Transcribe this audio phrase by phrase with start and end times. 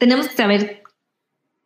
[0.00, 0.82] tenemos que saber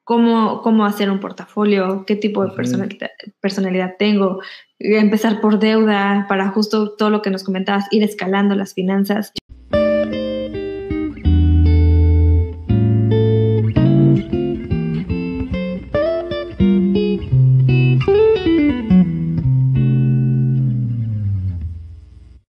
[0.02, 3.10] cómo, cómo hacer un portafolio, qué tipo de personalidad,
[3.40, 4.40] personalidad tengo,
[4.80, 9.32] empezar por deuda para justo todo lo que nos comentabas, ir escalando las finanzas.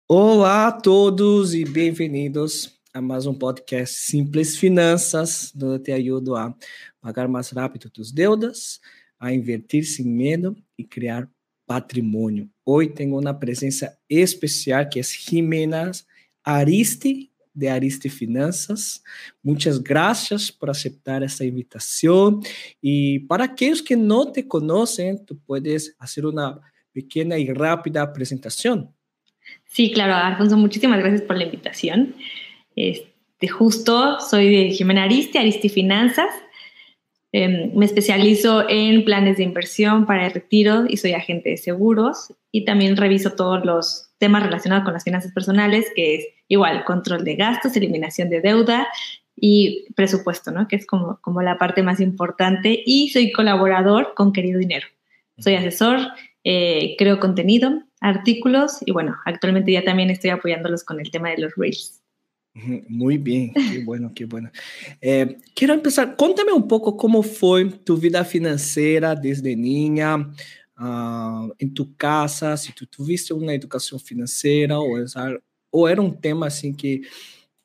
[0.07, 6.55] Olá a todos e bem-vindos mais um podcast Simples Finanças, onde te ajudo a
[7.01, 8.79] pagar mais rápido tus deudas,
[9.19, 11.29] a invertir sem medo e criar
[11.67, 12.49] patrimônio.
[12.65, 15.91] Hoje tenho uma presença especial que é Jimena
[16.43, 19.01] Ariste, de Ariste Finanças.
[19.43, 22.39] Muitas graças por aceitar essa invitação.
[22.81, 26.61] E para aqueles que não te conhecem, tu puedes fazer uma
[26.93, 28.93] pequena e rápida apresentação.
[29.65, 32.15] Sí, claro, Alfonso, muchísimas gracias por la invitación.
[32.75, 36.29] Este, justo soy de Jimena Aristi, Aristi Finanzas.
[37.31, 42.33] Em, me especializo en planes de inversión para el retiro y soy agente de seguros
[42.51, 47.25] y también reviso todos los temas relacionados con las finanzas personales, que es igual control
[47.25, 48.87] de gastos, eliminación de deuda
[49.35, 50.67] y presupuesto, ¿no?
[50.69, 52.81] Que es como, como la parte más importante.
[52.85, 54.87] Y soy colaborador con Querido Dinero.
[55.37, 55.99] Soy asesor,
[56.45, 61.39] eh, creo contenido artículos y bueno, actualmente ya también estoy apoyándolos con el tema de
[61.39, 62.04] los Reels.
[62.87, 64.49] Muy bien, qué bueno, qué bueno.
[65.01, 70.31] Eh, quiero empezar, cuéntame un poco cómo fue tu vida financiera desde niña,
[70.79, 74.87] uh, en tu casa, si tú tuviste una educación financiera o,
[75.69, 77.01] o era un tema así que,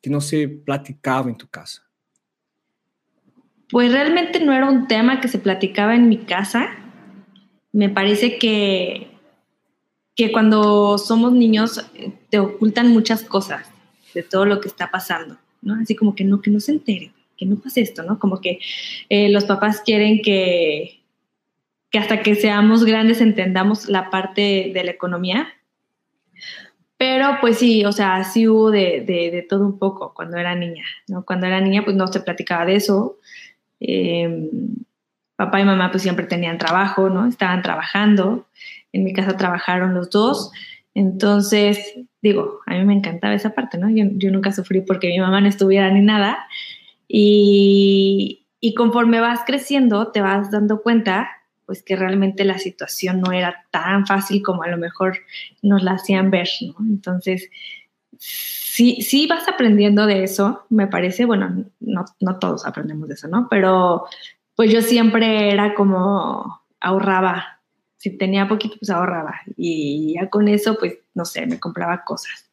[0.01, 1.81] que no se platicaba en tu casa.
[3.69, 6.67] Pues realmente no era un tema que se platicaba en mi casa.
[7.71, 9.07] Me parece que
[10.13, 13.70] que cuando somos niños eh, te ocultan muchas cosas
[14.13, 15.75] de todo lo que está pasando, ¿no?
[15.81, 18.19] Así como que no, que no se entere, que no pase esto, ¿no?
[18.19, 18.59] Como que
[19.09, 21.01] eh, los papás quieren que,
[21.89, 25.49] que hasta que seamos grandes entendamos la parte de la economía.
[26.97, 30.85] Pero pues sí, o sea, sí hubo de, de, todo un poco cuando era niña,
[31.07, 31.25] ¿no?
[31.25, 33.17] Cuando era niña pues no se platicaba de eso.
[33.79, 34.49] Em,
[35.35, 37.27] papá y mamá pues siempre tenían trabajo, ¿no?
[37.27, 38.45] Estaban trabajando
[38.93, 40.51] en mi casa trabajaron los dos.
[40.93, 43.89] Entonces, digo, a mí me encantaba esa parte, ¿no?
[43.89, 46.45] Yo, nunca sufrí porque mi mamá no estuviera ni nada.
[47.07, 51.29] Y, y, conforme vas creciendo, te vas dando cuenta,
[51.65, 55.17] pues que realmente la situación no era tan fácil como a lo mejor
[55.61, 56.75] nos la hacían ver, ¿no?
[56.85, 57.49] Entonces,
[58.17, 63.27] sí, sí vas aprendiendo de eso, me parece, bueno, no, no todos aprendemos de eso,
[63.27, 63.47] ¿no?
[63.49, 64.05] Pero
[64.55, 67.60] pues yo siempre era como ahorraba
[68.01, 69.41] si tenía poquito, pues ahorraba.
[69.55, 72.49] Y ya con eso, pues, no sé, me compraba cosas.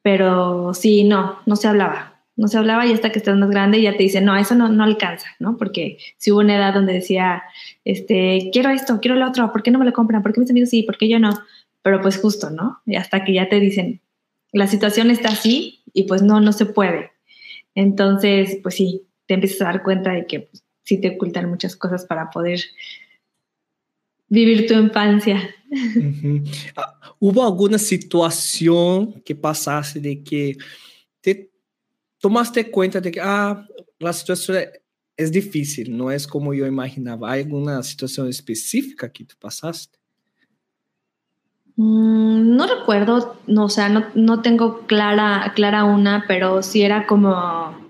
[0.00, 2.24] Pero sí, no, no se hablaba.
[2.36, 4.70] No se hablaba y hasta que estás más grande ya te dicen, no, eso no,
[4.70, 5.58] no alcanza, ¿no?
[5.58, 7.42] Porque si hubo una edad donde decía,
[7.84, 10.22] este, quiero esto, quiero lo otro, ¿por qué no me lo compran?
[10.22, 10.84] ¿Por qué mis amigos sí?
[10.84, 11.38] ¿Por qué yo no?
[11.82, 12.80] Pero pues justo, ¿no?
[12.86, 14.00] Y hasta que ya te dicen,
[14.52, 17.10] la situación está así y pues no, no se puede.
[17.74, 21.76] Entonces, pues sí, te empiezas a dar cuenta de que pues, sí te ocultan muchas
[21.76, 22.60] cosas para poder
[24.32, 25.38] vivir tu infancia.
[26.76, 30.56] Ah, ¿Hubo alguna situación que pasaste de que
[31.20, 31.50] te
[32.18, 33.66] tomaste cuenta de que ah,
[33.98, 34.58] la situación
[35.16, 37.32] es difícil, no es como yo imaginaba?
[37.32, 39.98] ¿Hay alguna situación específica que tú pasaste?
[41.76, 47.06] Mm, no recuerdo, no, o sea, no, no, tengo clara, clara una, pero sí era
[47.06, 47.81] como,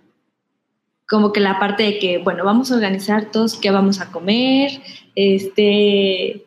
[1.12, 4.70] como que la parte de que, bueno, vamos a organizar todos qué vamos a comer,
[5.14, 6.46] este,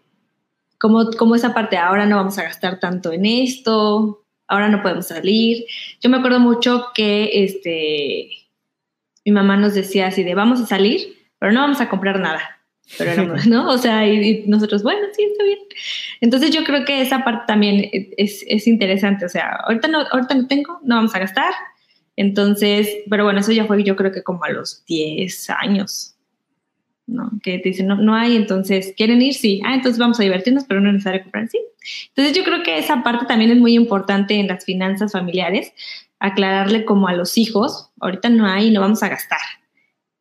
[0.79, 5.05] como, como esa parte, ahora no vamos a gastar tanto en esto, ahora no podemos
[5.05, 5.65] salir.
[6.01, 8.27] Yo me acuerdo mucho que este,
[9.23, 12.59] mi mamá nos decía así de, vamos a salir, pero no vamos a comprar nada.
[12.97, 13.69] Pero éramos, ¿no?
[13.69, 15.59] O sea, y, nosotros, bueno, sí, está bien.
[16.21, 17.87] Entonces yo creo que esa parte también
[18.17, 19.25] es, es interesante.
[19.25, 21.53] O sea, ahorita no, ahorita no tengo, no vamos a gastar.
[22.17, 26.15] Entonces, pero bueno, eso ya fue yo creo que como a los 10 años,
[27.07, 27.29] ¿no?
[27.43, 29.33] Que te dicen, no, no hay, entonces, ¿quieren ir?
[29.33, 29.61] Sí.
[29.65, 31.59] Ah, entonces vamos a divertirnos, pero no es necesario comprar, sí.
[32.09, 35.73] Entonces yo creo que esa parte también es muy importante en las finanzas familiares,
[36.19, 39.39] aclararle como a los hijos, ahorita no hay, no vamos a gastar,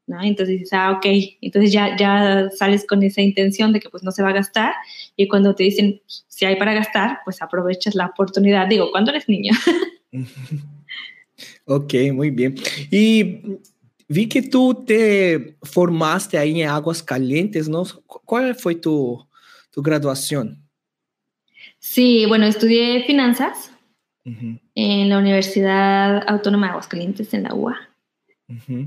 [0.06, 0.20] ¿no?
[0.20, 1.06] Entonces dices, ah, ok,
[1.40, 4.74] entonces ya, ya sales con esa intención de que pues no se va a gastar
[5.16, 9.28] y cuando te dicen, si hay para gastar, pues aprovechas la oportunidad, digo, cuando eres
[9.28, 9.52] niño.
[11.66, 12.54] ok, muy bien.
[12.90, 13.58] Y
[14.08, 17.84] Vi que tú te formaste ahí en Aguas Calientes, ¿no?
[18.06, 19.26] ¿Cuál fue tu,
[19.70, 20.62] tu graduación?
[21.78, 23.72] Sí, bueno, estudié finanzas
[24.24, 27.76] en la Universidad Autónoma de Aguascalientes, en la UA.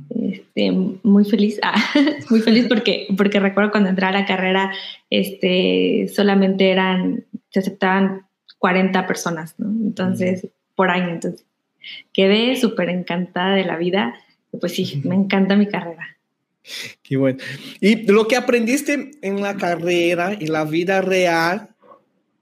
[0.09, 1.83] este, muy feliz, ah,
[2.29, 4.71] muy feliz porque, porque recuerdo cuando entré a la carrera,
[5.09, 8.27] este, solamente eran, se aceptaban
[8.59, 9.67] 40 personas, ¿no?
[9.67, 11.46] Entonces, por año, entonces,
[12.13, 14.15] quedé súper encantada de la vida,
[14.59, 16.17] pues sí, me encanta mi carrera.
[17.01, 17.39] Qué bueno.
[17.79, 21.69] Y lo que aprendiste en la carrera y la vida real,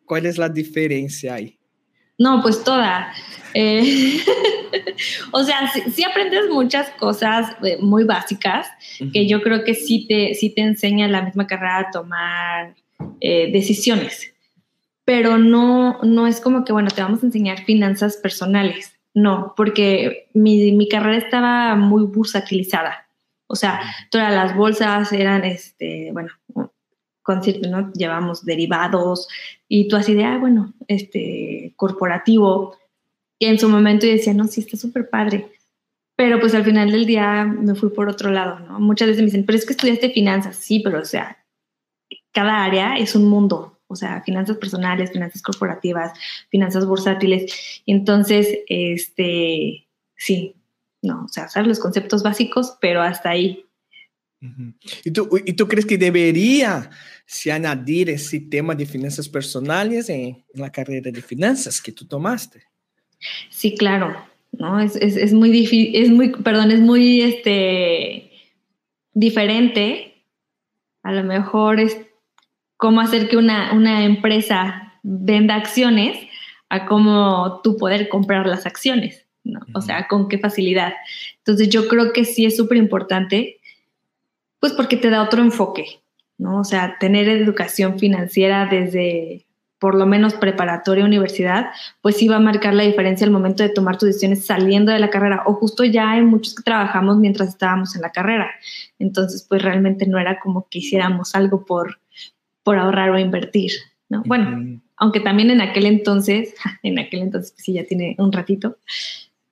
[0.06, 1.60] ¿cuál es la diferencia ahí?
[2.18, 3.14] No, pues toda.
[3.54, 4.20] Eh,
[5.32, 8.68] o sea, sí, aprendes muchas cosas eh, muy básicas
[9.14, 12.76] que yo creo que sí te, sí te enseña la misma carrera a tomar
[13.20, 14.34] eh, decisiones,
[15.04, 18.95] pero no, no es como que, bueno, te vamos a enseñar finanzas personales.
[19.16, 23.08] No, porque mi, mi carrera estaba muy bursatilizada.
[23.48, 23.82] O sea,
[24.12, 26.30] todas las bolsas eran, este, bueno,
[27.26, 27.92] con ¿no?
[27.94, 29.28] Llevamos derivados
[29.68, 32.78] y tú así de, ah, bueno, este, corporativo.
[33.40, 35.50] Y en su momento yo decía, no, sí, está súper padre.
[36.16, 38.80] Pero pues al final del día me fui por otro lado, ¿no?
[38.80, 40.56] Muchas veces me dicen, pero es que estudiaste finanzas.
[40.58, 41.44] Sí, pero o sea,
[42.32, 43.75] cada área es un mundo.
[43.88, 46.12] O sea, finanzas personales, finanzas corporativas,
[46.50, 47.82] finanzas bursátiles.
[47.86, 50.56] Entonces, este, sí,
[51.02, 53.66] no, o sea, sabes los conceptos básicos, pero hasta ahí.
[55.04, 56.90] ¿Y tú, ¿Y tú crees que debería
[57.26, 62.64] se añadir ese tema de finanzas personales en, la carrera de finanzas que tú tomaste?
[63.50, 64.16] Sí, claro,
[64.52, 64.80] ¿no?
[64.80, 68.32] Es, es, es muy difícil, es muy, perdón, es muy este,
[69.14, 70.24] diferente.
[71.02, 71.98] A lo mejor es
[72.86, 76.20] cómo hacer que una, una empresa venda acciones
[76.70, 79.26] a cómo tú poder comprar las acciones.
[79.74, 80.94] O sea, con qué facilidad.
[81.40, 83.60] Entonces yo creo que sí es súper importante,
[84.60, 86.00] pues porque te da otro enfoque,
[86.38, 86.60] ¿no?
[86.60, 89.48] O sea, tener educación financiera desde
[89.80, 91.72] por lo menos preparatoria universidad,
[92.02, 95.00] pues sí va a marcar la diferencia al momento de tomar tus decisiones saliendo de
[95.00, 98.52] la carrera o justo ya hay muchos que trabajamos mientras estábamos en la carrera.
[99.00, 102.00] Entonces, pues realmente no era como que hiciéramos algo por,
[102.66, 103.72] por ahorrar o invertir,
[104.10, 104.24] ¿no?
[104.26, 108.80] Bueno, aunque también en aquel entonces, en aquel entonces, pues sí, ya tiene un ratito,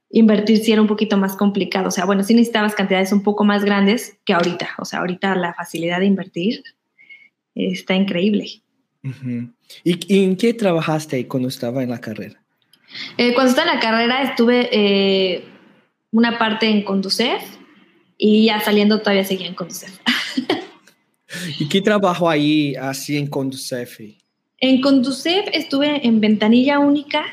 [0.09, 1.87] invertir sí era un poquito más complicado.
[1.87, 4.69] O sea, bueno, sí necesitabas cantidades un poco más grandes que ahorita.
[4.79, 6.63] O sea, ahorita la facilidad de invertir
[7.55, 8.61] está increíble.
[9.83, 12.41] ¿Y, en qué trabajaste cuando estaba en la carrera?
[13.17, 15.43] Eh, cuando estaba en la carrera estuve eh,
[16.11, 17.43] una parte en Conducef
[18.17, 19.99] y ya saliendo todavía seguía en Conducef.
[21.59, 23.99] ¿Y qué trabajo ahí así en Conducef?
[24.59, 27.23] En Conducef estuve en ventanilla única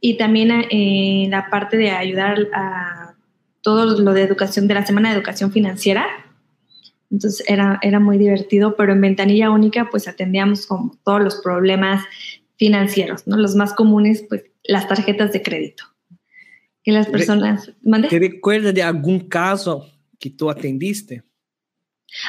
[0.00, 3.14] y también en eh, la parte de ayudar a
[3.62, 6.06] todo lo de educación, de la Semana de Educación Financiera.
[7.10, 12.04] Entonces era, era muy divertido, pero en ventanilla única pues atendíamos como todos los problemas
[12.56, 13.36] financieros, ¿no?
[13.36, 15.84] Los más comunes, pues las tarjetas de crédito.
[16.84, 17.72] Que las personas...
[18.08, 19.88] ¿Te recuerdas de algún caso
[20.18, 21.24] que tú atendiste?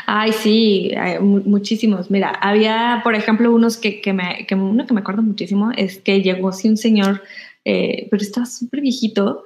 [0.06, 0.92] Ay, sí,
[1.22, 2.12] muchísimos.
[2.12, 6.00] Mira, había, por ejemplo, unos que, que, me, que uno que me acuerdo muchísimo es
[6.00, 7.22] que llegó así un señor
[7.70, 9.44] eh, pero estaba súper viejito.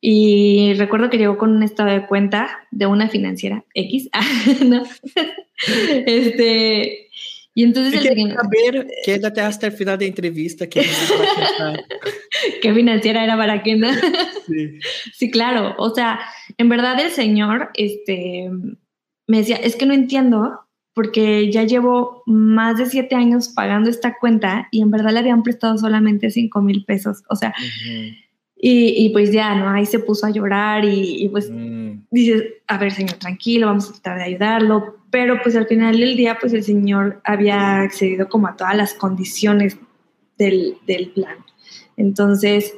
[0.00, 4.08] Y recuerdo que llegó con un estado de cuenta de una financiera X.
[4.64, 4.84] ¿no?
[6.06, 7.08] este,
[7.54, 8.06] y entonces...
[8.06, 10.68] el saber, quédate hasta el final de entrevista.
[10.68, 10.82] Que
[12.62, 14.78] ¿Qué financiera era para sí.
[15.12, 15.74] sí, claro.
[15.78, 16.20] O sea,
[16.58, 18.48] en verdad el señor este,
[19.26, 20.60] me decía, es que no entiendo
[20.94, 25.42] porque ya llevo más de siete años pagando esta cuenta y en verdad le habían
[25.42, 27.22] prestado solamente cinco mil pesos.
[27.28, 27.54] O sea,
[28.58, 29.68] y, pues ya, ¿no?
[29.68, 32.06] Ahí se puso a llorar y, pues mm.
[32.10, 34.96] dices, a ver, señor, tranquilo, vamos a tratar de ayudarlo.
[35.10, 38.94] Pero pues al final del día, pues el señor había accedido como a todas las
[38.94, 39.76] condiciones
[40.38, 41.36] del, del plan.
[41.98, 42.74] Entonces,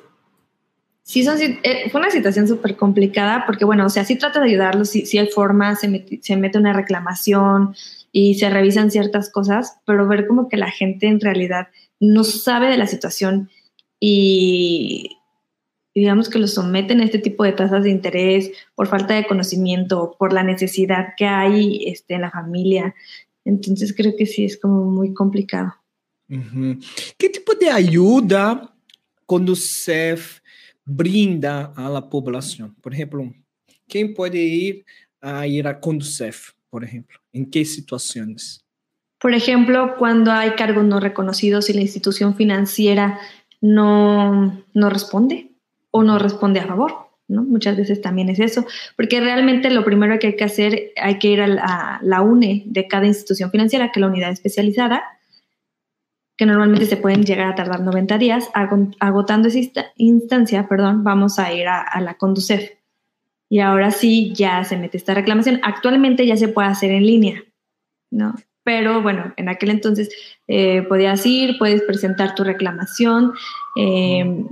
[1.08, 4.50] sí son, eh, fue una situación súper complicada porque, bueno, o sea, sí trata de
[4.50, 7.74] ayudarlo, si sí, hay formas, se, se mete una reclamación,
[8.12, 11.68] y se revisan ciertas cosas, pero ver como que la gente en realidad
[12.00, 13.50] no sabe de la situación
[14.00, 15.18] y,
[15.94, 20.14] digamos que lo someten a este tipo de tasas de interés por falta de conocimiento,
[20.18, 22.94] por la necesidad que hay este, en la familia.
[23.44, 25.74] Entonces creo que sí es como muy complicado.
[26.28, 28.74] ¿Qué tipo de ayuda
[29.26, 30.40] Conducef
[30.88, 32.74] brinda a la población?
[32.80, 33.32] Por ejemplo,
[33.86, 34.84] ¿quién puede ir
[35.20, 36.52] a ir a Conducef?
[36.70, 37.18] por ejemplo?
[37.32, 38.64] ¿En qué situaciones?
[39.20, 43.18] Por ejemplo, cuando hay cargos no reconocidos y la institución financiera
[43.60, 45.52] no, no responde
[45.90, 46.92] o no responde a favor.
[47.26, 47.42] ¿no?
[47.42, 48.64] Muchas veces también es eso,
[48.96, 52.86] porque realmente lo primero que hay que hacer, hay que ir a la, UNE de
[52.86, 55.02] cada institución financiera, que es la unidad especializada,
[56.38, 58.48] que normalmente se pueden llegar a tardar 90 días.
[58.54, 59.58] Agotando esa
[59.96, 62.70] instancia, perdón, vamos a ir a, a la Conducef
[63.50, 65.60] y ahora sí ya se mete esta reclamación.
[65.62, 67.44] Actualmente ya se puede hacer en línea,
[68.10, 68.34] ¿no?
[68.62, 70.10] Pero bueno, en aquel entonces
[70.46, 73.32] eh, podías ir, puedes presentar tu reclamación.
[73.76, 74.44] Eh,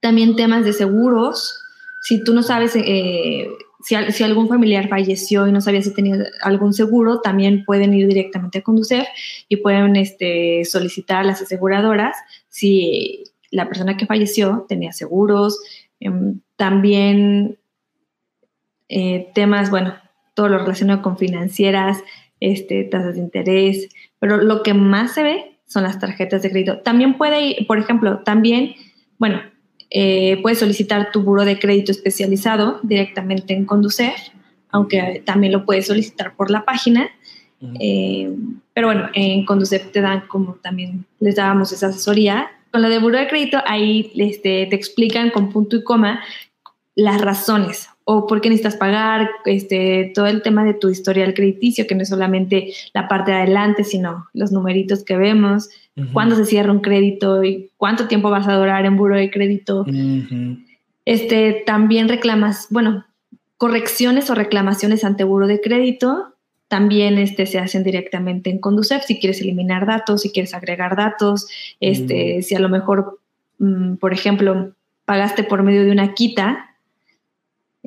[0.00, 1.60] también temas de seguros.
[2.02, 3.48] Si tú no sabes eh,
[3.82, 8.58] si, algún familiar falleció y no sabía si tenía algún seguro, también pueden ir directamente
[8.58, 9.06] a Conducef
[9.48, 12.16] y pueden este, solicitar a las aseguradoras
[12.48, 15.60] si la persona que falleció tenía seguros.
[16.00, 17.58] Em, también
[18.88, 19.94] eh, temas, bueno,
[20.34, 21.98] todo lo relacionado con financieras,
[22.40, 26.80] este, tasas de interés, pero lo que más se ve son las tarjetas de crédito.
[26.80, 28.74] También puede ir, por ejemplo, también,
[29.18, 29.40] bueno,
[29.94, 34.16] eh, puedes solicitar tu buro de crédito especializado directamente en Conducef,
[34.70, 37.10] aunque también lo puedes solicitar por la página.
[37.78, 38.34] Eh,
[38.72, 42.50] pero bueno, en Conducef te dan como también les dábamos esa asesoría.
[42.70, 46.20] Con lo de buro de crédito, ahí este, te explican con punto y coma
[46.94, 51.86] las razones o por qué necesitas pagar, este, todo el tema de tu historial crediticio,
[51.86, 55.70] que no es solamente la parte de adelante, sino los numeritos que vemos,
[56.12, 59.86] cuándo se cierra un crédito y cuánto tiempo vas a durar en buro de crédito.
[61.04, 63.04] este, también reclamas, bueno,
[63.56, 66.32] correcciones o reclamaciones ante buro de crédito
[66.72, 71.46] también este, se hacen directamente en Conducef si quieres eliminar datos, si quieres agregar datos,
[71.80, 73.20] este, si a lo mejor,
[73.58, 74.72] mm, por ejemplo,
[75.04, 76.71] pagaste por medio de una quita,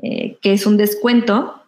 [0.02, 1.62] eh, que es un descuento,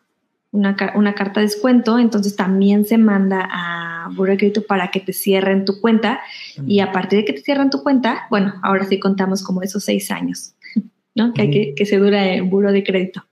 [0.51, 4.99] una, una, carta de descuento, entonces también se manda a Buro de Crédito para que
[4.99, 6.21] te cierren tu cuenta
[6.65, 9.83] y a partir de que te cierran tu cuenta, bueno, ahora sí contamos como esos
[9.83, 10.55] seis años,
[11.15, 11.33] ¿no?
[11.33, 13.23] Que, que, que se dura en Buro de Crédito.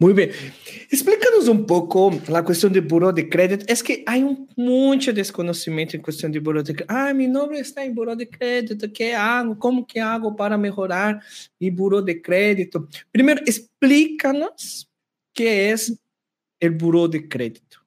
[0.00, 0.30] Muy bien.
[0.90, 3.64] Explícanos un poco la cuestión de buro de crédito.
[3.66, 6.94] Es que hay un mucho desconocimiento en cuestión de buro de crédito.
[6.94, 8.86] Ah, mi nombre está en buro de crédito.
[8.92, 9.58] ¿Qué hago?
[9.58, 11.20] ¿Cómo que hago para mejorar
[11.58, 12.86] mi buro de crédito?
[13.10, 14.88] Primero, explícanos
[15.34, 15.98] qué es
[16.60, 17.78] el buro de crédito.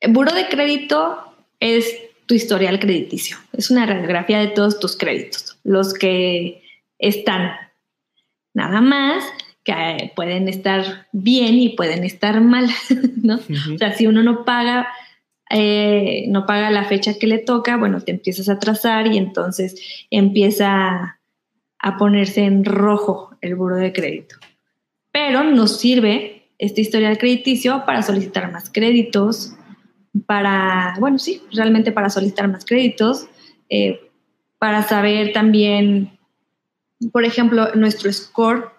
[0.00, 1.86] El buro de crédito es
[2.26, 3.36] tu historial crediticio.
[3.52, 6.62] Es una radiografía de todos tus créditos, los que
[6.98, 7.52] están.
[8.54, 9.24] Nada más
[9.68, 12.70] que pueden estar bien y pueden estar mal,
[13.22, 13.36] ¿no?
[13.36, 14.88] O sea, si uno no paga,
[15.50, 20.06] eh, no paga la fecha que le toca, bueno, te empiezas a atrasar y entonces
[20.10, 21.20] empieza
[21.80, 24.36] a ponerse en rojo el buro de crédito.
[25.12, 29.54] Pero nos sirve este historial crediticio para solicitar más créditos,
[30.24, 33.26] para, bueno, sí, realmente para solicitar más créditos,
[33.68, 34.00] eh,
[34.58, 36.18] para saber también,
[37.12, 38.77] por ejemplo, nuestro score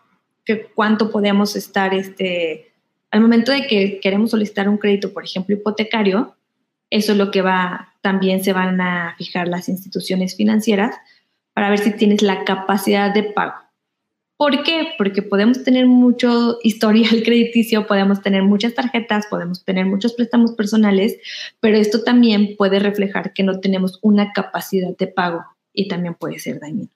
[0.58, 2.72] cuánto podemos estar, este,
[3.12, 6.36] al momento de que queremos solicitar un crédito, por ejemplo, hipotecario,
[6.90, 10.96] eso es lo que va, también se van a fijar las instituciones financieras
[11.54, 13.54] para ver si tienes la capacidad de pago.
[14.38, 14.94] ¿Por qué?
[14.98, 21.18] Porque podemos tener mucho historial crediticio, podemos tener muchas tarjetas, podemos tener muchos préstamos personales,
[21.60, 26.40] pero esto también puede reflejar que no tenemos una capacidad de pago y también puede
[26.40, 26.90] ser dañino.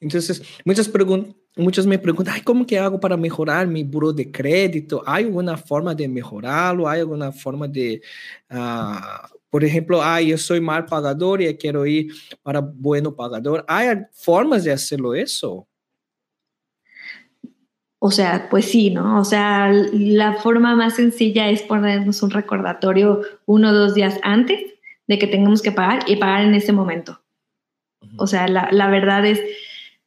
[0.00, 4.30] Entonces, muchas preguntas muchos me preguntan, Ay, ¿cómo que hago para mejorar mi buro de
[4.30, 5.02] crédito?
[5.06, 6.88] ¿Hay alguna forma de mejorarlo?
[6.88, 8.00] ¿Hay alguna forma de,
[8.50, 13.64] uh, por ejemplo, ay, yo soy mal pagador y quiero ir para bueno pagador?
[13.68, 15.66] ¿Hay formas de hacerlo eso?
[18.02, 19.20] O sea, pues sí, ¿no?
[19.20, 24.58] O sea, la forma más sencilla es ponernos un recordatorio uno o dos días antes
[25.06, 27.20] de que tengamos que pagar y pagar en ese momento.
[28.16, 29.42] O sea, la, la verdad es,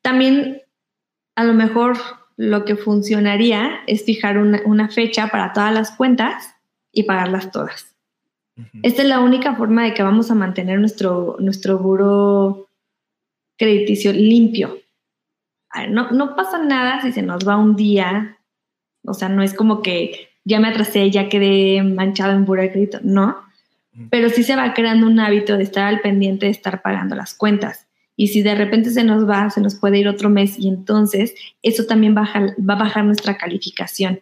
[0.02, 0.63] también
[1.36, 1.98] a lo mejor
[2.38, 6.56] lo que funcionaría es fijar una, fecha para todas las cuentas
[6.92, 7.96] y pagarlas todas.
[8.84, 12.70] Esta es la única forma de que vamos a mantener nuestro, nuestro buro
[13.58, 14.78] crediticio limpio.
[15.90, 18.38] no, no pasa nada si se nos va un día,
[19.04, 22.72] o sea, no es como que ya me atrasé, ya quedé manchado en buro de
[22.72, 23.38] crédito, no,
[24.10, 27.34] pero sí se va creando un hábito de estar al pendiente de estar pagando las
[27.34, 27.83] cuentas.
[28.16, 31.34] Y si de repente se nos va, se nos puede ir otro mes y entonces
[31.62, 34.22] eso también baja, va a bajar nuestra calificación,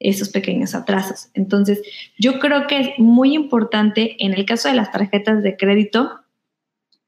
[0.00, 1.28] esos pequeños atrasos.
[1.34, 1.82] Entonces,
[2.18, 6.20] yo creo que es muy importante en el caso de las tarjetas de crédito,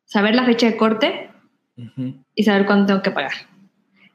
[0.04, 1.30] saber la fecha de corte
[2.34, 3.32] y saber cuándo tengo que pagar.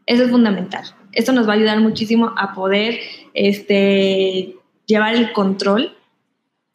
[0.05, 0.83] Eso es fundamental.
[1.11, 2.99] Esto nos va a ayudar muchísimo a poder
[3.33, 5.95] este, llevar el control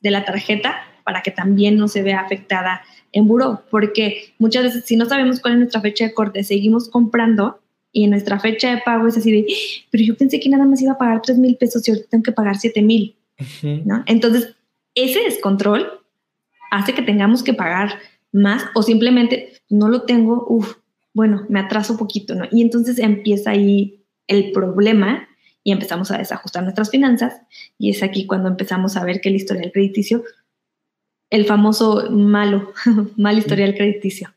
[0.01, 4.85] de la tarjeta para que también no se vea afectada en buró, porque muchas veces
[4.85, 7.61] si no sabemos cuál es nuestra fecha de corte, seguimos comprando
[7.93, 9.47] y nuestra fecha de pago es así de,
[9.91, 12.23] pero yo pensé que nada más iba a pagar 3 mil pesos y ahorita tengo
[12.23, 13.17] que pagar 7 mil,
[13.85, 14.05] ¿no?
[14.07, 14.55] Entonces,
[14.95, 15.87] ese descontrol
[16.71, 17.99] hace que tengamos que pagar
[18.33, 20.77] más o simplemente no lo tengo, uff,
[21.15, 22.45] bueno, me atraso poquito, ¿no?
[22.51, 25.29] Y entonces empieza ahí el problema
[25.65, 27.41] y empezamos a desajustar nuestras finanzas
[27.79, 30.23] y es aquí cuando empezamos a ver que el historial crediticio,
[31.31, 32.73] el famoso malo,
[33.17, 34.33] mal historial crediticio.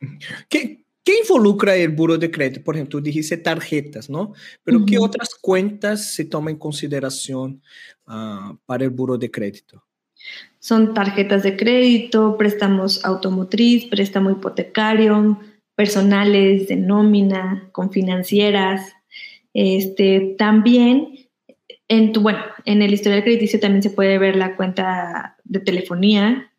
[0.50, 2.64] ¿Qué, ¿Qué involucra el buro de crédito?
[2.64, 4.34] Por ejemplo, tú dijiste tarjetas, ¿no?
[4.64, 7.62] Pero ¿qué otras cuentas se toman en consideración
[8.08, 9.84] uh, para el buro de crédito?
[10.60, 15.40] Son tarjetas de crédito, préstamos automotriz, préstamo hipotecario,
[15.76, 18.94] personales de nómina, con financieras.
[19.56, 21.28] Este, también,
[21.88, 26.51] en tu, bueno, en el historial crediticio también se puede ver la cuenta de telefonía,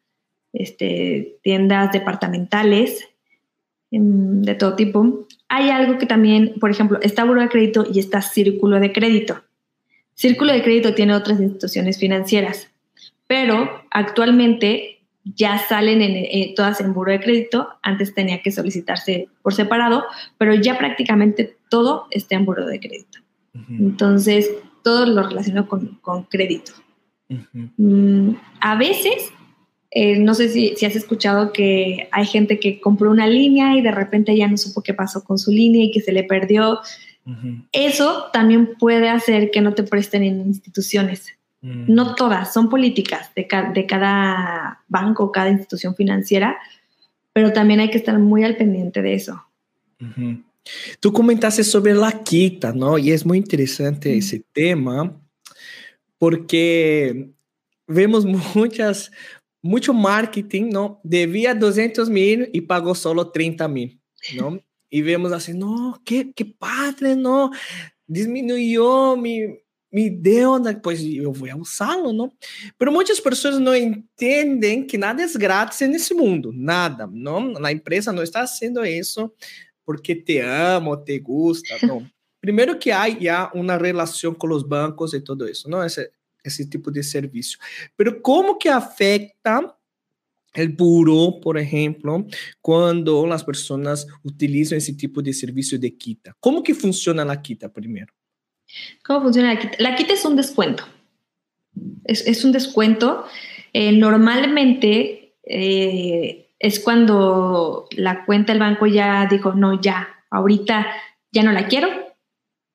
[0.53, 3.09] este, tiendas departamentales,
[3.91, 5.27] em, de todo tipo.
[5.49, 9.43] Hay algo que también, por ejemplo, está buro de crédito y está círculo de crédito.
[10.15, 12.71] Círculo de crédito tiene otras instituciones financieras,
[13.27, 17.69] pero actualmente ya salen en, eh, todas en buro de crédito.
[17.83, 20.05] Antes tenía que solicitarse por separado,
[20.39, 23.19] pero ya prácticamente todo está en buro de crédito.
[23.69, 24.51] Entonces,
[24.83, 26.73] todo lo relacionado con, con crédito.
[27.77, 29.33] Mm, a veces,
[29.95, 33.83] eh, no sé si, si, has escuchado que hay gente que compró una línea y
[33.83, 36.81] de repente ya no supo qué pasó con su línea y que se le perdió.
[37.71, 41.27] Eso también puede hacer que no te presten en instituciones.
[41.61, 46.59] No todas, son políticas de, de, cada banco, cada institución financiera,
[47.33, 49.45] pero también hay que estar muy al pendiente de eso.
[50.99, 52.99] Tú comentaste sobre la quita, ¿no?
[52.99, 55.17] Y es muy interesante ese tema
[56.19, 57.31] porque
[57.87, 58.25] vemos
[58.57, 59.13] muchas,
[59.63, 61.01] mucho marketing, ¿no?
[61.05, 64.01] Debía 200 mil y pagó solo 30 mil,
[64.37, 64.61] ¿no?
[64.91, 67.51] Y vemos así, no, qué, qué padre, ¿no?
[68.07, 72.33] Disminuyó mi, me deuda, pues eu vou usá-lo, não?
[72.79, 77.55] Pero muitas pessoas não entendem que nada é grátis nesse mundo, nada, não?
[77.65, 79.31] A empresa não está fazendo isso
[79.85, 82.05] porque te ama, te gusta, não.
[82.41, 85.85] Primeiro que há já uma relação com os bancos e tudo isso, não?
[85.85, 86.11] Esse,
[86.45, 87.59] esse tipo de serviço.
[87.97, 89.77] Pero como que afeta
[90.55, 92.27] el buro, por ejemplo,
[92.61, 96.35] quando as pessoas utilizam esse tipo de serviço de quita?
[96.41, 98.13] Como que funciona a quita primeiro?
[99.05, 99.77] ¿Cómo funciona la quita?
[99.79, 100.85] La quita es un descuento.
[102.05, 103.25] Es, un descuento.
[103.73, 110.87] Eh, normalmente eh, es cuando la cuenta del banco ya dijo, no, ya, ahorita
[111.33, 111.89] ya no la quiero,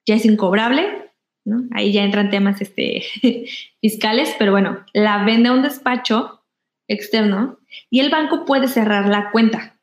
[0.05, 1.06] ya es incobrable,
[1.47, 1.63] ¿no?
[1.71, 3.03] Ahí ya entran temas este,
[3.81, 6.43] fiscales, pero bueno, la vende a un despacho
[6.89, 7.57] externo
[7.89, 9.73] y el banco puede cerrar la cuenta.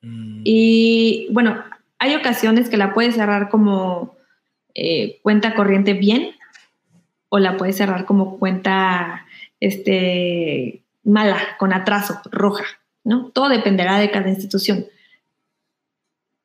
[0.00, 0.42] Mm.
[0.44, 1.62] Y bueno,
[1.98, 4.16] hay ocasiones que la puede cerrar como
[4.74, 6.36] eh, cuenta corriente bien
[7.28, 9.26] o la puedes cerrar como cuenta
[9.58, 12.64] este, mala, con atraso, roja,
[13.02, 13.30] ¿no?
[13.30, 14.86] Todo dependerá de cada institución.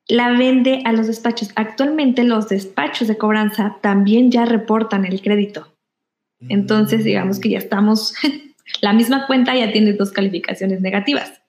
[0.09, 1.51] La vende a los despachos.
[1.55, 5.73] Actualmente los despachos de cobranza también ya reportan el crédito.
[6.49, 8.13] Entonces, digamos que ya estamos,
[8.81, 11.41] la misma cuenta ya tiene dos calificaciones negativas.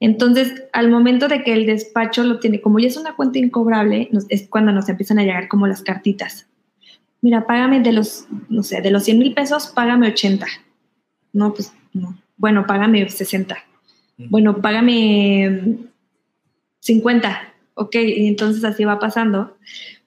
[0.00, 4.10] Entonces, al momento de que el despacho lo tiene, como ya es una cuenta incobrable,
[4.28, 6.48] es cuando nos empiezan a llegar como las cartitas.
[7.20, 10.44] Mira, págame de los, no sé, de los 100 mil pesos, págame 80.
[11.32, 12.18] No, pues no.
[12.36, 13.56] Bueno, págame 60.
[14.18, 15.78] Bueno, págame
[16.80, 17.51] 50.
[17.74, 19.56] Ok, y entonces así va pasando.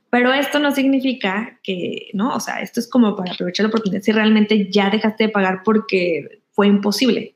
[0.10, 2.36] Pero esto no significa que, ¿no?
[2.36, 5.62] O sea, esto es como para aprovechar la oportunidad si realmente ya dejaste de pagar
[5.64, 7.36] porque fue imposible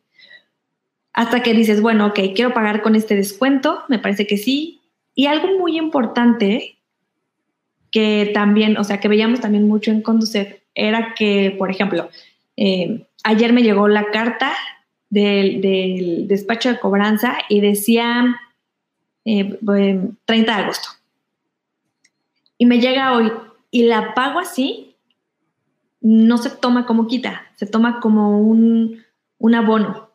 [1.19, 4.79] hasta que dices, bueno, ok, quiero pagar con este descuento, me parece que sí.
[5.15, 6.77] Y algo muy importante
[7.91, 12.09] que también, o sea, que veíamos también mucho en Conducef, era que, por ejemplo,
[12.55, 14.53] eh, ayer me llegó la carta
[15.09, 18.39] del, despacho de cobranza y decía
[19.23, 20.89] 30 eh, de agosto.
[22.57, 23.31] Y me llega hoy
[23.71, 24.95] y la pago así,
[26.01, 29.03] no se toma como quita, se toma como un,
[29.37, 30.09] un abono.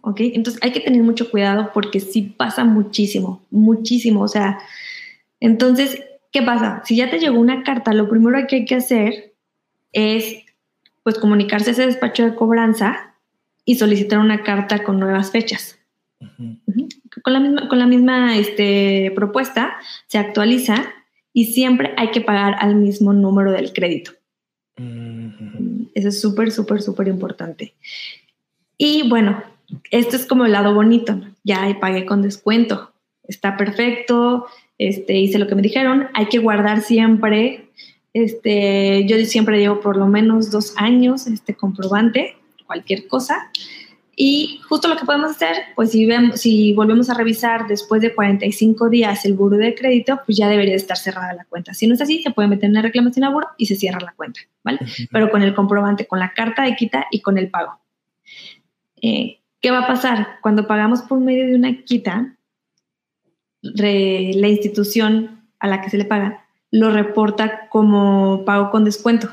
[0.00, 0.20] ¿Ok?
[0.20, 4.22] Entonces hay que tener mucho cuidado porque sí pasa muchísimo, muchísimo.
[4.22, 4.58] O sea,
[5.38, 6.02] entonces,
[6.32, 6.82] ¿qué pasa?
[6.84, 9.34] Si ya te llegó una carta, lo primero que hay que hacer
[9.92, 10.44] es
[11.04, 13.14] pues comunicarse a ese despacho de cobranza
[13.64, 15.78] y solicitar una carta con nuevas fechas.
[17.26, 20.84] Con la misma, con la misma este, propuesta se actualiza
[21.32, 24.12] y siempre hay que pagar al mismo número del crédito.
[25.92, 27.74] Eso es súper, súper, súper importante.
[28.78, 29.42] Y bueno,
[29.90, 32.92] esto es como el lado bonito, ya pagué con descuento,
[33.24, 34.46] está perfecto,
[34.78, 37.70] este, hice lo que me dijeron, hay que guardar siempre,
[38.12, 42.36] este, yo siempre llevo por lo menos dos años este comprobante,
[42.68, 43.50] cualquier cosa,
[44.18, 48.14] Y justo lo que podemos hacer, pues si, vemos, si volvemos a revisar después de
[48.14, 51.74] 45 días el buro de crédito, pues ya debería estar cerrada la cuenta.
[51.74, 54.12] Si no es así, se puede meter una reclamación a buro y se cierra la
[54.12, 54.78] cuenta, ¿vale?
[55.12, 57.78] Pero con el comprobante, con la carta de quita y con el pago.
[59.02, 60.38] Eh, ¿Qué va a pasar?
[60.40, 62.36] Cuando pagamos por medio de una quita,
[63.60, 69.28] la institución a la que se le paga lo reporta como pago con descuento.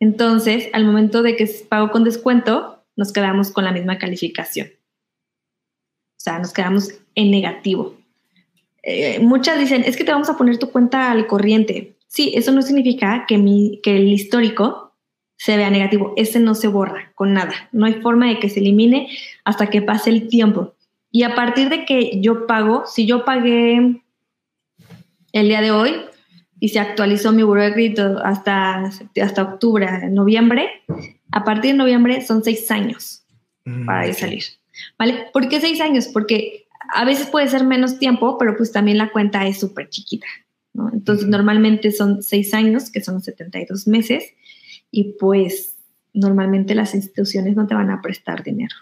[0.00, 4.68] Entonces, al momento de que es pago con descuento, nos quedamos con la misma calificación.
[4.68, 7.96] O sea, nos quedamos en negativo.
[8.82, 11.96] Eh, muchas dicen, es que te vamos a poner tu cuenta al corriente.
[12.06, 14.94] Sí, eso no significa que, mi, que el histórico
[15.36, 16.12] se vea negativo.
[16.16, 17.52] Ese no se borra con nada.
[17.72, 19.08] No hay forma de que se elimine
[19.44, 20.74] hasta que pase el tiempo.
[21.10, 24.02] Y a partir de que yo pago, si yo pagué
[25.32, 25.96] el día de hoy
[26.60, 28.90] y se actualizó mi buro de crédito hasta,
[29.22, 30.82] hasta octubre, noviembre,
[31.34, 33.24] a partir de noviembre son seis años
[33.64, 34.44] mm, para salir.
[34.96, 35.26] ¿Vale?
[35.32, 36.06] ¿Por qué seis años?
[36.06, 40.28] Porque a veces puede ser menos tiempo, pero pues también la cuenta es súper chiquita.
[40.72, 40.90] ¿no?
[40.92, 44.32] Entonces, normalmente son seis años, que son 72 meses,
[44.92, 45.76] y pues
[46.12, 48.76] normalmente las instituciones no te van a prestar dinero.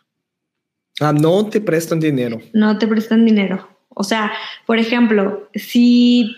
[1.00, 2.38] Ah, no te prestan dinero.
[2.52, 3.66] No te prestan dinero.
[3.88, 4.30] O sea,
[4.66, 6.36] por ejemplo, si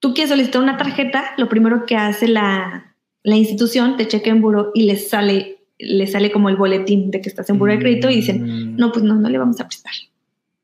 [0.00, 2.89] tú quieres solicitar una tarjeta, lo primero que hace la,
[3.22, 7.20] la institución te checa en buro y le sale, le sale como el boletín de
[7.20, 8.76] que estás en buro de crédito y dicen, mm.
[8.76, 9.92] no, pues no, no le vamos a prestar.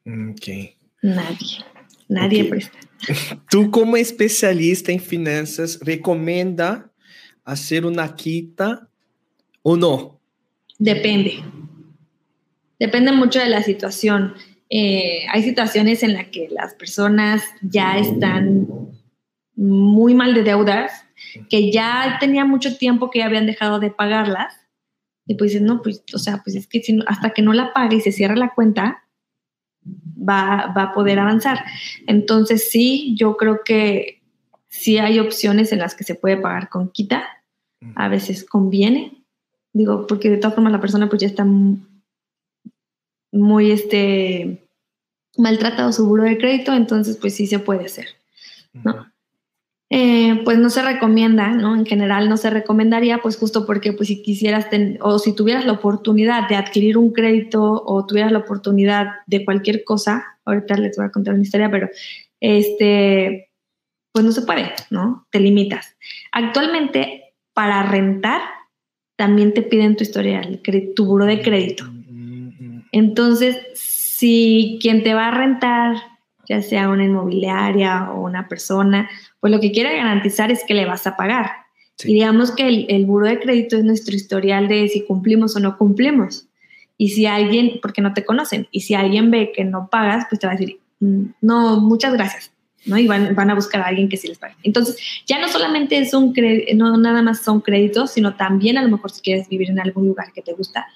[0.07, 0.75] Ok.
[1.03, 1.65] Nadie,
[2.09, 2.79] nadie presta.
[3.51, 6.91] Tú como especialista en finanzas, ¿recomienda
[7.45, 8.89] hacer una quita
[9.63, 10.21] o no?
[10.79, 11.43] Depende.
[12.79, 14.35] Depende mucho de la situación.
[14.69, 18.67] Eh, hay situaciones en las que las personas ya están
[19.55, 21.06] muy mal de deudas,
[21.49, 24.55] que ya tenía mucho tiempo que ya habían dejado de pagarlas.
[25.27, 27.97] Y pues dicen, no, pues, o sea, pues es que hasta que no la pague
[27.97, 29.05] y se cierre la cuenta,
[29.85, 31.65] va, va a poder avanzar.
[32.07, 34.23] Entonces, sí, yo creo que
[34.69, 37.25] sí hay opciones en las que se puede pagar con quita.
[37.95, 39.25] A veces conviene,
[39.73, 41.47] digo, porque de todas formas la persona pues ya está
[43.33, 44.67] muy este,
[45.37, 48.07] maltratado su buro de crédito, entonces pues sí se puede hacer,
[48.73, 49.13] ¿no?
[49.89, 51.77] Eh, pues no se recomienda, ¿no?
[51.77, 54.67] En general no se recomendaría, pues justo porque pues si quisieras
[55.01, 59.85] o si tuvieras la oportunidad de adquirir un crédito o tuvieras la oportunidad de cualquier
[59.85, 61.89] cosa, ahorita les voy a contar una historia, pero
[62.41, 63.51] este,
[64.13, 65.27] pues no se puede, ¿no?
[65.31, 65.97] Te limitas.
[66.33, 68.41] Actualmente, para rentar,
[69.17, 70.61] también te piden tu historial,
[70.97, 71.85] tu buro de crédito.
[72.91, 75.97] Entonces, si quien te va a rentar,
[76.49, 79.09] ya sea una inmobiliaria o una persona,
[79.41, 81.51] pues lo que quiere garantizar es que le vas a pagar.
[82.05, 85.61] Y digamos que el, el buro de crédito es nuestro historial de si cumplimos o
[85.61, 86.49] no cumplimos.
[86.99, 90.41] Y si alguien, porque no te conocen, y si alguien ve que no pagas, pues
[90.41, 92.53] te va a decir, mm, no, muchas gracias,
[92.87, 92.97] ¿no?
[92.97, 94.55] Y van, van a buscar a alguien que sí les pague.
[94.63, 96.35] Entonces, ya no solamente es un
[96.75, 100.07] no nada más son créditos, sino también a lo mejor si quieres vivir en algún
[100.07, 100.87] lugar que te gusta,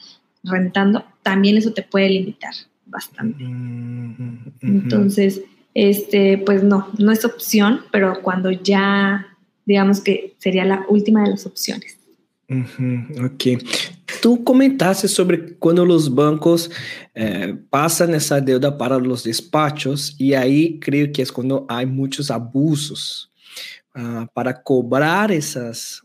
[0.42, 2.54] rentando, también eso te puede limitar
[2.90, 3.44] bastante.
[4.60, 5.42] Entonces,
[5.74, 11.30] este, pues no, no es opción, pero cuando ya, digamos que sería la última de
[11.30, 11.98] las opciones.
[12.48, 13.62] ok.
[14.20, 16.70] Tú comentaste sobre cuando los bancos
[17.14, 22.30] eh, pasan esa deuda para los despachos y ahí creo que es cuando hay muchos
[22.30, 23.30] abusos
[23.94, 26.02] uh, para cobrar esas,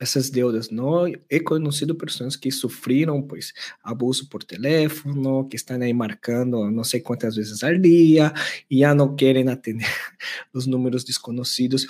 [0.00, 1.06] essas deudas, não?
[1.28, 3.52] He conhecido pessoas que sofreram, pois,
[3.84, 8.32] abuso por teléfono, que estão aí marcando não sei quantas vezes ao dia
[8.70, 9.86] e já não querem atender
[10.54, 11.86] os números desconhecidos.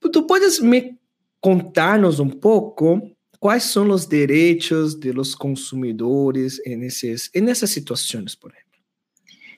[0.00, 0.98] Tu podes me
[1.38, 8.50] contar-nos um pouco quais são os direitos de los consumidores esses, em essas situações, por
[8.52, 8.70] exemplo?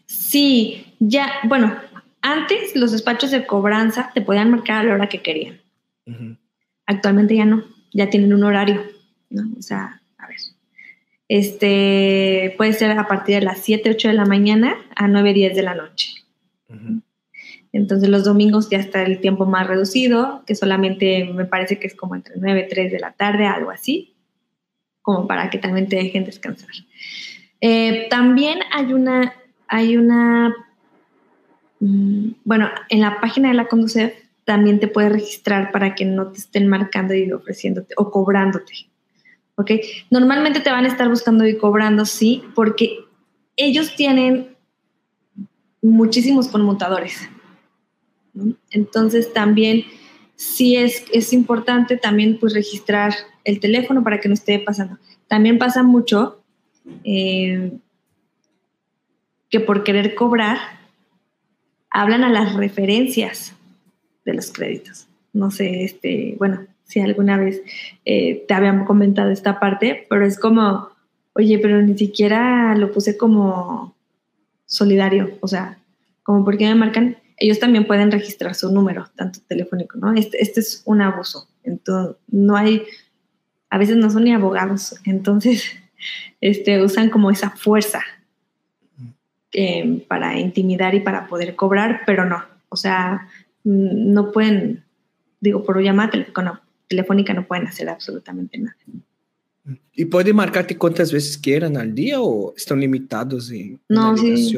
[0.06, 1.74] Sí, ya, bueno,
[2.20, 5.60] antes los despachos de cobranza te podían marcar a la hora que querían.
[6.06, 6.38] Uh -huh.
[6.86, 7.62] Actualmente ya no.
[7.92, 8.82] Ya tienen un horario,
[9.30, 9.42] ¿no?
[9.58, 10.36] O sea, a ver,
[11.28, 15.56] este puede ser a partir de las 7, 8 de la mañana a 9, 10
[15.56, 16.14] de la noche.
[17.72, 21.94] Entonces los domingos ya está el tiempo más reducido, que solamente me parece que es
[21.94, 24.14] como entre 9 y 3 de la tarde, algo así,
[25.00, 26.70] como para que también te dejen descansar.
[27.60, 29.34] Eh, también hay una,
[29.68, 30.54] hay una,
[31.80, 34.12] mm, bueno, en la página de la Conducef
[34.44, 38.72] también te puedes registrar para que no te estén marcando y ofreciéndote o cobrándote.
[39.54, 39.70] ¿Ok?
[40.10, 42.98] Normalmente te van a estar buscando y cobrando, sí, porque
[43.56, 44.56] ellos tienen
[45.80, 47.28] muchísimos conmutadores.
[48.70, 49.84] Entonces también
[50.36, 53.12] sí es, es importante también pues registrar
[53.44, 54.98] el teléfono para que no esté pasando.
[55.28, 56.42] También pasa mucho
[57.04, 57.72] eh,
[59.50, 60.58] que por querer cobrar
[61.90, 63.54] hablan a las referencias
[64.24, 65.08] de los créditos.
[65.32, 67.62] No sé, este, bueno, si alguna vez
[68.04, 70.90] eh, te habían comentado esta parte, pero es como,
[71.32, 73.94] oye, pero ni siquiera lo puse como
[74.66, 75.78] solidario, o sea,
[76.22, 80.12] como porque me marcan, ellos también pueden registrar su número, tanto telefónico, ¿no?
[80.14, 82.84] Este, este es un abuso, entonces no hay,
[83.70, 85.74] a veces no son ni abogados, entonces
[86.40, 88.02] este, usan como esa fuerza
[89.52, 93.28] eh, para intimidar y para poder cobrar, pero no, o sea,
[93.64, 94.84] no pueden,
[95.40, 96.10] digo, por llamada
[96.88, 98.76] telefónica no pueden hacer absolutamente nada.
[99.94, 104.56] ¿Y puede marcarte cuántas veces quieran al día o están limitados en no, sí,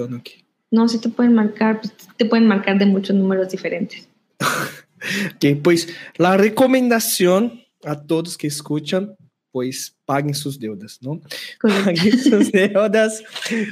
[0.71, 4.09] No, sí te pueden marcar, pues, te pueden marcar de muchos números diferentes.
[4.41, 9.15] ok, pues la recomendación a todos que escuchan,
[9.55, 11.21] pues paguen sus deudas, ¿no?
[11.63, 13.23] Paguen sus deudas,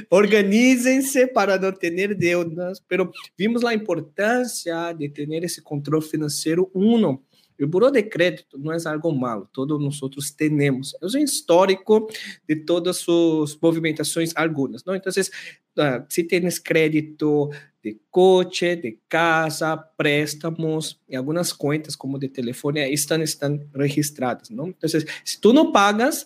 [0.07, 7.21] organícense para no tener deudas, pero vimos la importancia de tener ese control financiero uno
[7.61, 10.95] o burô de crédito não é algo malo, todos nós temos.
[11.01, 12.09] É um histórico
[12.47, 14.83] de todas suas movimentações, algumas.
[14.83, 14.95] Não?
[14.95, 17.51] Então, uh, se tens crédito
[17.83, 24.49] de coche, de casa, préstamos e algumas contas, como de telefone, estão, estão registradas.
[24.49, 24.69] Não?
[24.69, 26.23] Então, se tu não pagas,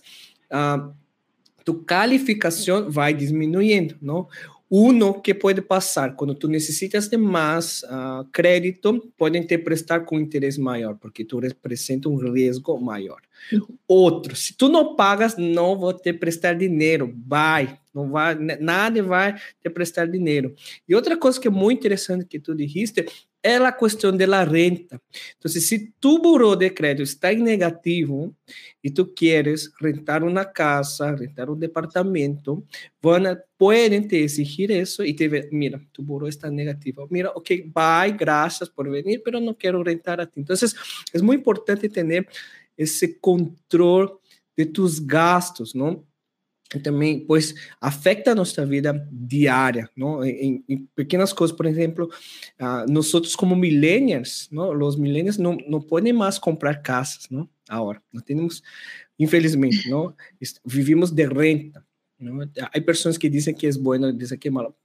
[0.51, 0.93] uh,
[1.65, 3.97] tu calificação vai diminuindo.
[3.99, 4.27] Não?
[4.69, 10.19] Uno que pode passar quando tu necessitas de mais uh, crédito, podem te prestar com
[10.19, 13.21] interesse maior, porque tu representa um risco maior.
[13.87, 19.33] Outro, se tu não pagas, não vou te prestar dinheiro, vai, não vai, nada vai
[19.33, 20.53] te prestar dinheiro.
[20.88, 23.05] E outra coisa que é muito interessante que tu dijiste
[23.43, 25.01] é a questão da renta.
[25.38, 28.36] Então, se tu burô de crédito está em negativo
[28.83, 32.63] e tu queres rentar uma casa, rentar um departamento,
[33.01, 33.19] vão,
[33.57, 37.07] podem te exigir isso e te ver, mira, tu burô está negativo.
[37.10, 40.39] Mira, ok, vai, graças por venir, pero não quero rentar a ti.
[40.41, 40.55] Então,
[41.13, 42.27] é muito importante ter
[42.77, 44.12] esse controle
[44.57, 46.03] de tus gastos, não?
[46.84, 50.23] Também pois afeta a nossa vida diária, não?
[50.23, 52.10] Em, em pequenas coisas, por exemplo,
[52.60, 54.77] uh, nós outros como millennials, não?
[54.86, 57.47] Os millennials não, não podem mais comprar casas, não?
[57.69, 58.62] Agora, não temos,
[59.17, 60.13] infelizmente, não?
[60.65, 61.84] Vivimos de renta,
[62.19, 62.41] não?
[62.60, 64.75] Há pessoas que dizem que é bom, dizem que é malo.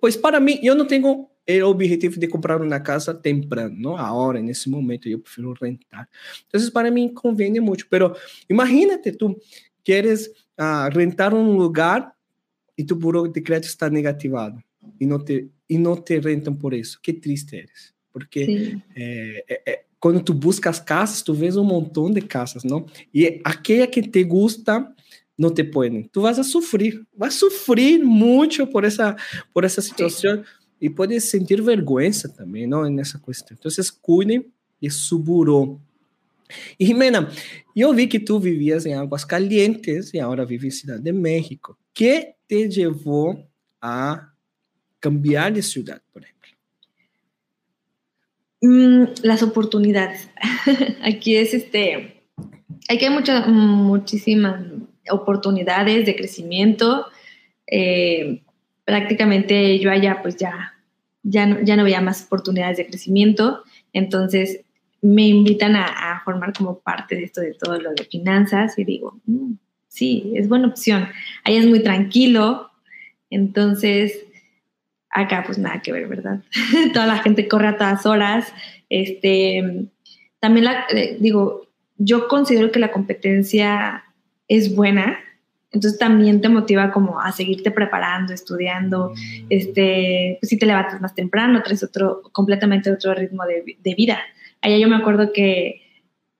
[0.00, 3.96] Pois para mim, eu não tenho o objetivo de comprar uma casa temprano, não?
[3.96, 6.08] Agora, nesse momento, eu prefiro rentar.
[6.48, 7.86] Então, para mim, convém muito.
[7.88, 8.16] Pero
[8.48, 9.38] imagínate, tu
[9.84, 12.12] queres a rentar um lugar
[12.76, 14.62] e tu burô de crédito está negativado
[15.00, 17.00] e não te e não te rentam por isso.
[17.02, 22.10] Que triste eres, porque é, é, é, quando tu buscas casas, tu vês um montão
[22.10, 22.86] de casas, não?
[23.12, 24.92] E aquela que te gusta
[25.36, 26.04] não te põem.
[26.04, 29.16] Tu vas a sofrer, vas sofrer muito por essa
[29.52, 30.44] por essa situação Sim.
[30.80, 32.88] e pode sentir vergonha também, não?
[32.88, 33.56] Nessa questão.
[33.58, 34.46] Então, cuidem
[34.80, 35.80] de su burô.
[36.78, 37.28] Y Jimena,
[37.74, 41.78] yo vi que tú vivías en Aguas Calientes y ahora vives en Ciudad de México.
[41.92, 43.48] ¿Qué te llevó
[43.80, 44.32] a
[45.00, 46.50] cambiar de ciudad, por ejemplo?
[48.60, 50.28] Mm, las oportunidades.
[51.02, 52.22] aquí es este,
[52.88, 54.64] aquí hay muchas, muchísimas
[55.10, 57.06] oportunidades de crecimiento.
[57.66, 58.42] Eh,
[58.84, 60.74] prácticamente yo allá pues ya,
[61.22, 63.62] ya, ya no veía más oportunidades de crecimiento.
[63.92, 64.65] Entonces
[65.06, 69.20] me invitan a, formar como parte de esto de todo lo de finanzas y digo,
[69.26, 69.52] mm,
[69.86, 71.08] sí, es buena opción.
[71.44, 72.70] Ahí es muy tranquilo,
[73.30, 74.24] entonces
[75.10, 76.40] acá pues nada que ver, ¿verdad?
[76.92, 78.52] Toda la gente corre a todas horas.
[78.88, 79.88] Este,
[80.40, 84.04] también la, eh, digo, yo considero que la competencia
[84.48, 85.18] es buena,
[85.70, 89.12] entonces también te motiva como a seguirte preparando, estudiando,
[89.50, 94.18] este, pues si te levantas más temprano, traes otro, completamente otro ritmo de, de vida.
[94.66, 95.80] Allá yo me acuerdo que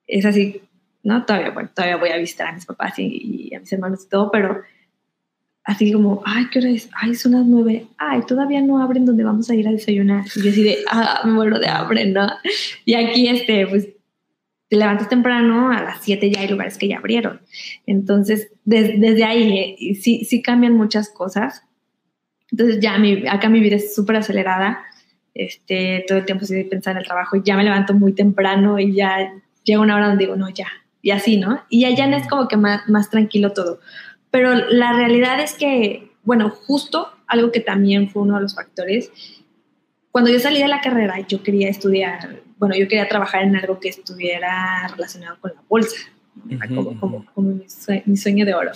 [0.09, 0.61] es así,
[1.05, 1.25] ¿no?
[1.25, 4.33] Todavía, bueno, todavía voy a visitar a mis papás y, a mis hermanos y todo,
[4.33, 4.63] pero
[5.63, 6.91] así como, ay, ¿qué hora es?
[6.93, 7.87] Ay, son las nueve.
[7.99, 10.25] Ay, todavía no abren donde vamos a ir a desayunar.
[10.35, 12.27] Y yo así de, ah, me muero de hambre, ¿no?
[12.85, 13.91] Y aquí, este, pues,
[14.69, 17.43] te levantas temprano, a las siete ya hay lugares que ya abrieron.
[17.87, 21.63] Entonces, desde ahí, eh, sí, sí cambian muchas cosas.
[22.51, 24.83] Entonces, ya mi, acá mi vida es súper acelerada
[25.39, 28.79] este, todo el tiempo estoy pensando en el trabajo y ya me levanto muy temprano
[28.79, 29.33] y ya
[29.65, 30.69] llega una hora donde digo, no, ya,
[31.03, 31.63] y así, ¿no?
[31.69, 33.81] Y allá es como que más, más tranquilo todo.
[34.31, 39.11] Pero la realidad es que, bueno, justo algo que también fue uno de los factores,
[40.11, 43.79] cuando yo salí de la carrera, yo quería estudiar, bueno, yo quería trabajar en algo
[43.81, 45.97] que estuviera relacionado con la bolsa.
[46.99, 48.73] como, mi, sueño, de oro.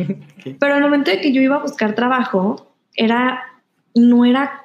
[0.60, 3.42] Pero al momento de que yo iba a buscar trabajo, era,
[3.94, 4.61] no era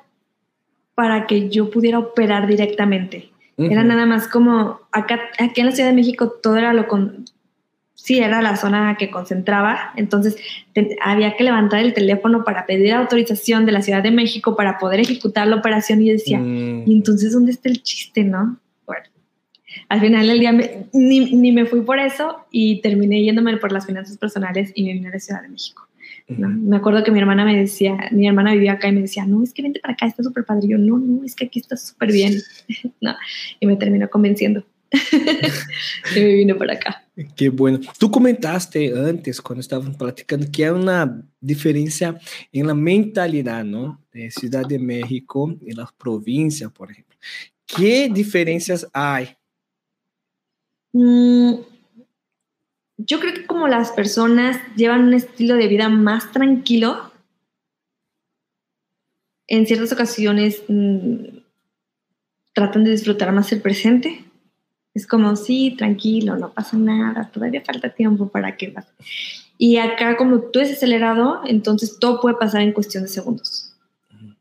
[0.98, 3.30] para que yo pudiera operar directamente.
[3.56, 7.26] Era nada más como acá, aquí en la Ciudad de México todo era lo con,
[7.94, 10.38] sí era la zona que concentraba, entonces
[11.04, 15.00] había que levantar el teléfono para pedir autorización de la Ciudad de México para poder
[15.00, 16.88] ejecutar la operación y yo decía, mm.
[16.88, 18.58] ¿y entonces dónde está el chiste, no?
[18.88, 19.06] Bueno,
[19.90, 20.52] al final del día
[20.94, 25.10] ni, me fui por eso y terminé yéndome por las finanzas personales y me vine
[25.10, 25.88] a la Ciudad de México.
[26.28, 29.44] Me acuerdo que mi hermana me decía, mi hermana vivía acá y me decía, no,
[29.44, 30.68] es que vente para acá, está súper padre.
[30.68, 32.34] yo, no, no, es que aquí está súper bien.
[33.02, 33.16] no,
[33.60, 34.66] y me terminó convenciendo.
[36.16, 37.04] y me vine para acá.
[37.36, 37.80] Qué bueno.
[37.98, 42.20] Tú comentaste antes, cuando estábamos platicando, que hay una diferencia
[42.52, 44.02] en la mentalidad, ¿no?
[44.12, 47.18] De Ciudad de México y las provincias, por ejemplo.
[47.66, 49.30] ¿Qué diferencias hay?
[50.94, 51.56] Mm,
[52.98, 57.12] yo creo que como las personas llevan un estilo de vida más tranquilo,
[59.48, 61.38] en ciertas ocasiones mm,
[62.54, 64.28] tratan de disfrutar más el presente
[64.98, 68.90] es como, sí, tranquilo, no pasa nada, todavía falta tiempo para que pase.
[69.60, 73.76] Y acá como tú eres acelerado, entonces todo puede pasar en cuestión de segundos.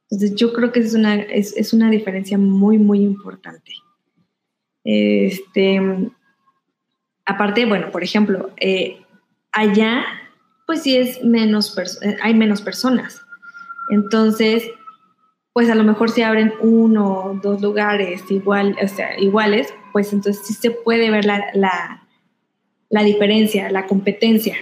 [0.04, 3.72] Entonces yo creo que es una, es, una diferencia muy, muy importante.
[4.82, 5.78] Este,
[7.26, 9.02] aparte, bueno, por ejemplo, eh,
[9.52, 10.04] allá
[10.66, 13.22] pues sí es menos, eh, hay menos personas.
[13.90, 14.64] Entonces,
[15.52, 20.12] pues a lo mejor si abren uno o dos lugares igual, o sea, iguales, pues
[20.12, 21.44] entonces sí se puede ver la,
[22.90, 24.56] la, diferencia, la competencia.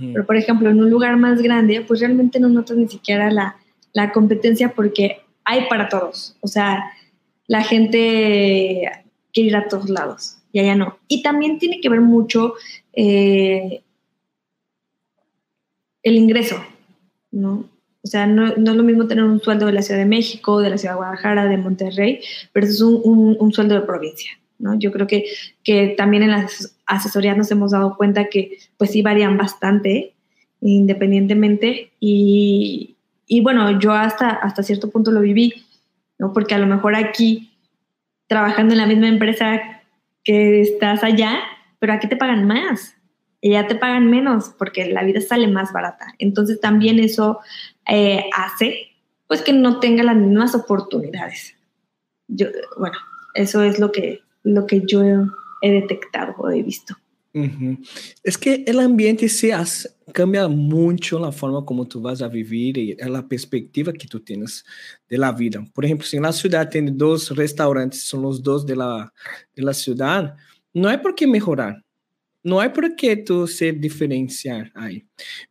[0.00, 3.56] Pero por ejemplo, en un lugar más grande, pues realmente no notas ni siquiera la,
[3.92, 6.36] la competencia porque hay para todos.
[6.40, 6.92] O sea,
[7.46, 8.90] la gente
[9.32, 10.98] quiere ir a todos lados y allá no.
[11.08, 12.54] Y también tiene que ver mucho
[12.92, 13.82] eh,
[16.02, 16.56] el ingreso,
[17.30, 17.68] ¿no?
[18.02, 20.60] O sea, no, no, es lo mismo tener un sueldo de la Ciudad de México,
[20.60, 22.20] de la Ciudad de Guadalajara, de Monterrey,
[22.52, 24.30] pero es un, un, sueldo de provincia.
[24.60, 24.78] ¿no?
[24.78, 25.24] Yo creo que,
[25.64, 30.14] que también en las asesorías nos hemos dado cuenta que pues sí varían bastante
[30.60, 35.66] independientemente y, y, bueno, yo hasta, hasta cierto punto lo viví,
[36.18, 36.32] ¿no?
[36.32, 37.50] porque a lo mejor aquí
[38.28, 39.82] trabajando en la misma empresa
[40.26, 41.38] que estás allá,
[41.78, 42.96] pero aquí te pagan más
[43.40, 46.14] y ya te pagan menos porque la vida sale más barata.
[46.18, 47.38] Entonces también eso
[47.88, 48.88] eh, hace
[49.28, 51.54] pues que no tenga las mismas oportunidades.
[52.26, 52.96] Yo, bueno,
[53.34, 55.02] eso es lo que, lo que yo
[55.62, 56.96] he, detectado o he visto.
[58.22, 62.78] Es que el ambiente se hace, cambia mucho la forma como tú vas a vivir
[62.78, 64.64] y la perspectiva que tú tienes
[65.08, 65.64] de la vida.
[65.74, 69.12] Por ejemplo, si en la ciudad tiene dos restaurantes, son los dos de la,
[69.54, 70.34] de la ciudad,
[70.72, 71.82] no hay por qué mejorar.
[72.46, 75.02] Não é porque tu se diferenciar aí.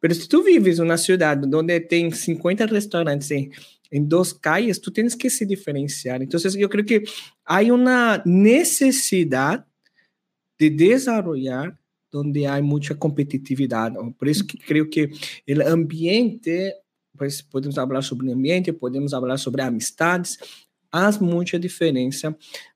[0.01, 3.51] Mas se tu vives numa cidade onde tem 50 restaurantes em,
[3.91, 6.21] em duas calles, tu tens que se diferenciar.
[6.21, 7.03] Então, eu creio que
[7.45, 9.65] há uma necessidade
[10.59, 11.77] de desenvolver
[12.13, 13.95] onde há muita competitividade.
[14.17, 15.11] Por isso que creio que
[15.49, 16.73] o ambiente,
[17.17, 20.37] pues podemos falar sobre o ambiente, podemos falar sobre amistades,
[20.91, 22.29] faz muita diferença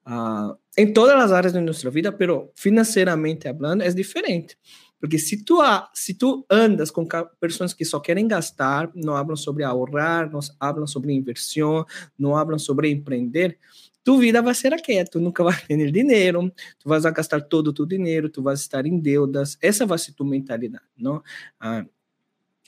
[0.06, 4.58] uh, em todas as áreas da nossa vida, pero financeiramente falando é diferente.
[5.00, 5.60] Porque se tu,
[5.94, 7.08] se tu andas com
[7.40, 11.86] pessoas que só querem gastar, não falam sobre ahorrar, não falam sobre inversão,
[12.18, 13.58] não falam sobre empreender,
[14.04, 17.74] tu vida vai ser aquela, tu nunca vai ter dinheiro, tu vas gastar todo o
[17.74, 21.22] teu dinheiro, tu vas estar em deudas, essa vai ser tua mentalidade, não?
[21.60, 21.86] Ah,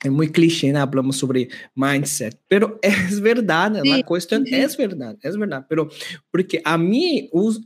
[0.04, 0.80] é muito clichê, né?
[0.80, 5.90] Hablamos sobre mindset, pero é verdade, sí, a questão é verdade, é verdade, pero
[6.32, 7.62] porque a mim os,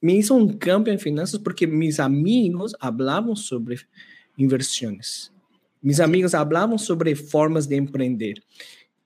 [0.00, 3.80] me hizo um cambio em finanças porque mis amigos hablavam sobre
[4.38, 5.32] inversões,
[5.82, 8.42] mis amigos hablavam sobre formas de empreender,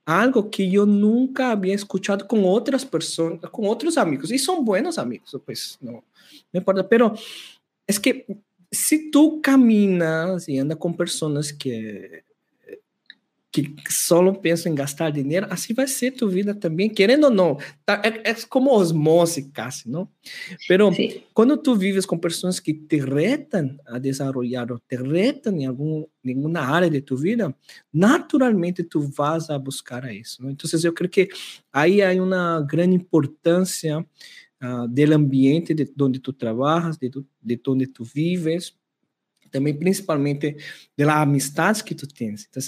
[0.05, 4.97] algo que eu nunca havia escuchado com outras pessoas, com outros amigos, e são buenos
[4.97, 6.03] amigos, pues não,
[6.53, 7.13] não importa, pero
[7.87, 8.25] é que
[8.73, 12.23] se tu caminas e anda com pessoas que
[13.61, 17.57] que só pensam em gastar dinheiro, assim vai ser tua vida também, querendo ou não.
[17.85, 20.09] Tá, é, é como osmose, quase, não?
[20.93, 21.23] Sí.
[21.33, 26.05] quando tu vives com pessoas que te retam a desenvolver ou te retam em algum,
[26.27, 27.55] alguma área de tua vida,
[27.93, 30.43] naturalmente tu vas a buscar isso.
[30.43, 30.51] Não?
[30.51, 31.29] Então, eu creio que
[31.71, 37.09] aí há uma grande importância uh, do ambiente de onde tu trabalhas, de,
[37.41, 38.73] de onde tu vives,
[39.55, 40.57] também principalmente
[40.97, 42.45] das amistades que tu tens.
[42.49, 42.61] Então,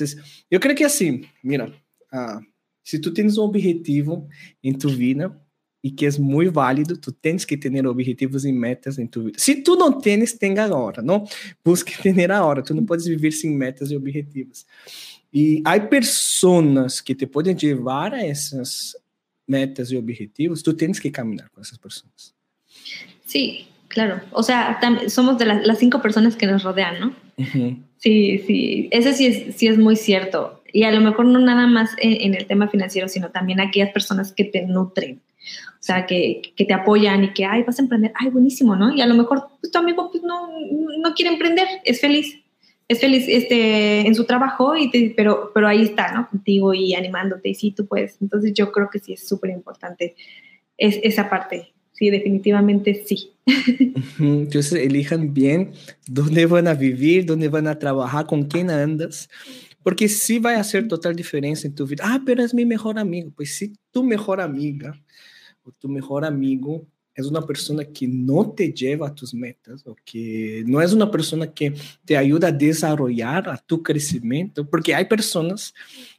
[0.50, 2.42] eu creio que assim, mira, uh,
[2.82, 4.26] se tu tens um objetivo
[4.64, 5.38] em tu vida,
[5.84, 9.38] e que é muito válido, tu tens que ter objetivos e metas em tua vida.
[9.38, 11.26] Se tu não tens, tenha agora, não?
[11.64, 14.66] Busque ter agora, tu não podes viver sem metas e objetivos.
[15.34, 18.96] E há pessoas que te podem levar a essas
[19.46, 22.34] metas e objetivos, tu tens que caminhar com essas pessoas.
[23.26, 24.22] Sí, claro.
[24.32, 27.08] O sea, somos de las, las, cinco personas que nos rodean, ¿no?
[27.38, 27.84] Uh -huh.
[27.98, 28.88] Sí, sí.
[28.92, 30.62] Eso sí es, sí es muy cierto.
[30.72, 33.92] Y a lo mejor no nada más en, en, el tema financiero, sino también aquellas
[33.92, 35.22] personas que te nutren.
[35.80, 38.94] O sea, que, que, te apoyan y que, ay, vas a emprender, ay, buenísimo, ¿no?
[38.94, 40.50] Y a lo mejor pues, tu amigo pues, no,
[41.00, 42.42] no quiere emprender, es feliz,
[42.88, 46.28] es feliz este, en su trabajo, y te, pero, pero ahí está, ¿no?
[46.30, 48.22] Contigo y animándote, y sí, tú puedes.
[48.22, 50.16] Entonces yo creo que sí es súper importante
[50.78, 51.74] es, esa parte.
[51.98, 53.32] Sí, definitivamente sí.
[54.20, 55.72] Entonces elijan bien
[56.06, 59.30] dónde van a vivir, dónde van a trabajar, con quién andas,
[59.82, 62.04] porque sí va a hacer total diferencia en tu vida.
[62.06, 63.32] Ah, pero es mi mejor amigo.
[63.36, 64.94] Pues si tu mejor amiga
[65.64, 66.86] o tu mejor amigo
[67.16, 71.10] es una persona que no te lleva a tus metas o que no es una
[71.10, 71.74] persona que
[72.06, 75.74] te ayuda a desarrollar a tu crecimiento, porque hay personas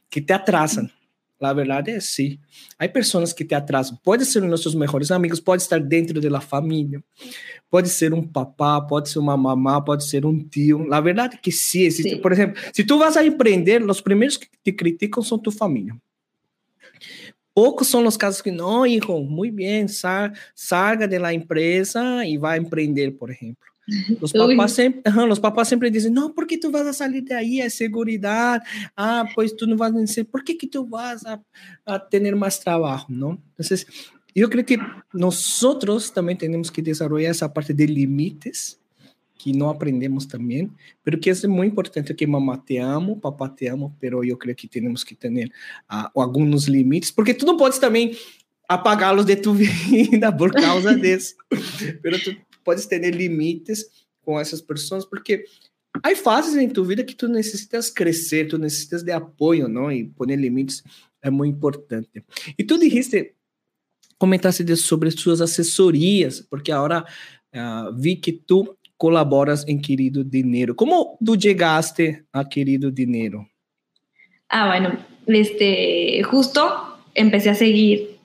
[0.09, 0.91] que te atrasan.
[1.39, 2.39] La verdad es sí.
[2.77, 3.97] Hay personas que te atrasan.
[4.03, 7.01] Puede ser nuestros mejores amigos, pode estar dentro de la familia,
[7.69, 10.85] pode ser um papá, pode ser uma mamá, pode ser um tio.
[10.85, 12.15] La verdade é que sí existe.
[12.15, 12.21] Sí.
[12.21, 15.95] Por exemplo, se tu vas a empreender, os primeiros que te criticam são tu família.
[17.53, 22.37] Poucos são os casos que, não, hijo, muito bem, sal, salga de la empresa e
[22.37, 23.57] vai empreender, por exemplo.
[24.21, 27.61] Os papás, sempre, os papás sempre dizem, não, por que tu vas a sair daí?
[27.61, 28.61] É segurança.
[28.95, 31.39] Ah, pois tu não vas a dizer, por que que tu vas a,
[31.85, 33.37] a ter mais trabalho, não?
[33.59, 33.77] Então,
[34.35, 34.77] eu creio que
[35.13, 35.59] nós
[36.13, 38.79] também temos que desenvolver essa parte de limites
[39.39, 40.69] que não aprendemos também,
[41.03, 44.55] pero que é muito importante que mamá te amo, papá te amo, pero eu creio
[44.55, 48.17] que temos que ter uh, alguns limites, porque tu não podes também
[48.67, 51.35] apagá-los de tu vida por causa disso.
[52.03, 52.35] pero tu
[52.69, 53.83] podes ter limites
[54.21, 55.43] com essas pessoas, porque
[56.03, 59.91] há fases em tua vida que tu necessitas crescer, tu necessitas de apoio, não?
[59.91, 60.83] E pôr limites
[61.19, 62.23] é muito importante.
[62.55, 63.33] E tu dijiste,
[64.19, 67.03] comentaste sobre suas assessorias, porque agora
[67.55, 70.75] uh, vi que tu colaboras en Querido Dinero.
[70.75, 73.49] ¿Cómo tú llegaste a Querido Dinero?
[74.47, 74.95] Ah, bueno,
[75.25, 76.61] este, justo
[77.15, 78.19] empecé a seguir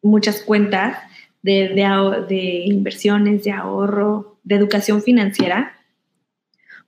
[0.00, 0.96] muchas cuentas
[1.44, 5.76] de, de, de inversiones, de ahorro, de educación financiera,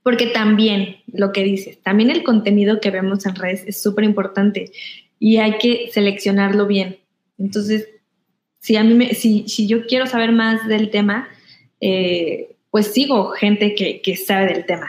[0.03, 4.73] porque también lo que dices, también el contenido que vemos en redes es súper importante
[5.19, 6.97] y hay que seleccionarlo bien.
[7.39, 7.87] Entonces,
[8.59, 11.29] si, a mí me, si, si yo quiero saber más del tema,
[11.83, 14.89] eh, pues sigo gente que, que, sabe del tema.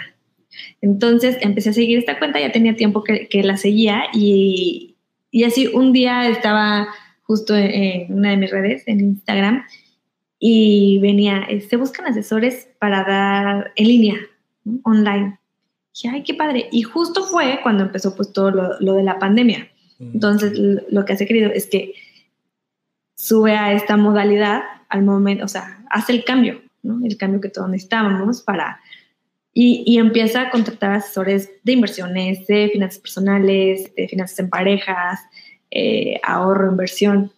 [0.81, 4.95] Entonces empecé a seguir esta cuenta, ya tenía tiempo que, que la seguía y,
[5.29, 6.87] y, así un día estaba
[7.27, 9.65] justo en una de mis redes, en Instagram,
[10.39, 14.15] y venía, se buscan asesores para dar en línea,
[14.63, 14.79] ¿no?
[14.83, 15.39] online.
[15.93, 16.69] Dije, ay, qué padre.
[16.71, 19.67] Y justo fue cuando empezó pues todo lo, lo de la pandemia.
[19.99, 20.53] Entonces,
[20.89, 21.93] lo que hace querido es que
[23.15, 26.61] sube a esta modalidad al momento, o sea, hace el cambio
[27.03, 28.79] el cambio que todos necesitábamos para...
[29.53, 35.19] Y, y, empieza a contratar asesores de inversiones, de finanzas personales, de finanzas en parejas,
[35.79, 37.31] eh, ahorro, inversión.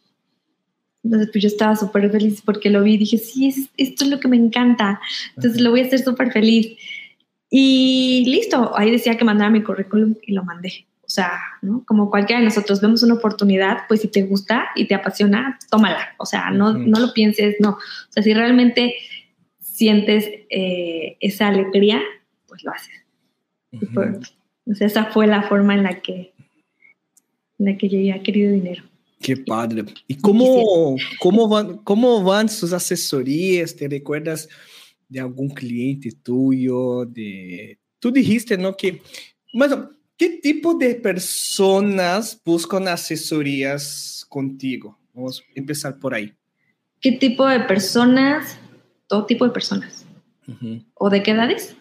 [1.04, 4.22] Entonces, pues yo estaba súper feliz porque lo vi y dije, sí, esto es lo
[4.22, 5.02] que me encanta.
[5.36, 6.78] Entonces, lo voy a hacer súper feliz.
[7.50, 10.86] Y listo, ahí decía que mandara mi currículum y lo mandé.
[11.02, 11.84] O sea, ¿no?
[11.86, 16.14] como cualquiera de nosotros vemos una oportunidad, pues si te gusta y te apasiona, tómala.
[16.18, 17.72] O sea, no, no lo pienses, no.
[17.72, 18.96] O sea, si realmente
[19.60, 22.00] sientes eh, esa alegría,
[22.48, 22.96] pues lo haces.
[23.72, 23.94] Uh -huh.
[23.94, 24.20] por,
[24.72, 26.32] o sea, esa fue la forma en la que,
[27.60, 28.84] la que llegué a Querido Dinero.
[29.22, 29.86] Qué padre.
[30.08, 33.76] ¿Y cómo, cómo, van, cómo van sus asesorías?
[33.76, 34.50] ¿Te recuerdas
[35.08, 37.06] de algún cliente tuyo?
[37.06, 37.78] De...
[38.00, 38.76] Tú dijiste, ¿no?
[38.76, 39.02] Que,
[39.54, 44.98] bueno, ¿qué tipo de personas buscan asesorías contigo?
[45.14, 46.34] Vamos a empezar por ahí.
[47.00, 48.58] ¿Qué tipo de personas?
[49.10, 50.06] todo tipo de personas.
[50.48, 50.86] Uh -huh.
[50.94, 51.76] ¿O de qué edades?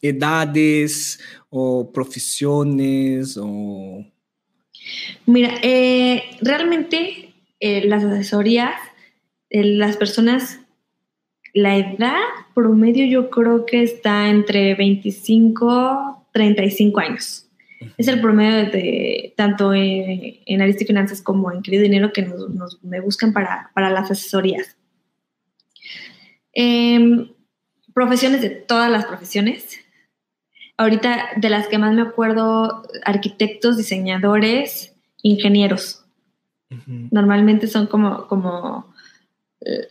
[0.00, 4.04] Edades o profesiones o...
[5.26, 8.74] Mira, eh, realmente eh, las asesorías,
[9.50, 10.60] eh, las personas,
[11.52, 12.20] la edad
[12.54, 17.46] promedio yo creo que está entre 25, 35 años.
[17.80, 17.94] Uh -huh.
[17.98, 22.22] Es el promedio de tanto en, en Arista y Finanzas como en Querido Dinero que
[22.22, 24.76] nos, nos, me buscan para, para las asesorías.
[26.54, 27.30] Eh,
[27.94, 29.78] profesiones de todas las profesiones.
[30.80, 36.04] Ahorita de las que más me acuerdo, arquitectos, diseñadores, ingenieros.
[36.70, 37.08] Uh -huh.
[37.10, 38.90] Normalmente son como, como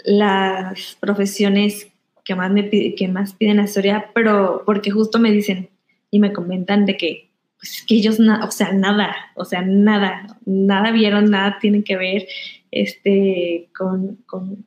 [0.05, 1.87] las profesiones
[2.23, 5.69] que más, me, que más piden asesoría, pero porque justo me dicen
[6.11, 10.91] y me comentan de que, pues que ellos, o sea, nada, o sea, nada, nada
[10.91, 12.27] vieron, nada tienen que ver
[12.71, 14.65] este, con, con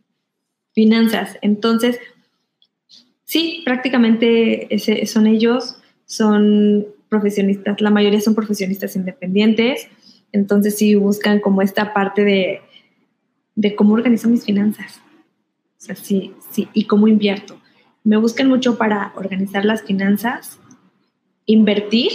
[0.73, 1.39] finanzas.
[1.43, 1.99] Entonces,
[3.25, 5.79] sí, prácticamente ese, son ellos,
[6.13, 9.89] son profesionistas, la mayoría son profesionistas independientes,
[10.31, 12.61] entonces sí buscan como esta parte de,
[13.55, 15.01] de cómo organizo mis finanzas.
[15.79, 17.59] O sea, sí, sí, y cómo invierto.
[18.05, 20.61] Me buscan mucho para organizar las finanzas,
[21.47, 22.13] invertir,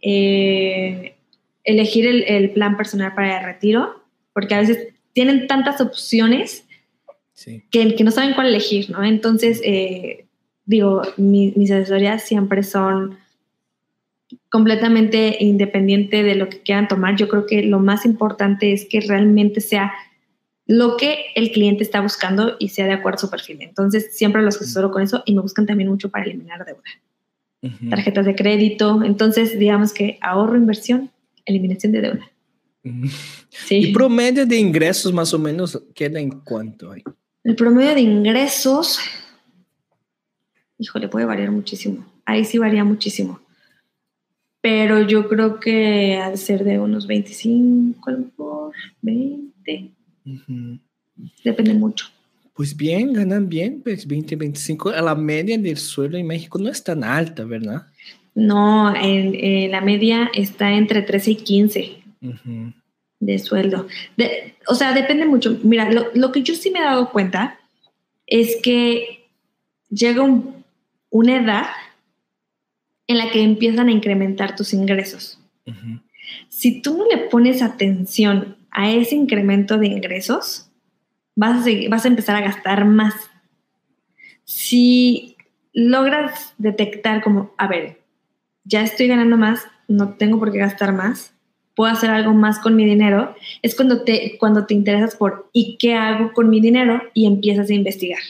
[0.00, 1.16] eh,
[1.64, 6.64] elegir el, plan personal para el retiro, porque a veces tienen tantas opciones
[7.72, 9.02] que, que, no saben cuál elegir, ¿no?
[9.02, 10.23] Entonces, eh,
[10.64, 13.18] digo, mis asesorías siempre son
[14.48, 17.16] completamente independiente de lo que quieran tomar.
[17.16, 19.92] Yo creo que lo más importante es que realmente sea
[20.66, 23.58] lo que el cliente está buscando y sea de acuerdo a su perfil.
[23.60, 26.82] Entonces, siempre los asesoro con eso y me buscan también mucho para eliminar deuda.
[27.90, 29.02] Tarjetas de crédito.
[29.02, 31.10] Entonces, digamos que ahorro, inversión,
[31.44, 32.30] eliminación de deuda.
[33.50, 33.76] Sí.
[33.76, 37.02] ¿Y promedio de ingresos más o menos queda en cuánto hay?
[37.42, 38.98] El promedio de ingresos,
[40.78, 42.04] híjole, puede variar muchísimo.
[42.24, 43.40] Ahí sí varía muchísimo.
[44.60, 48.72] Pero yo creo que al ser de unos 25, a lo mejor
[49.02, 49.94] 20,
[51.42, 52.06] Depende mucho.
[52.54, 54.92] Pues bien, ganan bien, pues 20, 25.
[54.92, 57.86] La media del sueldo en México no es tan alta, ¿verdad?
[58.34, 62.02] No, en, la media está entre 13 y 15
[63.20, 63.86] de sueldo.
[64.68, 65.58] o sea, depende mucho.
[65.62, 67.58] Mira, lo, que yo sí me he dado cuenta
[68.26, 69.26] es que
[69.90, 70.22] llega
[71.14, 71.66] una edad
[73.06, 75.38] en la que empiezan a incrementar tus ingresos.
[76.48, 80.72] Si tú no le pones atención a ese incremento de ingresos,
[81.36, 83.14] vas a, vas a empezar a gastar más.
[84.42, 85.36] Si
[85.72, 88.00] logras detectar como, a ver,
[88.64, 91.32] ya estoy ganando más, no tengo por qué gastar más,
[91.76, 95.76] puedo hacer algo más con mi dinero, es cuando te, cuando te interesas por ¿y
[95.78, 97.00] qué hago con mi dinero?
[97.14, 98.20] y empiezas a investigar.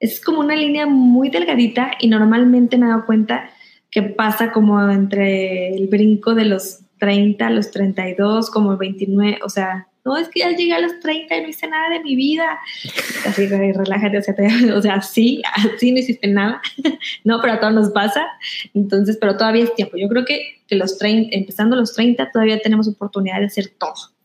[0.00, 3.50] Es como una línea muy delgadita y normalmente me he dado cuenta
[3.90, 9.88] que pasa como entre el brinco de los 30, los 32, como 29, o sea,
[10.04, 12.58] no, es que ya llegué a los 30 y no hice nada de mi vida.
[13.26, 14.34] Así, relájate, o sea,
[14.74, 16.62] o sea, sí, así no hiciste nada,
[17.24, 18.26] no, pero a todos nos pasa,
[18.74, 19.96] entonces, pero todavía es tiempo.
[19.96, 24.17] Yo creo que, que los 30, empezando los 30, todavía tenemos oportunidad de hacer todo.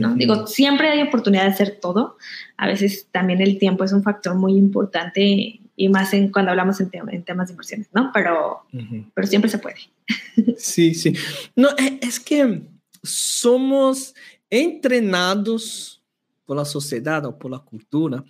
[0.00, 0.14] ¿No?
[0.14, 2.16] Digo, siempre hay oportunidad de hacer todo.
[2.56, 6.80] A veces también el tiempo es un factor muy importante y más en cuando hablamos
[6.80, 8.10] en, en temas de inversiones, ¿no?
[8.12, 8.66] Pero,
[9.14, 9.76] pero siempre se puede.
[10.56, 11.14] Sí, sí.
[11.54, 12.62] No, e, es que
[13.02, 14.14] somos
[14.48, 16.02] entrenados
[16.44, 18.24] por la sociedad o por la cultura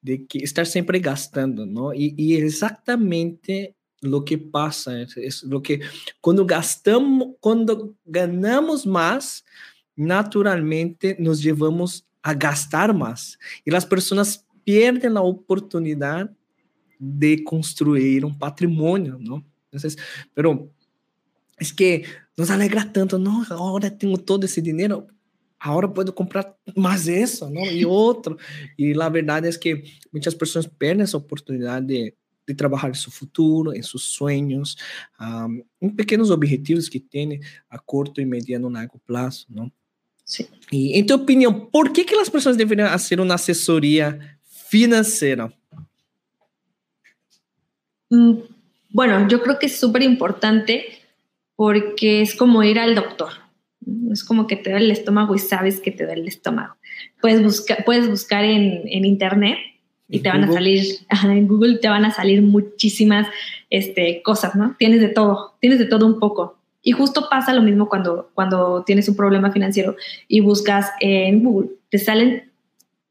[0.00, 1.92] de que estar siempre gastando, ¿no?
[1.92, 5.80] Y, y exactamente lo que pasa es, es, lo que
[6.20, 9.44] cuando gastamos, cuando ganamos más,
[9.96, 16.30] naturalmente nos llevamos a gastar más y las personas pierden la oportunidad
[16.98, 19.44] de construir un patrimonio, ¿no?
[19.66, 19.98] Entonces,
[20.32, 20.70] pero
[21.58, 22.04] es que
[22.36, 25.06] nos alegra tanto, no, ahora tengo todo ese dinero,
[25.58, 27.64] ahora puedo comprar más de eso, ¿no?
[27.70, 28.36] Y otro.
[28.76, 32.16] Y la verdad es que muchas personas pierden esa oportunidad de,
[32.46, 34.76] de en su futuro, en sus sueños,
[35.18, 39.72] um, en pequeños objetivos que tiene a corto y mediano largo plazo, ¿no?
[40.24, 40.48] Sí.
[40.70, 45.52] Y en tu opinión, ¿por qué que las personas deberían hacer una asesoría financiera?
[48.10, 48.34] Mm,
[48.90, 50.86] bueno, yo creo que es súper importante
[51.56, 53.30] porque es como ir al doctor.
[54.10, 56.76] Es como que te da el estómago y sabes que te da el estómago.
[57.20, 59.58] Puedes, buscar puedes buscar en, en internet
[60.08, 60.84] y te van a salir,
[61.24, 63.26] en Google te van a salir muchísimas
[63.70, 64.76] este, cosas, ¿no?
[64.78, 66.58] Tienes de todo, tienes de todo un poco.
[66.84, 69.96] Y justo pasa lo mismo cuando, cuando tienes un problema financiero
[70.28, 71.70] y buscas en Google.
[71.88, 72.52] Te salen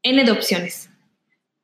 [0.03, 0.89] N de opciones.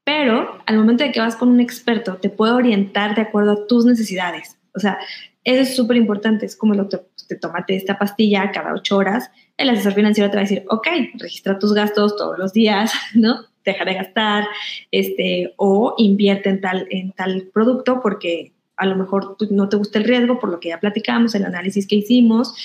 [0.03, 3.67] Pero al momento de que vas con un experto, te puede orientar de acuerdo a
[3.67, 4.57] tus necesidades.
[4.73, 4.97] O sea,
[5.43, 6.47] eso es súper importante.
[6.47, 9.29] Es como el doctor, te tomate esta pastilla cada ocho horas.
[9.55, 10.87] El asesor financiero te va a decir, ok,
[11.19, 13.45] registra tus gastos todos los días, ¿no?
[13.63, 14.47] Deja de gastar,
[14.89, 19.99] este, o invierte en tal, en tal producto porque a lo mejor no te gusta
[19.99, 22.55] el riesgo por lo que ya platicamos, el análisis que hicimos,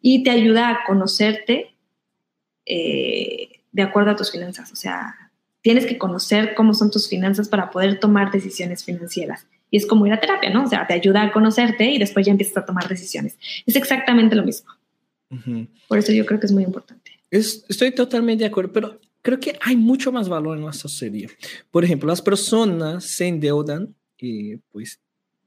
[0.00, 1.74] y te ayuda a conocerte
[2.66, 4.70] eh, de acuerdo a tus finanzas.
[4.70, 5.30] O sea,
[5.62, 9.46] tienes que conocer cómo son tus finanzas para poder tomar decisiones financieras.
[9.70, 10.64] Y es como ir a terapia, ¿no?
[10.64, 13.38] O sea, te ayuda a conocerte y después ya empiezas a tomar decisiones.
[13.64, 14.70] Es exactamente lo mismo.
[15.88, 17.12] Por eso yo creo que es muy importante.
[17.30, 21.28] estoy totalmente de acuerdo, pero creo que hay mucho más valor en la asesoría.
[21.70, 25.00] Por ejemplo, las personas se endeudan y pues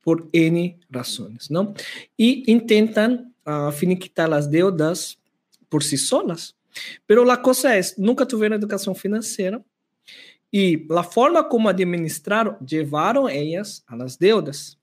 [0.06, 1.74] por N razones, ¿no?
[2.16, 5.18] Y intentan uh, finiquitar las deudas
[5.68, 6.56] por sí solas.
[7.08, 9.64] Pero la cosa es, nunca tuvieron educación financiera
[10.52, 14.78] y la forma como administraron llevaron ellas a las deudas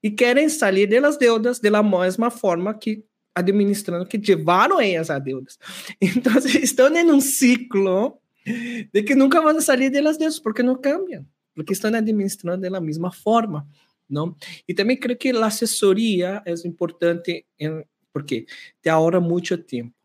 [0.00, 3.02] y quieren salir de las deudas de la misma forma que
[3.34, 5.58] administrando que llevaron ellas a deudas.
[5.98, 10.62] Entonces están en un ciclo de que nunca van a salir de las deudas porque
[10.62, 13.66] no cambian, porque están administrando de la misma forma.
[14.08, 14.36] ¿No?
[14.66, 17.46] Y también creo que la asesoría es importante
[18.12, 18.46] porque
[18.80, 19.96] te ahorra mucho tiempo.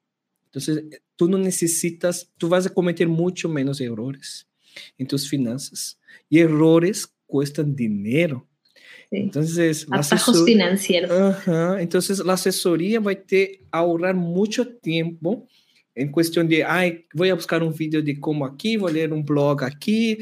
[0.46, 4.48] Entonces, tú no necesitas, tú vas a cometer mucho menos errores
[4.98, 6.00] en tus finanzas.
[6.30, 8.48] Y errores cuestan dinero.
[9.10, 9.18] Sí.
[9.18, 11.12] Entonces, atajos financieros.
[11.12, 15.48] Ajá, entonces, la asesoría va a te ahorrar mucho tiempo
[15.96, 19.14] en cuestión de, ay, voy a buscar un video de cómo aquí, voy a leer
[19.14, 20.18] un blog aquí,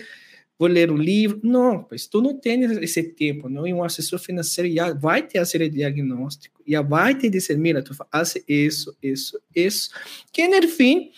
[0.62, 1.40] vou ler um livro.
[1.44, 3.66] Não, pois tu não tens esse tempo, não?
[3.66, 7.82] E um assessor financeiro já vai te fazer o diagnóstico, já vai te dizer, mira,
[7.82, 9.90] tu faz isso, isso, isso,
[10.32, 11.12] que no fim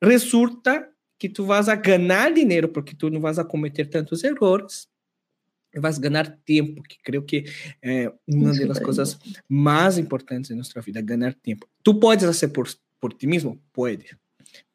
[0.00, 0.88] resulta
[1.18, 4.88] que tu vas a ganhar dinheiro, porque tu não vas a cometer tantos erros,
[5.74, 7.46] vas a ganhar tempo, que creio que
[7.82, 9.18] é uma das coisas
[9.48, 11.66] mais importantes em nossa vida, ganhar tempo.
[11.82, 12.68] Tu podes fazer por,
[13.00, 13.60] por ti mesmo?
[13.72, 14.16] Pode.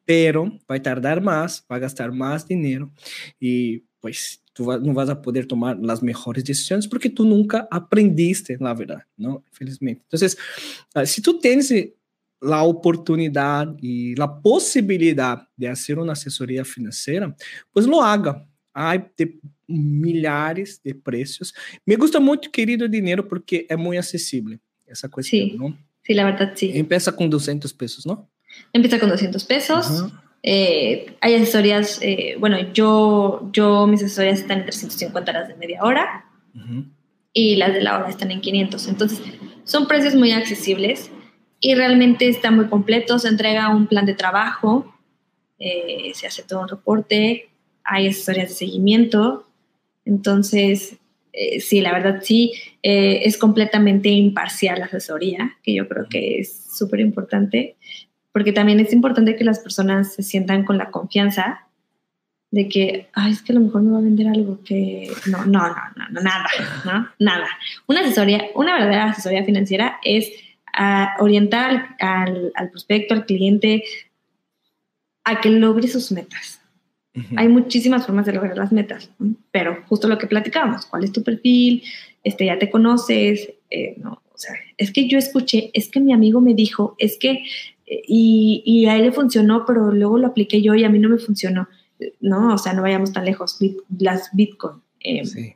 [0.06, 2.92] Pero vai tardar mais, vai gastar mais dinheiro
[3.42, 8.58] e pues tú no vas a poder tomar las mejores decisiones porque tú nunca aprendiste
[8.60, 9.44] la verdad, ¿no?
[9.50, 10.02] Infelizmente.
[10.04, 10.38] Entonces,
[10.96, 11.74] uh, si tú tienes
[12.42, 17.36] la oportunidad y la posibilidad de hacer una asesoría financiera,
[17.72, 18.46] pues lo haga.
[18.74, 21.54] Hay de milhares de precios.
[21.86, 25.78] Me gusta mucho, querido dinero, porque es muy accesible esa cuestión, sí, ¿no?
[26.02, 26.72] Sí, la verdad, sí.
[26.74, 28.30] Empieza con 200 pesos, ¿no?
[28.74, 29.90] Empieza con 200 pesos.
[29.90, 30.29] Uh -huh.
[30.42, 35.84] Eh, hay asesorías, eh, bueno, yo, yo mis asesorías están en 350 horas de media
[35.84, 36.26] hora
[36.56, 36.86] uh -huh.
[37.34, 38.88] y las de la hora están en 500.
[38.88, 39.22] Entonces,
[39.64, 41.12] son precios muy accesibles
[41.60, 43.20] y realmente está muy completo.
[43.20, 44.94] Se entrega un plan de trabajo,
[45.60, 47.50] eh, se hace todo un reporte,
[47.84, 49.48] hay asesorías de seguimiento.
[50.06, 50.98] Entonces,
[51.34, 56.40] eh, sí, la verdad sí, eh, es completamente imparcial la asesoría, que yo creo que
[56.40, 57.76] es súper importante
[58.40, 61.68] porque también es importante que las personas se sientan con la confianza
[62.52, 65.44] de que, ay, es que a lo mejor me va a vender algo que no,
[65.44, 66.48] no, no, no, no nada,
[66.86, 67.10] ¿no?
[67.20, 67.48] Nada.
[67.86, 70.32] Una asesoría, una verdadera asesoría financiera es
[70.80, 73.84] uh, orientar al, al, prospecto, al cliente,
[75.26, 76.62] a que logre sus metas.
[77.16, 77.40] Uh -huh.
[77.40, 79.36] Hay muchísimas formas de lograr las metas, ¿no?
[79.52, 81.84] pero justo lo que platicábamos, ¿cuál es tu perfil?
[82.24, 86.14] Este, ya te conoces, eh, no, o sea, es que yo escuché, es que mi
[86.14, 87.44] amigo me dijo, es que
[87.90, 91.10] y, y, a él le funcionó, pero luego lo apliqué yo y a mí no
[91.10, 91.68] me funcionó.
[92.20, 93.58] No, o sea, no vayamos tan lejos.
[93.60, 94.76] Bit, las Bitcoin.
[95.00, 95.56] Eh, sí.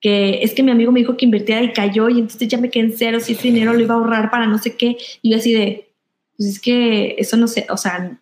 [0.00, 2.70] Que es que mi amigo me dijo que invertía y cayó y entonces ya me
[2.70, 4.96] quedé en cero, si ese dinero lo iba a ahorrar para no sé qué.
[5.22, 5.88] Y yo así de,
[6.36, 8.18] pues es que eso no sé, o sea,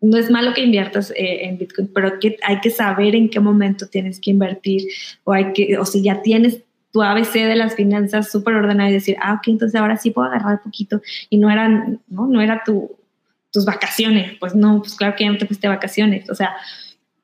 [0.00, 3.40] no es malo que inviertas eh, en Bitcoin, pero que hay que saber en qué
[3.40, 4.88] momento tienes que invertir
[5.24, 6.62] o hay que, o si ya tienes
[6.92, 10.28] tu ABC de las finanzas súper ordenada y decir, ah, ok, entonces ahora sí puedo
[10.28, 12.96] agarrar un poquito y no eran, no, no era tu,
[13.50, 16.56] tus vacaciones, pues no, pues claro que ya no te fuiste vacaciones, o sea,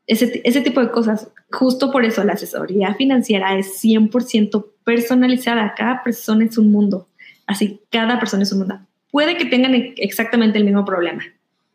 [0.07, 1.29] ese, ese tipo de cosas.
[1.51, 7.09] Justo por eso la asesoría financiera es 100% personalizada, cada persona es un mundo,
[7.47, 8.79] así cada persona es un mundo.
[9.11, 11.25] Puede que tengan exactamente el mismo problema,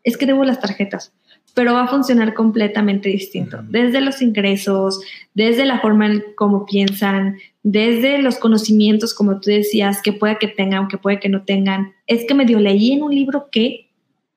[0.04, 1.12] es que debo las tarjetas,
[1.54, 5.00] pero va a funcionar completamente distinto, desde los ingresos,
[5.34, 10.48] desde la forma en cómo piensan, desde los conocimientos, como tú decías, que puede que
[10.48, 11.94] tengan, que puede que no tengan.
[12.06, 13.90] Es que medio leí en un libro que,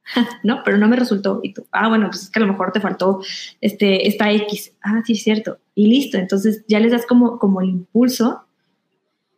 [0.44, 1.40] no, pero no me resultó.
[1.44, 3.22] Y tú, ah, bueno, pues es que a lo mejor te faltó
[3.62, 4.74] este, esta X.
[4.82, 5.60] Ah, sí, es cierto.
[5.74, 6.18] Y listo.
[6.18, 8.46] Entonces ya les das como, como el impulso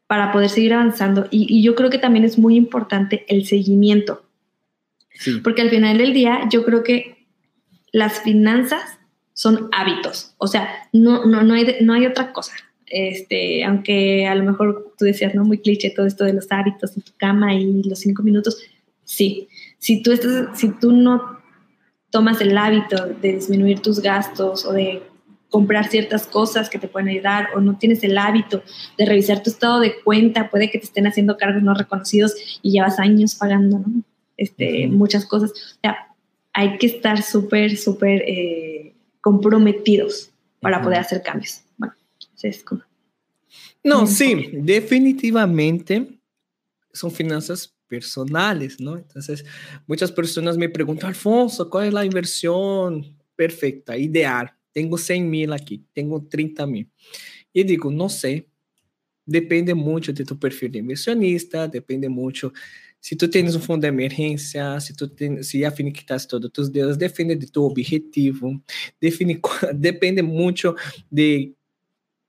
[0.07, 1.27] para poder seguir avanzando.
[1.31, 4.23] Y, y yo creo que también es muy importante el seguimiento.
[5.13, 5.39] Sí.
[5.43, 7.27] Porque al final del día, yo creo que
[7.91, 8.99] las finanzas
[9.33, 12.53] son hábitos, o sea, no, no, no, hay, no hay otra cosa.
[12.89, 15.43] Este, aunque a lo mejor tú decías, ¿no?
[15.43, 18.57] Muy cliché todo esto de los hábitos en tu cama y los cinco minutos.
[19.03, 21.39] Sí, si tú, estás, si tú no
[22.09, 25.03] tomas el hábito de disminuir tus gastos o de
[25.49, 28.63] comprar ciertas cosas que te pueden ayudar o no tienes el hábito
[28.97, 32.71] de revisar tu estado de cuenta, puede que te estén haciendo cargos no reconocidos y
[32.71, 34.03] llevas años pagando, ¿no?
[34.35, 35.51] Este, muchas cosas.
[35.51, 36.15] O sea,
[36.53, 41.61] hay que estar súper, súper eh, comprometidos para poder hacer cambios.
[42.41, 42.83] Bueno, es como...
[43.83, 46.19] No, sí, definitivamente
[46.91, 48.97] son finanzas personales, ¿no?
[48.97, 49.45] Entonces,
[49.85, 54.51] muchas personas me preguntan, Alfonso, ¿cuál es la inversión perfecta, ideal.
[54.73, 56.89] Tengo 100 mil aqui, tenho 30 mil.
[57.53, 58.47] E digo, não sei.
[59.25, 62.51] Depende muito de tu perfil de inversionista, depende muito
[62.99, 66.51] se tu tens um fundo de emergência, se tu tem, se já finiquitaste todos os
[66.51, 68.61] teus dedos, depende de tu objetivo,
[68.99, 69.39] define,
[69.75, 70.75] depende muito
[71.11, 71.53] de,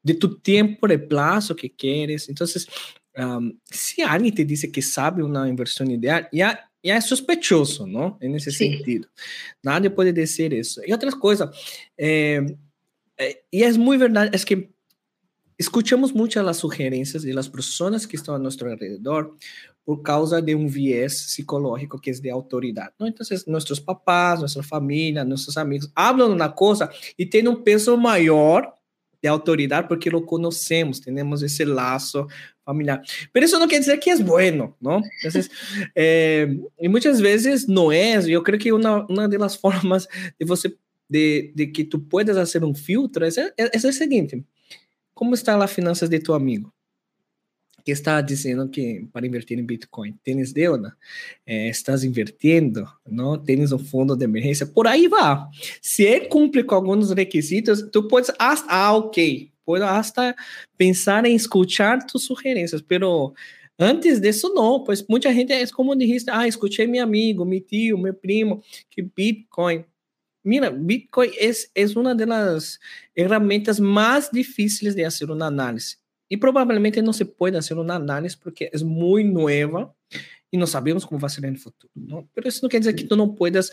[0.09, 2.29] de tu tempo de plazo que queres.
[2.29, 2.47] Então,
[3.19, 8.17] um, se alguém te diz que sabe uma inversão ideal, já, já é sospechoso, não?
[8.21, 8.79] Nesse Sim.
[8.79, 9.07] sentido.
[9.63, 10.81] Nada pode dizer isso.
[10.87, 11.51] E outra coisa,
[11.99, 12.41] é,
[13.19, 14.71] é, e é muito verdade, é que
[15.59, 19.37] escuchamos muchas las sugerencias de las personas que están a nuestro alrededor
[19.85, 23.07] por causa de un viés psicológico que es de autoridad, ¿no?
[23.07, 28.78] Entonces, nuestros papás, nuestra familia, nuestros amigos hablan una cosa y tienen un peso mayor
[29.21, 32.29] de autoridad porque lo conocemos, tenemos ese lazo
[32.65, 33.03] familiar.
[33.33, 35.03] Pero eso no quiere decir que es bueno, ¿no?
[35.17, 35.51] Entonces,
[35.95, 38.27] eh, y muchas veces no es.
[38.27, 40.09] Yo que una, una de las formas
[40.39, 40.77] de você
[41.09, 44.45] de, de que tú puedes hacer un filtro es, es, es el siguiente.
[45.15, 46.73] Como está as finanças de tu amigo?
[47.89, 50.95] Que está dizendo que para invertir em Bitcoin tens deuda,
[51.47, 55.39] é, estás invertindo, não tens um fundo de emergência, por aí vai.
[55.81, 60.37] Se ele cumpre com alguns requisitos, tu podes, ah, ok, pode hasta
[60.77, 63.33] pensar em escutar tus sugerências, pero
[63.79, 67.97] Antes disso, não, pois muita gente é como dijiste, ah, escutei meu amigo, meu tio,
[67.97, 69.83] meu primo, que Bitcoin.
[70.45, 72.79] Mira, Bitcoin es una de las
[73.15, 75.99] herramientas más difíciles de hacer una análisis.
[76.29, 79.95] Y probablemente no se puede hacer una análisis porque es muy nueva
[80.51, 81.91] y no sabemos cómo va a ser en el futuro.
[81.95, 82.29] ¿no?
[82.35, 83.73] Pero eso no quiere decir que tú no puedas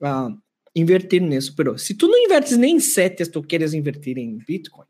[0.00, 0.34] uh,
[0.74, 1.52] invertir en eso.
[1.56, 4.88] Pero si tú no inviertes ni en CETES, tú quieres invertir en Bitcoin.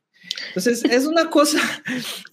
[0.49, 1.59] Entonces, es una cosa...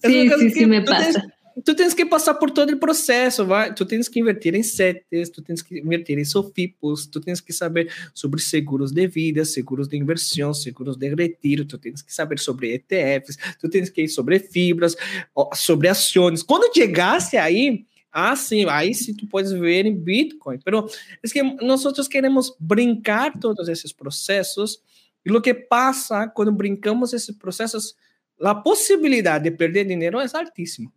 [0.02, 1.12] Es sí, una cosa sí, sí, me pasa.
[1.12, 1.32] Tienes,
[1.64, 3.72] tu tens que passar por todo o processo, vai?
[3.74, 7.52] Tu tens que invertir em CETES, tu tens que invertir em SOFIPOS, tu tens que
[7.52, 12.38] saber sobre seguros de vida, seguros de inversão, seguros de retiro, tu tens que saber
[12.38, 14.96] sobre ETFs, tu tens que ir sobre fibras,
[15.54, 16.42] sobre ações.
[16.42, 20.58] Quando chegasse aí, ah, sim, aí sim tu podes ver em Bitcoin.
[20.64, 20.88] Pero
[21.22, 24.80] é que nós queremos brincar todos esses processos
[25.24, 27.94] e o que passa quando brincamos esses processos,
[28.40, 30.90] a possibilidade de perder dinheiro é altíssima.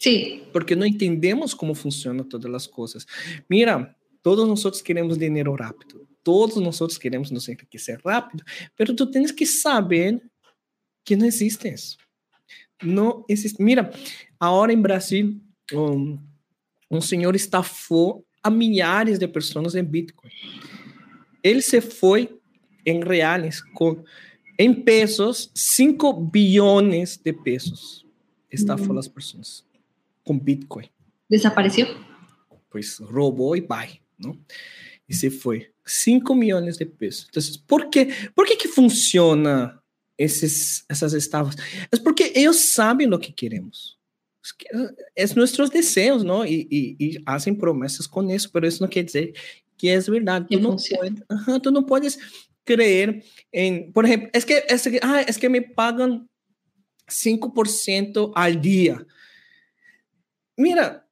[0.00, 0.44] Sí.
[0.50, 3.06] Porque no entendemos cómo funcionan todas las cosas.
[3.48, 6.08] Mira, todos nosotros queremos dinero rápido.
[6.22, 8.42] Todos nosotros queremos nos enriquecer rápido.
[8.74, 10.22] Pero tú tienes que saber
[11.04, 11.98] que no existe eso.
[12.82, 13.62] No existe.
[13.62, 13.90] Mira,
[14.38, 15.38] ahora en Brasil,
[15.70, 16.18] um,
[16.90, 20.30] um senhor estafou a milhares de pessoas em Bitcoin.
[21.42, 22.40] Ele se foi
[22.86, 24.02] em reais, com,
[24.58, 28.06] em pesos, 5 bilhões de pesos.
[28.50, 28.98] Estafou uhum.
[28.98, 29.68] as pessoas.
[30.24, 30.88] Com Bitcoin.
[31.28, 31.86] Desapareceu?
[32.70, 34.38] Pois roubou e vai, não?
[35.08, 37.26] E se foi 5 milhões de pesos.
[37.28, 39.80] Então, por que, por que que funciona
[40.16, 41.56] esses, essas estafas?
[41.90, 43.98] É porque eles sabem o que queremos.
[45.16, 46.44] É nossos desejos, não?
[46.44, 49.34] E, e, e fazem promessas com isso, mas isso não quer dizer
[49.76, 50.46] que é verdade.
[50.50, 52.18] Tu não, pode, uh -huh, tu não podes
[52.64, 56.26] creer em, por exemplo, é que, é que, ah, é que me pagam
[57.08, 59.04] 5% ao dia.
[60.60, 61.06] Mira,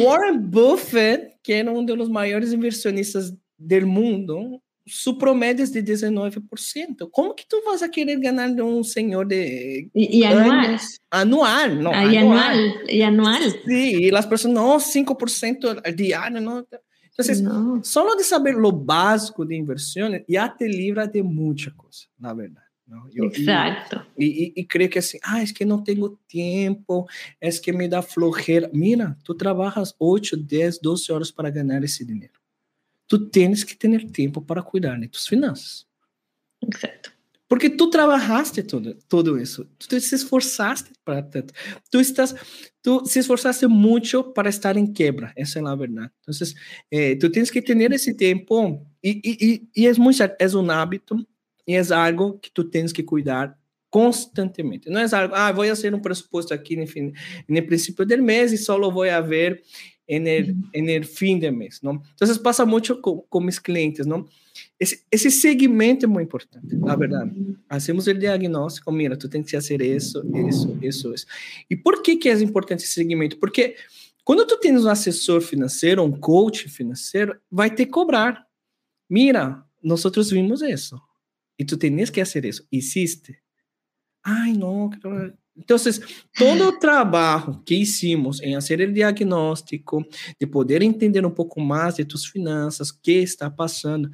[0.00, 7.08] Warren Buffett, que era um dos maiores inversionistas do mundo, su promedio es de 19%.
[7.10, 9.90] ¿Cómo que tú vas a querer ganar de un señor de...
[9.94, 10.78] Y, y anual.
[11.10, 11.90] Anual, no.
[11.94, 12.74] Ah, y anual.
[12.88, 13.42] Y anual.
[13.66, 16.66] Sí, y las personas, no, 5% al diario, no.
[17.04, 17.82] Entonces, no.
[17.84, 22.63] solo de saber lo básico de inversiones ya te libra de mucha cosa, la verdad.
[22.94, 23.10] ¿No?
[23.10, 24.06] Yo, Exacto.
[24.16, 27.08] Y, y, y, creo que así, ah, es que no tengo tiempo,
[27.40, 28.70] es que me da flojera.
[28.72, 32.40] Mira, tú trabajas 8, 10, 12 horas para ganar ese dinero.
[33.06, 35.88] Tú tienes que tener tiempo para cuidar de tus finanzas.
[36.60, 37.10] Exacto.
[37.46, 41.52] Porque tú trabajaste todo, todo eso, tú te esforzaste para tanto,
[41.90, 42.34] tú estás,
[42.80, 46.10] tú se esforzaste mucho para estar en quiebra, esa es la verdad.
[46.20, 46.56] Entonces,
[46.90, 50.70] eh, tú tienes que tener ese tiempo y, y, y, y es muy, es un
[50.70, 51.16] hábito,
[51.66, 53.56] e é algo que tu tens que cuidar
[53.90, 54.90] constantemente.
[54.90, 57.12] Não é algo, ah, vou fazer um pressuposto aqui no, fim,
[57.48, 59.62] no princípio do mês e só vou ver
[60.08, 62.02] en el, en el fim do mês, não?
[62.14, 64.26] Então, passa muito com, com meus clientes, não?
[64.78, 67.30] Esse, esse segmento é muito importante, na verdade.
[67.68, 71.26] Hacemos o diagnóstico, mira, tu tens que fazer isso, isso, isso, isso.
[71.70, 73.38] E por que que é importante esse segmento?
[73.38, 73.76] Porque
[74.24, 78.44] quando tu tens um assessor financeiro, um coach financeiro, vai te cobrar.
[79.08, 81.00] Mira, nós vimos isso
[81.56, 82.64] y tú tenías que hacer eso.
[82.70, 83.42] Hiciste.
[84.22, 84.90] Ay, no.
[85.54, 86.00] Entonces,
[86.36, 90.04] todo el trabajo que hicimos en hacer el diagnóstico,
[90.38, 94.10] de poder entender un poco más de tus finanzas, qué está pasando,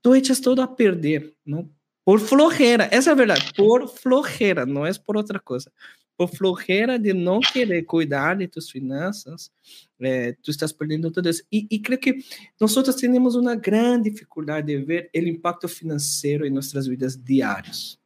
[0.00, 1.70] tú echas todo a perder, ¿no?
[2.02, 5.70] Por flojera, esa es verdad, por flojera, no es por otra cosa.
[6.16, 9.52] Por flojera de no querer cuidar de tus finanzas,
[9.98, 11.44] eh, tú estás perdiendo todo eso.
[11.50, 12.24] Y, y, creo que
[12.58, 18.00] nosotros tenemos una gran dificultad de ver el impacto financiero en nuestras vidas diarias.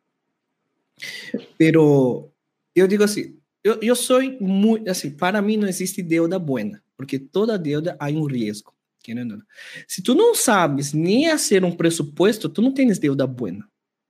[1.56, 2.32] Pero
[2.74, 7.18] yo digo así, yo, yo soy muy, así, para mí no existe deuda buena, porque
[7.18, 8.74] toda deuda hay un riesgo.
[9.86, 13.66] Se tu não sabes nem fazer um pressuposto, tu não tens deuda buena.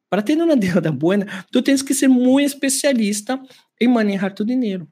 [0.08, 3.40] Para ter uma deuda buena, tu tens que ser muito especialista
[3.80, 4.86] em manejar tu dinheiro.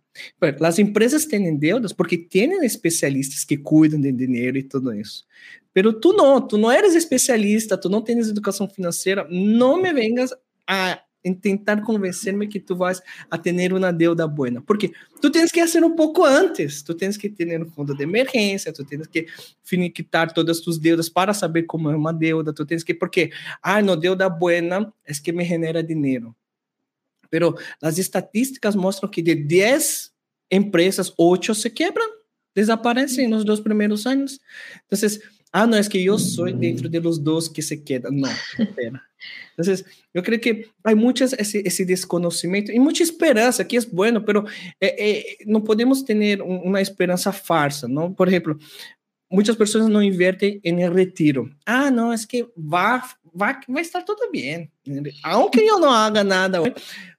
[0.61, 5.25] As empresas têm deudas porque têm especialistas que cuidam de dinheiro e tudo isso.
[5.73, 10.35] Pero tu não, tu não eres especialista, tu não tens educação financeira, não me vengas
[10.67, 11.01] a
[11.35, 14.63] tentar convencer-me que tu vas a ter uma deuda buena.
[14.63, 16.83] Porque tu tens que fazer um pouco antes.
[16.83, 19.27] Tu tens que ter um fundo de emergência, tu tens que
[19.63, 22.53] finiquitar todas tus deudas para saber como é uma deuda.
[22.53, 23.31] Tu tens que, porque,
[23.63, 26.35] ah, no deuda buena é que me genera dinheiro.
[27.31, 30.11] Pero as estatísticas mostram que de 10
[30.51, 32.07] empresas, 8 se quebram,
[32.55, 34.41] desaparecem nos dois primeiros anos.
[34.87, 35.09] Então,
[35.53, 38.11] ah, não, é que eu sou dentro de los dos que se quedam.
[38.11, 39.01] Não, espera.
[39.51, 44.25] Entonces, yo creo que hay mucho ese, ese desconocimiento y mucha esperanza, que es bueno,
[44.25, 44.45] pero
[44.81, 48.15] eh, eh, no podemos tener una esperanza farsa, ¿no?
[48.15, 48.57] Por ejemplo,
[49.29, 51.51] muchas personas no invierten en el retiro.
[51.67, 53.05] Ah, no, es que va,
[53.39, 54.71] va, va a estar todo bien.
[55.23, 56.61] Aunque yo no haga nada,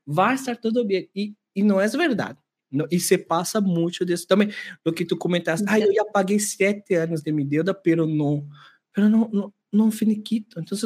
[0.06, 1.10] va a estar todo bien.
[1.14, 2.38] Y, y no es verdad.
[2.72, 4.50] No, e se passa muito disso também.
[4.84, 8.48] Do que tu comentaste, ah, eu já paguei sete anos de minha deuda, pero não,
[8.94, 10.60] pero não, não, não finiquito.
[10.60, 10.78] Então,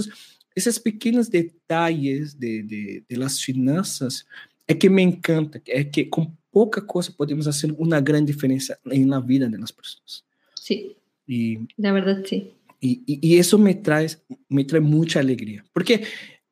[0.56, 4.24] esses pequenos detalhes de, de, de las finanças
[4.66, 9.20] é que me encanta, é que com pouca coisa podemos fazer uma grande diferença na
[9.20, 10.24] vida das pessoas.
[10.56, 10.96] Sim.
[11.28, 12.52] E, na verdade, sim.
[12.84, 15.64] E, e, e, isso me traz, me traz muita alegria.
[15.74, 16.06] Porque,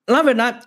[0.10, 0.66] na verdade,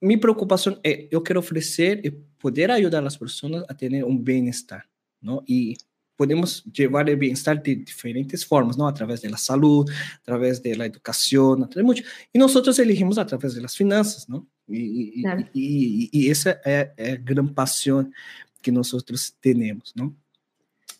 [0.00, 4.86] minha preocupação é eu quero oferecer e poder ajudar as pessoas a ter um bem-estar.
[5.20, 5.44] Não?
[5.48, 5.74] E
[6.16, 8.86] podemos llevar el bienestar de diferentes formas, ¿no?
[8.86, 12.04] A través de la salud, a través de la educación, a través de mucho.
[12.32, 14.46] Y nosotros elegimos a través de las finanzas, ¿no?
[14.68, 15.48] Y, claro.
[15.52, 18.12] y, y, y esa es la gran pasión
[18.60, 20.14] que nosotros tenemos, ¿no?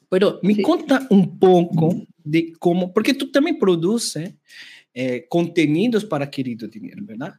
[0.09, 0.63] Pero me sí.
[0.63, 4.35] conta un poco de cómo, porque tú también produces
[4.95, 7.35] eh, contenidos para Querido Dinero, ¿verdad?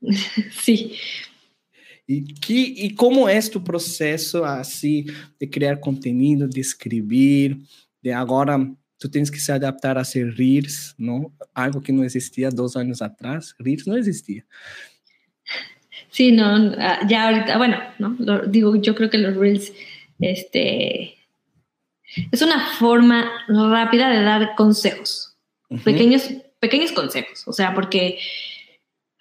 [0.52, 0.92] Sí,
[2.06, 5.06] E, que, e como é tu processo assim
[5.40, 7.56] de criar conteúdo, de escrever,
[8.02, 8.58] de agora
[8.98, 11.32] tu tens que se adaptar a ser Reels, não?
[11.54, 14.44] Algo que não existia dois anos atrás, Reels não existia.
[16.10, 16.76] Sí, no,
[17.08, 19.72] ya ahorita, bueno, no, lo, digo, yo creo que los reels,
[20.20, 21.16] este,
[22.30, 25.36] es una forma rápida de dar consejos,
[25.70, 25.82] uh -huh.
[25.82, 26.28] pequeños,
[26.60, 28.18] pequeños consejos, o sea, porque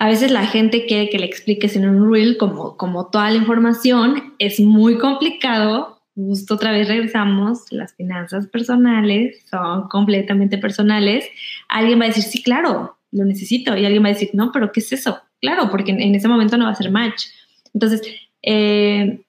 [0.04, 3.38] a veces la gente quiere que le expliques en un reel como, como toda la
[3.38, 4.34] información.
[4.38, 6.02] Es muy complicado.
[6.14, 7.72] Justo otra vez regresamos.
[7.72, 11.26] Las finanzas personales son completamente personales.
[11.70, 13.78] Alguien va a decir, sí, claro, lo necesito.
[13.78, 15.22] Y alguien va a decir, no, pero ¿qué es eso?
[15.40, 17.28] Claro, porque en, en ese momento no va a ser match.
[17.74, 18.02] Entonces,
[18.42, 19.22] eh,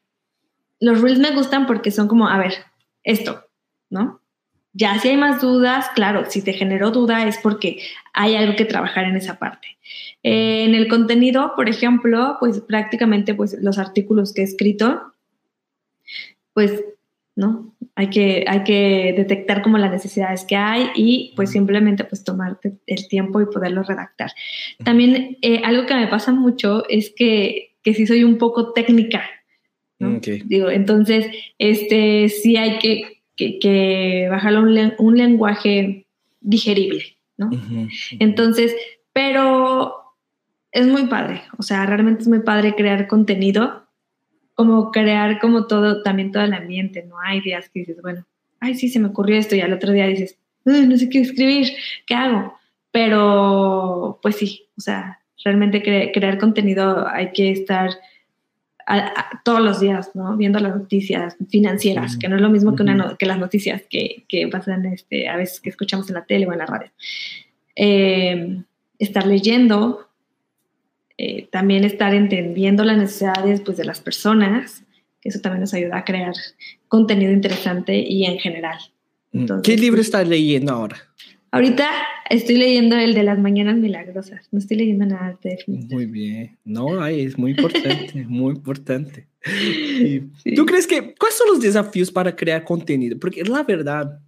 [0.81, 2.55] los reels me gustan porque son como, a ver,
[3.05, 3.44] esto,
[3.95, 4.21] ¿no?
[4.73, 7.79] Ya si hay más dudas, claro, si te generó duda es porque
[8.13, 9.69] hay algo que trabajar en esa parte.
[10.25, 15.01] Eh, en el contenido, por ejemplo, pues prácticamente pues, los artículos que he escrito,
[16.53, 16.85] pues,
[17.37, 17.73] ¿no?
[17.95, 22.73] Hay que, hay que detectar como las necesidades que hay y pues simplemente pues tomarte
[22.87, 24.33] el tiempo y poderlo redactar.
[24.85, 29.23] También eh, algo que me pasa mucho es que, que sí soy un poco técnica,
[30.01, 30.17] ¿no?
[30.17, 30.43] Okay.
[30.45, 31.27] Digo, entonces,
[31.59, 36.07] este, sí hay que que, que bajarlo un, un, lenguaje
[36.41, 37.47] digerible, ¿no?
[37.47, 38.17] Uh -huh.
[38.21, 38.75] Entonces,
[39.13, 39.95] pero
[40.73, 43.87] es muy padre, o sea, realmente es muy padre crear contenido,
[44.55, 47.17] como crear como todo, también todo el ambiente, ¿no?
[47.25, 48.27] Hay días que dices, bueno,
[48.61, 51.69] ay, sí, se me ocurrió esto, y al otro día dices, no sé qué escribir,
[52.07, 52.55] ¿qué hago?
[52.91, 57.91] Pero, pues sí, o sea, realmente cre crear contenido hay que estar
[58.87, 60.37] a, a, todos los días, ¿no?
[60.37, 63.83] Viendo las noticias financieras, que no es lo mismo uh que, una, que, las noticias
[63.89, 66.91] que, que, pasan este, a veces que escuchamos en la tele o en la radio.
[67.77, 68.63] Eh,
[68.99, 70.09] estar leyendo,
[71.17, 74.85] eh, también estar entendiendo las necesidades pues, de las personas,
[75.21, 76.35] que eso también nos ayuda a crear
[76.89, 78.79] contenido interesante y en general.
[79.33, 80.97] Entonces, ¿Qué libro estás leyendo ahora?
[81.55, 81.89] Ahorita
[82.31, 84.49] estoy leyendo el de las mañanas milagrosas.
[84.51, 86.59] No estoy leyendo nada de Muy bien.
[86.65, 89.29] No, ay, es muy importante, muy importante.
[89.45, 90.55] Sí.
[90.57, 93.19] ¿Tú crees que cuáles son los desafíos para crear contenido?
[93.21, 94.21] Porque la verdad,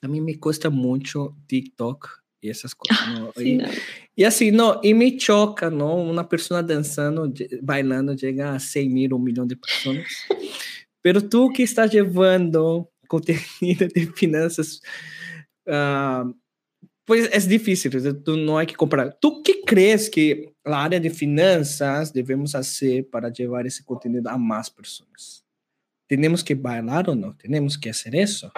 [0.00, 2.08] a mí me cuesta mucho TikTok
[2.42, 2.98] e essas coisas.
[3.18, 3.32] Não?
[3.36, 3.58] E,
[4.16, 7.32] e, assim, não, e me choca, não, uma pessoa dançando,
[7.62, 10.06] bailando, chega a 100 mil, um milhão de pessoas.
[11.02, 14.80] Pero tu que estás levando contenido de finanças,
[15.66, 16.34] uh,
[17.04, 17.90] pois é difícil,
[18.24, 19.10] tu não é que comprar.
[19.12, 24.38] Tu que crees que a área de finanças devemos fazer para levar esse conteúdo a
[24.38, 25.44] mais pessoas?
[26.08, 27.32] Temos que bailar ou não?
[27.32, 28.50] Temos que fazer isso?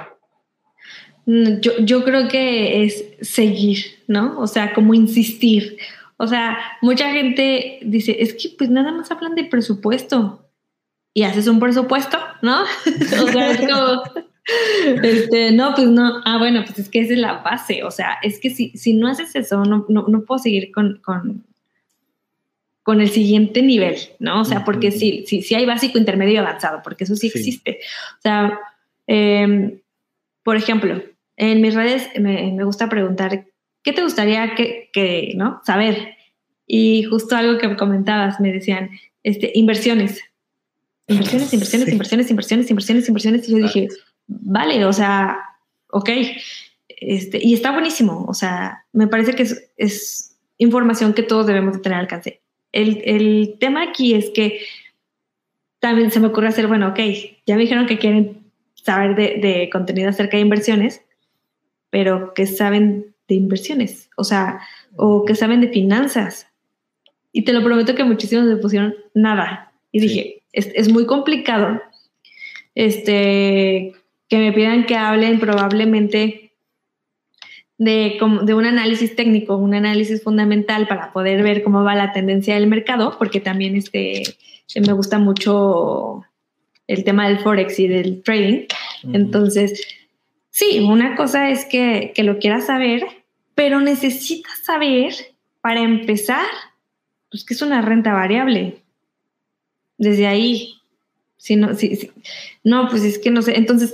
[1.27, 4.41] Mm, yo, yo creo que es seguir, ¿no?
[4.41, 5.77] O sea, como insistir.
[6.17, 10.49] O sea, mucha gente dice, es que pues nada más hablan de presupuesto
[11.15, 12.63] y haces un presupuesto, ¿no?
[13.23, 14.03] o sea, es como,
[15.03, 18.19] este, no, pues no, ah, bueno, pues es que esa es la base, o sea,
[18.23, 21.45] es que si, si no haces eso, no, no, no puedo seguir con, con,
[22.83, 24.41] con, el siguiente nivel, ¿no?
[24.41, 27.39] O sea, porque sí, sí, sí hay básico, intermedio y avanzado, porque eso sí, sí.
[27.39, 27.79] existe.
[28.19, 28.59] O sea,
[29.07, 29.81] eh,
[30.43, 31.03] por ejemplo,
[31.37, 33.47] en mis redes me, me gusta preguntar,
[33.83, 35.61] ¿qué te gustaría que, que, ¿no?
[35.65, 36.17] saber?
[36.67, 38.91] Y justo algo que comentabas, me decían,
[39.23, 40.21] este, inversiones.
[41.07, 43.49] Inversiones, inversiones, inversiones, inversiones, inversiones, inversiones.
[43.49, 43.89] Y yo dije,
[44.41, 45.39] vale, o sea,
[45.91, 46.11] ok.
[46.89, 48.25] Este, y está buenísimo.
[48.29, 52.41] O sea, me parece que es, es información que todos debemos de tener al alcance.
[52.73, 54.61] El, el, tema aquí es que
[55.81, 57.01] también se me ocurre hacer, bueno, ok,
[57.47, 58.39] ya me dijeron que quieren
[58.75, 61.03] saber de, de contenido acerca de inversiones,
[61.91, 64.61] pero que saben de inversiones, o sea,
[64.97, 66.49] o que saben de finanzas.
[67.33, 69.73] Y te lo prometo que muchísimos me pusieron nada.
[69.91, 71.81] Y dije, es, es, muy complicado
[72.75, 73.95] este,
[74.33, 76.55] que me pidan que hablen probablemente
[77.77, 82.55] de, de un análisis técnico, un análisis fundamental para poder ver cómo va la tendencia
[82.55, 84.23] del mercado, porque también este,
[84.75, 86.25] me gusta mucho
[86.87, 88.69] el tema del forex y del trading.
[89.13, 89.87] Entonces,
[90.49, 93.05] sí, una cosa es que, que, lo quieras saber,
[93.55, 95.13] pero necesitas saber
[95.61, 96.47] para empezar,
[97.31, 98.79] pues que es una renta variable.
[99.99, 100.77] Desde ahí,
[101.37, 102.09] si no, si,
[102.65, 103.59] no, pues es que no sé.
[103.59, 103.93] Entonces,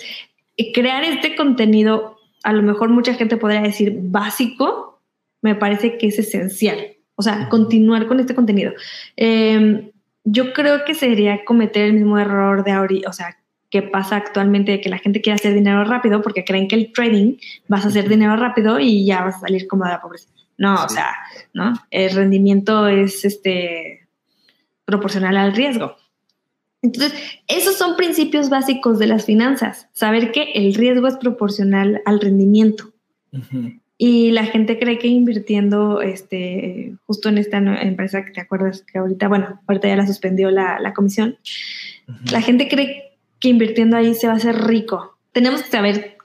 [0.73, 5.01] crear este contenido, a lo mejor mucha gente podría decir básico,
[5.43, 6.97] me parece que es esencial.
[7.15, 8.73] O sea, continuar con este contenido.
[9.17, 9.91] Eh,
[10.25, 13.37] yo creo que sería cometer el mismo error de ahorita, o sea,
[13.71, 16.93] que pasa actualmente de que la gente quiere hacer dinero rápido porque creen que el
[16.93, 17.37] trading
[17.67, 20.29] vas a hacer dinero rápido y ya vas a salir como de la pobreza.
[20.57, 21.15] No, o sea,
[21.53, 21.75] ¿no?
[21.91, 24.09] El rendimiento es este
[24.85, 25.97] proporcional al riesgo.
[26.83, 27.13] Entonces,
[27.49, 32.93] esos son principios básicos de las finanzas, saber que el riesgo es proporcional al rendimiento.
[33.97, 38.99] Y la gente cree que invirtiendo este, justo en esta empresa que te acuerdas que
[38.99, 41.37] ahorita, bueno, ahorita ya la suspendió la, la comisión,
[42.31, 45.19] la gente cree que invirtiendo ahí se va a hacer rico.
[45.33, 46.17] Tenemos que saber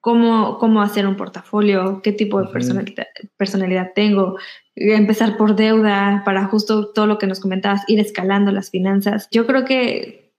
[0.00, 3.06] cómo, cómo hacer un portafolio, qué tipo de personalidad,
[3.36, 4.36] personalidad tengo,
[4.76, 9.28] empezar por deuda para justo todo lo que nos comentabas, ir escalando las finanzas.
[9.30, 10.32] Yo creo que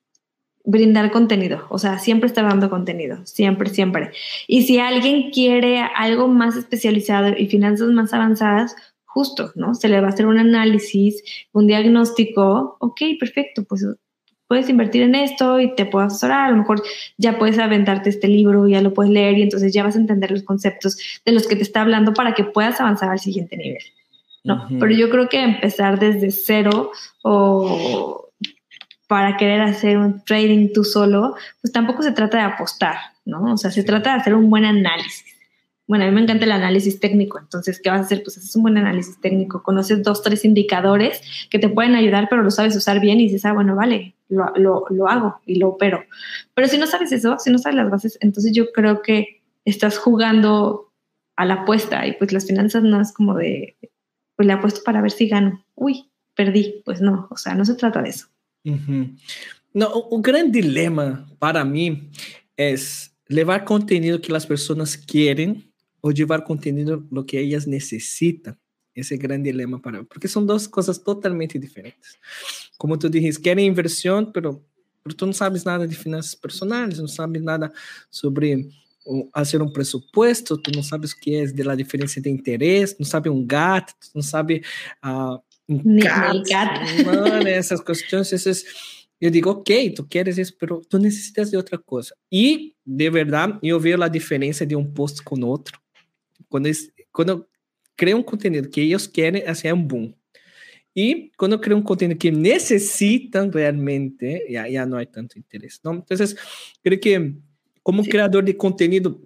[0.66, 4.12] brindar contenido, o sea, siempre estar dando contenido, siempre, siempre.
[4.48, 8.76] Y si alguien quiere algo más especializado y finanzas más avanzadas,
[9.06, 9.76] justo, ¿no?
[9.76, 11.24] Se le va a hacer un análisis,
[11.54, 13.86] un diagnóstico, ok, perfecto, pues
[14.48, 16.84] puedes invertir en esto y te puedo asesorar, a lo mejor
[17.18, 20.32] ya puedes aventarte este libro, ya lo puedes leer y entonces ya vas a entender
[20.32, 23.84] los conceptos de los que te está hablando para que puedas avanzar al siguiente nivel.
[24.46, 26.92] No, pero yo creo que empezar desde cero
[27.24, 28.30] o
[29.08, 33.54] para querer hacer un trading tú solo, pues tampoco se trata de apostar, ¿no?
[33.54, 35.26] O sea, se trata de hacer un buen análisis.
[35.88, 38.22] Bueno, a mí me encanta el análisis técnico, entonces, ¿qué vas a hacer?
[38.24, 42.44] Pues haces un buen análisis técnico, conoces dos, tres indicadores que te pueden ayudar, pero
[42.44, 45.70] lo sabes usar bien y dices, ah, bueno, vale, lo, lo, lo hago y lo
[45.70, 46.04] opero.
[46.54, 49.98] Pero si no sabes eso, si no sabes las bases, entonces yo creo que estás
[49.98, 50.92] jugando
[51.36, 53.76] a la apuesta y pues las finanzas no es como de,
[54.36, 55.66] pues le apuesto para ver si gano.
[55.76, 56.82] Uy, perdí.
[56.86, 58.28] Pues no, o sea, no se trata de eso.
[58.64, 59.16] Uhum.
[59.74, 62.10] Não, o, o grande dilema para mim
[62.58, 62.76] é
[63.30, 65.70] levar conteúdo que as pessoas querem
[66.02, 67.38] ou levar conteúdo lo que.
[68.96, 72.18] Esse é o grande dilema para mim, porque são duas coisas totalmente diferentes.
[72.78, 74.64] Como tu dizes, querem inversão, pero,
[75.04, 77.74] pero tu não sabes nada de finanças personais, não sabes nada
[78.10, 78.70] sobre
[79.34, 83.06] fazer um pressuposto, tu não sabes o que é de la diferença de interesse, não
[83.06, 84.64] sabe um gato, tu não sabe
[85.04, 85.40] uh,
[87.04, 88.64] Mano, essas questões, esses,
[89.20, 92.16] eu digo, ok, tu queres isso, mas tu necessitas de outra coisa.
[92.32, 95.80] E, de verdade, eu vejo a diferença de um post com outro.
[96.50, 97.46] Quando, eles, quando eu
[97.98, 100.14] crio um conteúdo que eles querem, assim, é um boom.
[100.96, 105.80] E quando eu crio um conteúdo que necessitam realmente, já, já não há tanto interesse.
[105.84, 105.96] Não?
[105.96, 106.18] Então,
[106.84, 107.36] creio que,
[107.86, 109.22] como criador de conteúdo,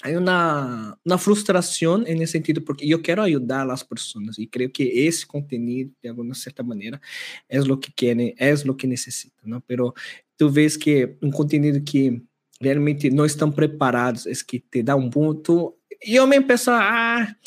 [0.00, 4.46] hay una, una frustración en ese sentido, porque yo quiero ayudar a las personas y
[4.46, 7.00] creo que ese contenido, de alguna cierta manera,
[7.48, 9.60] es lo que quieren, es lo que necesitan, ¿no?
[9.66, 9.94] Pero
[10.36, 12.22] tú ves que un contenido que
[12.60, 15.80] realmente no están preparados es que te da un punto.
[16.00, 17.38] Yo me empiezo a, ah,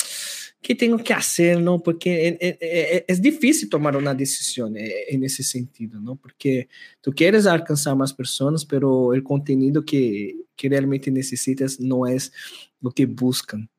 [0.67, 1.79] ¿qué tengo que hacer, no?
[1.79, 6.17] Porque es difícil tomar una decisión en ese sentido, ¿no?
[6.17, 6.67] Porque
[6.99, 12.33] tú quieres alcanzar más personas, pero el contenido que que realmente necesitas no es
[12.81, 13.69] lo que buscan.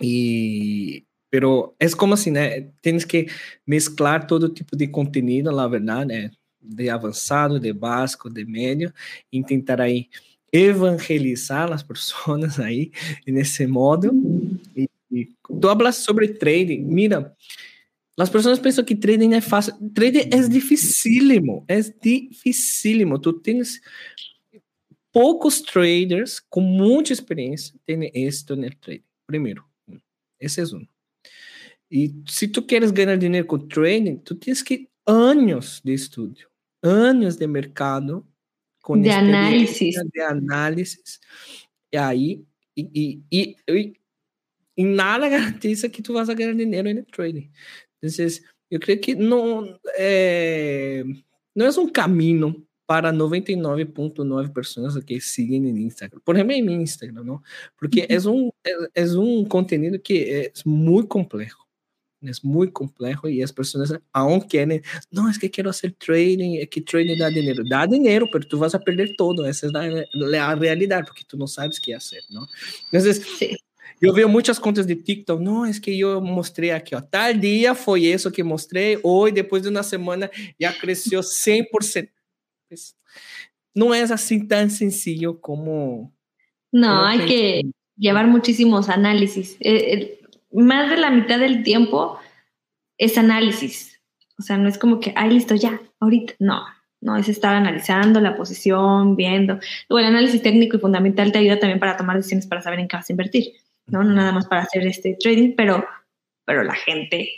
[0.00, 2.32] Y, pero es como si
[2.80, 3.28] tienes que
[3.64, 6.06] mezclar todo tipo de contenido, la verdad,
[6.60, 8.92] de avanzado, de básico, de medio,
[9.30, 10.10] intentar ahí
[10.50, 12.92] evangelizar las personas ahí
[13.24, 14.12] en ese modo.
[14.74, 14.88] Y
[15.60, 17.34] tú hablas sobre trading, mira,
[18.16, 19.74] las personas piensan que trading es fácil.
[19.92, 23.20] Trading es dificílimo, es dificílimo.
[23.20, 23.82] Tú tienes
[25.12, 29.04] poucos traders com muita experiência têm êxito no trading.
[29.26, 29.64] Primeiro,
[30.40, 30.86] esse é um.
[31.90, 36.40] E se tu queres ganhar dinheiro com trading, tu tens que anos de estudo,
[36.82, 38.26] anos de mercado,
[38.82, 40.98] com de análise, de análise.
[41.92, 42.44] E aí,
[42.76, 43.94] e, e, e,
[44.76, 47.50] e nada garantiza que tu vas a ganhar dinheiro no trading.
[48.02, 48.26] Então,
[48.70, 51.04] eu creio que não é,
[51.54, 56.20] não é um caminho para 99.9 pessoas que seguem no Instagram.
[56.24, 57.42] Por exemplo, em Instagram, não?
[57.78, 61.64] Porque é um é, é um conteúdo que é muito complexo.
[62.22, 64.80] É muito complexo e as pessoas aún querem,
[65.12, 67.64] não, é que quero fazer trading, é que trading dá dinheiro.
[67.68, 69.44] Dá dinheiro, mas tu vas a perder todo.
[69.44, 72.46] Essa é a realidade, porque tu não sabes o que fazer, não?
[72.92, 73.56] Então.
[74.04, 77.74] Eu vejo muitas contas de TikTok, não, é que eu mostrei aqui, ó, tal dia
[77.74, 80.30] foi isso que mostrei, hoje, depois de uma semana,
[80.60, 82.08] já cresceu 100%.
[82.68, 82.96] pues
[83.74, 86.12] no es así tan sencillo como...
[86.72, 87.62] No, como hay que
[87.96, 89.56] llevar muchísimos análisis.
[89.60, 90.20] Eh,
[90.52, 92.18] más de la mitad del tiempo
[92.98, 94.00] es análisis.
[94.38, 96.34] O sea, no es como que, ay, listo, ya, ahorita.
[96.40, 96.64] No,
[97.00, 99.58] no, es estar analizando la posición, viendo.
[99.88, 102.88] Luego, el análisis técnico y fundamental te ayuda también para tomar decisiones para saber en
[102.88, 103.52] qué vas a invertir,
[103.86, 104.02] ¿no?
[104.04, 105.84] No nada más para hacer este trading, pero,
[106.44, 107.30] pero la gente,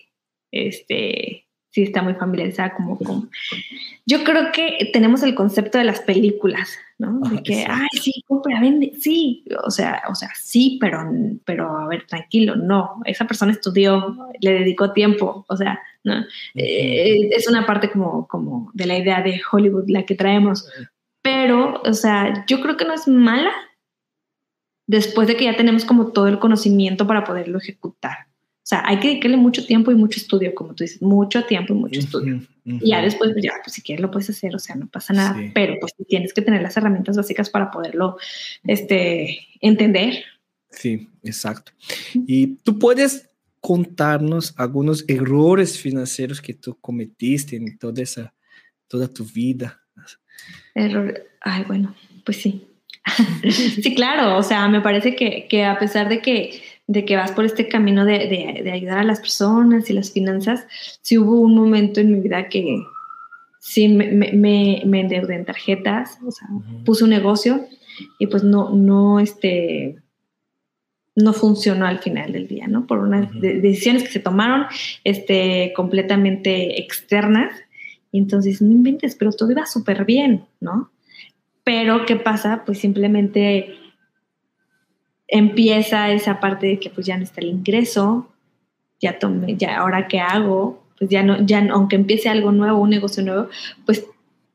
[0.51, 3.31] este, sí está muy familiarizada como, con...
[4.07, 7.21] Yo creo que tenemos el concepto de las películas, ¿no?
[7.29, 11.07] De que, ay, sí, compra, vende, sí, o sea, o sea, sí, pero,
[11.45, 16.25] pero a ver, tranquilo, no, esa persona estudió, le dedicó tiempo, o sea, ¿no?
[16.55, 20.67] Eh, es una parte como, como de la idea de Hollywood la que traemos,
[21.21, 23.53] pero, o sea, yo creo que no es mala
[24.87, 28.29] después de que ya tenemos como todo el conocimiento para poderlo ejecutar.
[28.67, 31.73] O sea, hay que dedicarle mucho tiempo y mucho estudio, como tú dices, mucho tiempo
[31.73, 32.41] y mucho estudio.
[32.65, 35.13] Y ya después, pues ya, pues si quieres lo puedes hacer, o sea, no pasa
[35.13, 38.17] nada, pero pues tienes que tener las herramientas básicas para poderlo
[38.65, 40.25] este, entender.
[40.71, 41.71] Sí, exacto.
[42.27, 43.31] Y tú puedes
[43.61, 48.35] contarnos algunos errores financieros que tú cometiste en toda esa,
[48.89, 49.81] toda tu vida.
[50.75, 52.67] Error, ay, bueno, pues sí.
[53.83, 57.33] sí, claro, o sea, me parece que, que a pesar de que de que vas
[57.33, 60.69] por este camino de, de, ayudar a las personas y las finanzas,
[61.03, 62.81] sí hubo un momento en mi vida que
[63.59, 66.47] sí me, me, me endeudé en tarjetas, o sea,
[66.85, 67.67] puse un negocio
[68.21, 69.97] y pues no, no, este,
[71.17, 72.87] no funcionó al final del día, ¿no?
[72.87, 74.67] Por unas decisiones que se tomaron
[75.03, 77.53] este, completamente externas.
[78.13, 80.91] Entonces, no inventes, pero todo iba súper bien, ¿no?
[81.67, 82.63] Pero, ¿qué pasa?
[82.65, 83.75] Pues simplemente
[85.27, 88.31] empieza esa parte de que pues ya no está el ingreso,
[89.01, 92.91] ya tomé, ya ahora qué hago, pues ya no, ya aunque empiece algo nuevo, un
[92.91, 93.49] negocio nuevo,
[93.85, 94.07] pues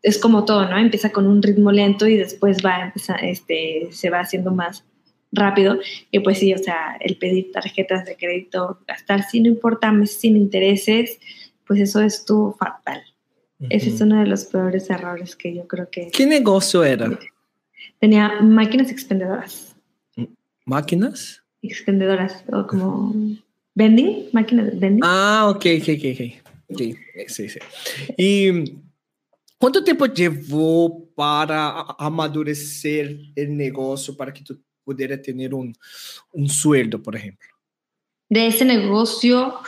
[0.01, 0.77] es como todo, ¿no?
[0.77, 4.85] Empieza con un ritmo lento y después va este, se va haciendo más
[5.33, 5.79] rápido.
[6.11, 11.19] Y pues sí, o sea, el pedir tarjetas de crédito, gastar sin importa, sin intereses,
[11.67, 12.23] pues eso es
[13.69, 16.09] Ese es uno de los peores errores que yo creo que...
[16.09, 17.19] ¿Qué negocio era?
[17.99, 19.71] Tenía máquinas expendedoras
[20.65, 21.43] máquinas.
[21.61, 23.13] Expendedoras, o como
[23.75, 25.03] vending, máquinas de vending.
[25.03, 26.05] Ah, ok, ok, ok.
[26.69, 26.97] okay.
[27.27, 27.59] Sí, sí.
[28.17, 28.77] ¿Y
[29.57, 35.75] cuánto tiempo llevó para amadurecer el negocio para que tú pudieras tener un,
[36.33, 37.47] un sueldo, por ejemplo?
[38.29, 39.59] De ese negocio,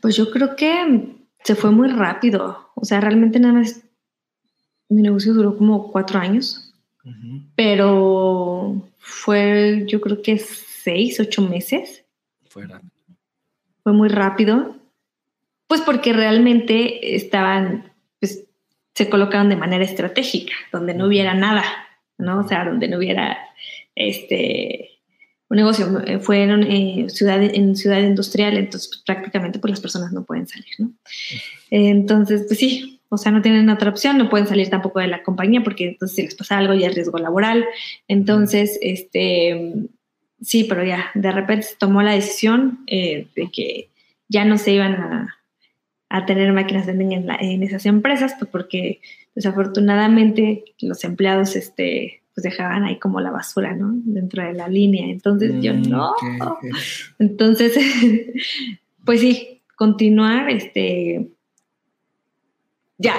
[0.00, 2.70] pues yo creo que se fue muy rápido.
[2.74, 3.82] O sea, realmente nada más
[4.88, 6.66] mi negocio duró como cuatro años.
[7.56, 12.04] Pero fue, yo creo que seis, ocho meses.
[12.48, 12.92] Fue rápido.
[13.82, 14.76] Fue muy rápido.
[15.66, 18.44] Pues porque realmente estaban, pues
[18.94, 21.64] se colocaron de manera estratégica, donde no hubiera nada,
[22.18, 22.40] ¿no?
[22.40, 23.38] O sea, donde no hubiera
[23.94, 24.99] este,
[25.50, 29.80] un negocio, eh, fue en, eh, ciudad, en ciudad industrial, entonces pues, prácticamente pues las
[29.80, 30.92] personas no pueden salir, ¿no?
[31.70, 35.24] Entonces, pues sí, o sea, no tienen otra opción, no pueden salir tampoco de la
[35.24, 37.66] compañía porque entonces si les pasa algo ya es riesgo laboral.
[38.06, 39.88] Entonces, este,
[40.40, 43.90] sí, pero ya, de repente se tomó la decisión eh, de que
[44.28, 45.36] ya no se iban a,
[46.08, 49.00] a tener máquinas vending en, en, esas empresas, pues porque
[49.34, 53.92] desafortunadamente los empleados, este, pues dejaban ahí como la basura, ¿no?
[53.94, 55.06] Dentro de la línea.
[55.06, 56.14] Entonces yo mm, no.
[57.18, 57.76] Entonces,
[59.04, 61.30] pues sí, continuar, este,
[62.98, 63.14] ya,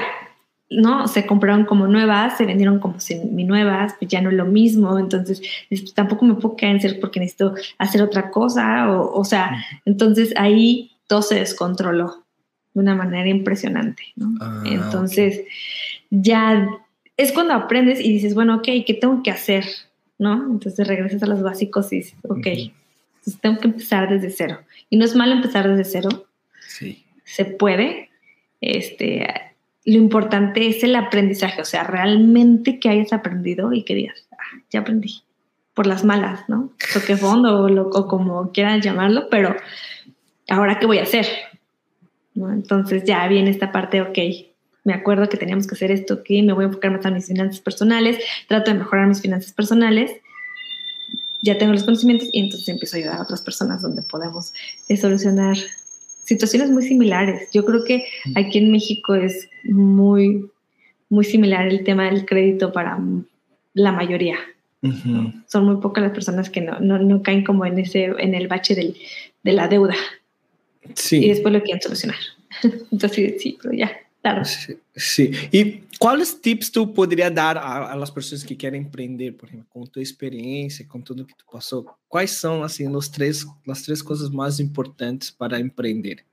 [0.69, 1.07] ¿no?
[1.07, 4.97] Se compraron como nuevas, se vendieron como semi nuevas, pues ya no es lo mismo,
[4.97, 9.25] entonces pues, tampoco me puedo quedar en ser porque necesito hacer otra cosa, o, o
[9.25, 12.23] sea, entonces ahí todo se descontroló
[12.73, 14.33] de una manera impresionante, ¿no?
[14.39, 15.41] Ah, entonces,
[16.09, 16.69] ya
[17.17, 19.65] es cuando aprendes y dices, bueno, ok, ¿qué tengo que hacer?
[20.17, 20.51] ¿No?
[20.51, 24.59] Entonces regresas a los básicos y dices, ok, entonces tengo que empezar desde cero.
[24.89, 26.25] Y no es malo empezar desde cero.
[26.67, 27.05] Sí.
[27.23, 28.09] Se puede.
[28.61, 29.27] Este,
[29.85, 34.59] lo importante es el aprendizaje, o sea, realmente que hayas aprendido y que digas, ah,
[34.69, 35.21] ya aprendí,
[35.73, 36.71] por las malas, ¿no?
[36.93, 39.55] Toque fondo o, o como quieran llamarlo, pero
[40.49, 41.25] ahora qué voy a hacer,
[42.35, 42.51] ¿no?
[42.51, 44.17] Entonces ya viene esta parte, ok,
[44.83, 47.27] me acuerdo que teníamos que hacer esto, que me voy a enfocar más en mis
[47.27, 48.17] finanzas personales,
[48.47, 50.11] trato de mejorar mis finanzas personales,
[51.41, 54.53] ya tengo los conocimientos y entonces empiezo a ayudar a otras personas donde podemos
[54.87, 55.57] eh, solucionar
[56.23, 57.49] situaciones muy similares.
[57.51, 58.05] Yo creo que
[58.35, 60.49] aquí en México es muy,
[61.09, 62.99] muy similar el tema del crédito para
[63.73, 64.37] la mayoría.
[65.47, 68.47] Son muy pocas las personas que no, no, no, caen como en, ese, en el
[68.47, 68.95] bache del,
[69.43, 69.95] de la deuda.
[70.95, 71.23] Sí.
[71.23, 72.17] Y después lo quieren solucionar.
[72.91, 73.91] Entonces, sí, pero ya,
[74.22, 74.43] Claro.
[74.95, 75.31] Sí.
[75.52, 77.56] ¿Y cuáles tips tú podrías dar
[77.98, 81.45] las personas que quieren emprender, por ejemplo, con tu experiencia, con todo lo que tú
[81.52, 81.98] pasó?
[82.07, 86.23] ¿Cuáles son así los tres, las tres cosas más importantes para emprender?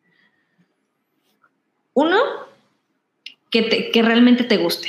[1.95, 2.19] Uno,
[3.51, 4.89] que, te, que realmente te guste.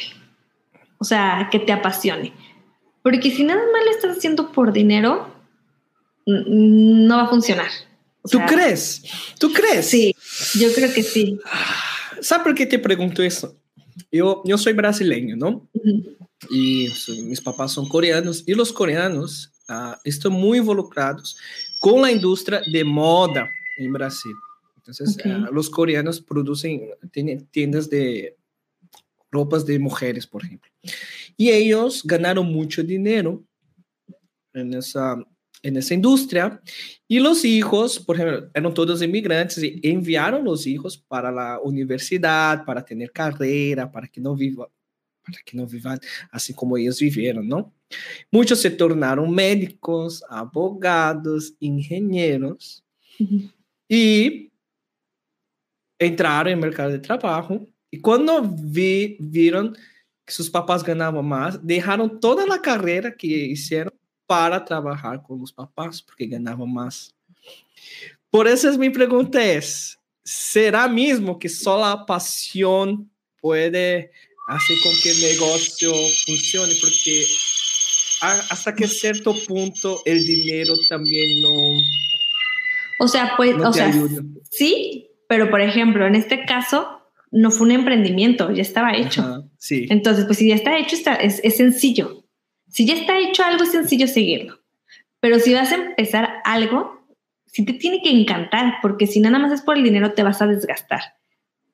[0.97, 2.33] O sea, que te apasione.
[3.01, 5.33] Porque si nada más lo estás haciendo por dinero,
[6.25, 7.69] no va a funcionar.
[8.21, 9.03] O ¿Tú crees?
[9.39, 9.87] ¿Tú crees?
[9.87, 10.13] Sí,
[10.59, 11.39] yo creo que sí.
[12.19, 13.57] Ah, ¿Sabe por qué te pregunto eso?
[14.11, 15.69] Yo, yo soy brasileño, ¿no?
[16.49, 16.87] Y
[17.23, 21.37] mis papás son coreanos y los coreanos uh, están muy involucrados
[21.79, 24.33] con la industria de moda en Brasil.
[24.77, 25.33] Entonces, okay.
[25.33, 28.37] uh, los coreanos producen, tienen tiendas de
[29.31, 30.71] ropas de mujeres, por ejemplo.
[31.37, 33.43] Y ellos ganaron mucho dinero
[34.53, 35.15] en esa,
[35.61, 36.61] en esa industria
[37.07, 42.65] y los hijos, por ejemplo, eran todos inmigrantes y enviaron los hijos para la universidad,
[42.65, 44.67] para tener carrera, para que no vivan
[45.21, 45.99] para que no vivan
[46.31, 47.71] así como ellos vivieron, ¿no?
[48.31, 52.83] Muchos se tornaron médicos, abogados, ingenieros
[53.19, 53.53] uh -huh.
[53.87, 54.51] y
[55.99, 57.67] entraron en el mercado de trabajo.
[57.91, 59.75] Y cuando vi, vieron
[60.25, 63.93] que sus papás ganaban más, dejaron toda la carrera que hicieron
[64.29, 67.15] para trabajar con los papás, porque ganaban más.
[68.29, 73.09] Por eso es mi pregunta es, ¿será mismo que solo la pasión
[73.41, 74.11] puede
[74.47, 75.91] hacer con que el negocio
[76.27, 76.75] funcione?
[76.79, 77.25] Porque
[78.21, 81.73] hasta que cierto punto el dinero también no...
[82.99, 84.21] O sea, pues, no o sea, ayuda.
[84.51, 87.01] sí, pero por ejemplo, en este caso
[87.31, 89.21] no fue un emprendimiento, ya estaba hecho.
[89.21, 89.87] Ajá, sí.
[89.89, 92.18] Entonces, pues si ya está hecho, está, es, es sencillo.
[92.69, 94.59] Si ya está hecho algo, es sencillo seguirlo.
[95.19, 97.07] Pero si vas a empezar algo,
[97.45, 100.41] sí te tiene que encantar, porque si nada más es por el dinero, te vas
[100.41, 101.01] a desgastar.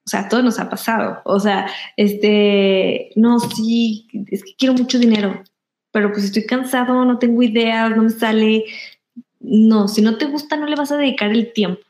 [0.06, 1.22] O sea, todo nos ha pasado.
[1.26, 1.68] O sea,
[1.98, 5.44] este, no, sí, es que quiero mucho dinero,
[5.92, 8.66] pero pues estoy cansado, no tengo ideas, no me sale.
[9.40, 11.82] No, si no te gusta, no le vas a dedicar el tiempo.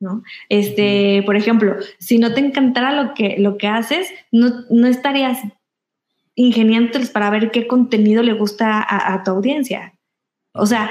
[0.00, 0.22] ¿no?
[0.48, 5.38] Este, por ejemplo, si no te encantara lo que, lo que haces, no, no estarías
[6.34, 9.94] ingeniándoles para ver qué contenido le gusta a, a tu audiencia.
[10.52, 10.90] O sea,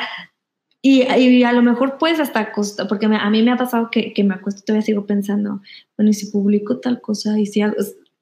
[0.82, 3.90] y, y, a lo mejor puedes hasta costar, porque me, a mí me ha pasado
[3.90, 5.61] que, que me acuesto y todavía sigo pensando,
[5.98, 7.76] bueno, y si publico tal cosa, y si hago,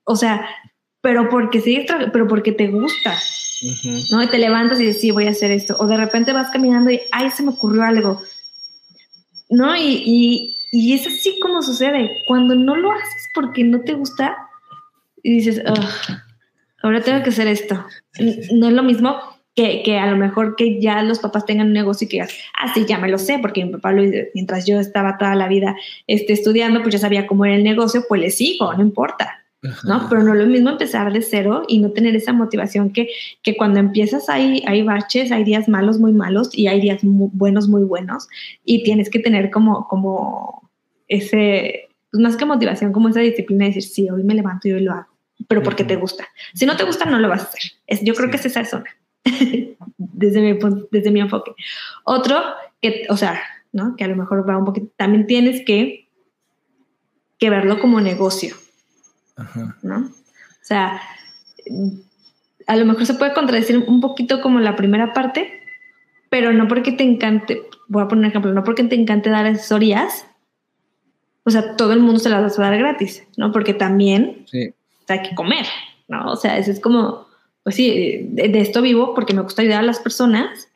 [0.04, 0.48] o sea,
[1.02, 4.12] pero porque sí, pero porque te gusta, uh -huh.
[4.12, 4.24] ¿no?
[4.24, 5.76] Y te levantas y dices, sí, voy a hacer esto.
[5.80, 8.22] O de repente vas caminando y, ay, se me ocurrió algo,
[9.50, 9.76] ¿no?
[9.76, 12.24] Y, y, y es así como sucede.
[12.28, 14.38] Cuando no lo haces porque no te gusta,
[15.24, 15.64] y dices,
[16.84, 17.84] ahora tengo que hacer esto.
[18.14, 18.56] Sí, sí.
[18.56, 19.18] No es lo mismo
[19.56, 22.34] que, que, a lo mejor que ya los papás tengan un negocio y que digas,
[22.60, 24.04] ah, sí, ya me lo sé, porque mi papá, lo,
[24.34, 25.76] mientras yo estaba toda la vida
[26.08, 29.42] este, estudiando, pues ya sabía cómo era el negocio, pues le sigo, no importa.
[29.84, 30.08] ¿no?
[30.10, 33.10] Pero no es lo mismo empezar de cero y no tener esa motivación que,
[33.44, 37.68] que cuando empiezas hay, hay baches, hay días malos, muy malos y hay días buenos,
[37.68, 38.28] muy buenos
[38.66, 40.72] y tienes que tener como, como
[41.08, 44.72] ese, pues más que motivación, como esa disciplina de decir, sí, hoy me levanto y
[44.72, 45.11] hoy lo hago,
[45.52, 46.26] pero porque te gusta.
[46.54, 47.62] Si no te gusta, no lo vas a hacer.
[47.86, 48.86] Es, yo creo que es esa zona,
[49.98, 50.58] desde, mi,
[50.92, 51.52] desde mi enfoque.
[52.06, 52.42] Otro,
[52.82, 53.38] que, o sea,
[53.74, 53.98] ¿no?
[53.98, 56.08] que a lo mejor va un poquito, también tienes que,
[57.38, 58.56] que verlo como negocio
[59.82, 59.98] ¿no?
[59.98, 61.02] O sea,
[62.68, 65.52] a lo mejor se puede contradecir un poquito como la primera parte,
[66.30, 69.48] pero no porque te encante, voy a poner un ejemplo, no porque te encante dar
[69.48, 70.26] asesorías,
[71.44, 73.52] o sea, todo el mundo se las va a dar gratis, ¿no?
[73.52, 74.46] Porque también
[75.14, 75.66] hay que comer,
[76.08, 76.32] ¿no?
[76.32, 77.28] O sea, eso es como,
[77.64, 80.68] pues sí, de, esto vivo porque me gusta ayudar a las personas,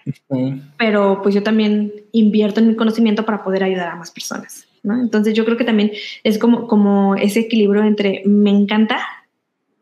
[0.77, 4.67] pero pues yo también invierto en mi conocimiento para poder ayudar a más personas.
[4.83, 5.91] Entonces yo creo que también
[6.23, 8.99] es como, como ese equilibrio entre me encanta,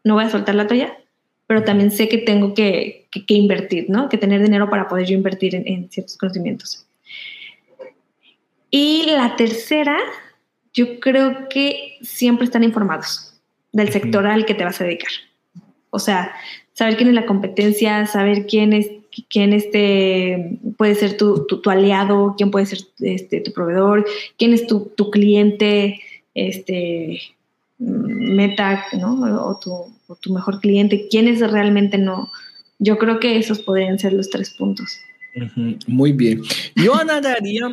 [0.04, 0.98] no voy a soltar la toalla,
[1.46, 4.08] pero también sé que tengo que, invertir, ¿no?
[4.08, 6.86] Que tener dinero para poder yo invertir en, ciertos conocimientos.
[8.72, 9.98] Y la tercera,
[10.74, 13.33] yo creo que siempre están informados
[13.74, 15.12] del sector al que te vas a dedicar.
[15.90, 16.34] O sea,
[16.74, 18.90] saber quién es la competencia, saber quién es
[19.30, 24.06] quién este, puede ser tu, tu, aliado, quién puede ser este, tu proveedor,
[24.38, 26.02] quién es tu, tu cliente,
[26.34, 27.22] este,
[27.78, 29.14] meta, ¿no?
[29.46, 32.32] O tu, o tu, mejor cliente, quién es realmente no.
[32.80, 34.98] Yo creo que esos podrían ser los tres puntos.
[35.88, 36.42] Muy bien.
[36.76, 37.68] Yo añadiría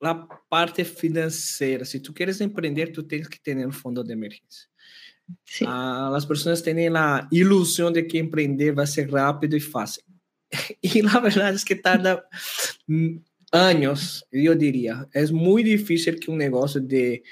[0.00, 1.84] la parte financiera.
[1.84, 4.68] Si tú quieres emprender, tú tienes que tener un fondo de emergencia.
[5.66, 10.04] Ah, las personas tienen la ilusión de que emprender va a ser rápido y fácil.
[10.80, 12.28] y la verdad es que tarda
[13.50, 15.08] años, yo diría.
[15.12, 17.22] Es muy difícil que un negocio de,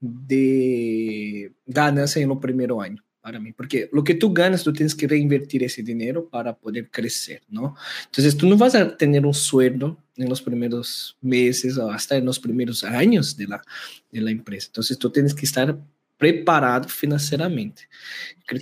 [0.00, 4.94] de ganancia en el primer año para mí, porque lo que tú ganas, tú tienes
[4.94, 7.74] que reinvertir ese dinero para poder crecer, ¿no?
[8.06, 12.24] Entonces, tú no vas a tener un sueldo en los primeros meses o hasta en
[12.24, 13.62] los primeros años de la,
[14.10, 14.68] de la empresa.
[14.68, 15.78] Entonces, tú tienes que estar
[16.18, 17.88] preparado financeiramente.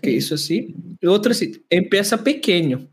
[0.03, 0.75] Que isso assim.
[1.05, 2.89] Outra assim, empieza pequeno.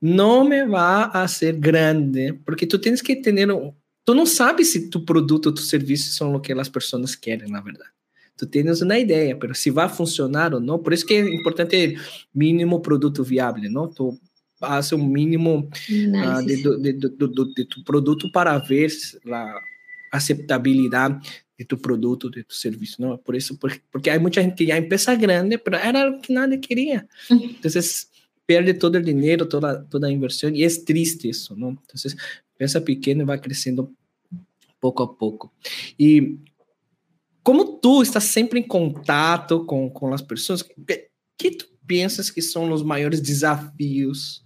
[0.00, 3.20] Não me vá a ser grande, porque tu tens que
[3.52, 3.72] um,
[4.04, 7.50] tu não sabes se tu produto ou tu serviço são o que as pessoas querem,
[7.50, 7.90] na verdade.
[8.36, 11.98] Tu tens uma ideia, mas se vai funcionar ou não, por isso que é importante
[12.34, 13.88] mínimo produto viável, não?
[13.88, 14.18] Tu
[14.60, 18.90] faz um mínimo uh, de, de, de, de, tu produto para ver
[19.32, 19.60] a
[20.12, 23.16] aceitabilidade de tu produto, de tu serviço, não?
[23.16, 26.32] Por isso, porque, porque há muita gente que já empieza grande, mas era algo que
[26.32, 27.08] nadie queria.
[27.30, 27.70] Então,
[28.46, 31.70] perde todo o dinheiro, toda, toda a inversão, e é triste isso, não?
[31.70, 32.12] Então,
[32.54, 33.92] empieza pequeno e vai crescendo
[34.80, 35.52] pouco a pouco.
[35.98, 36.38] E
[37.42, 41.08] como tu estás sempre em contato com, com as pessoas, que,
[41.38, 44.44] que tu pensas que são os maiores desafios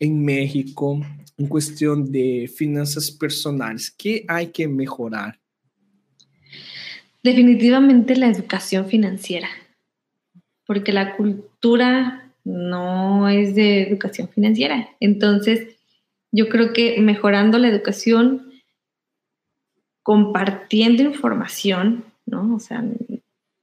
[0.00, 1.00] em México
[1.38, 3.88] em questão de finanças personais?
[3.88, 5.38] Que há que melhorar?
[7.26, 9.48] Definitivamente la educación financiera,
[10.64, 14.90] porque la cultura no es de educación financiera.
[15.00, 15.76] Entonces,
[16.30, 18.52] yo creo que mejorando la educación,
[20.04, 22.54] compartiendo información, ¿no?
[22.54, 22.84] O sea,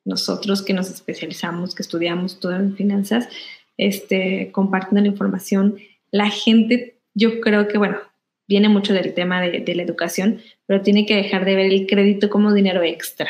[0.03, 3.30] nosotros que nos especializamos, que estudiamos todo en finanzas,
[3.77, 5.77] este, compartiendo la información,
[6.11, 7.98] la gente, yo creo que, bueno,
[8.45, 11.88] viene mucho del tema de, de la educación, pero tiene que dejar de ver el
[11.88, 13.30] crédito como dinero extra.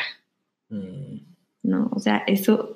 [1.62, 1.90] ¿No?
[1.92, 2.74] O sea, eso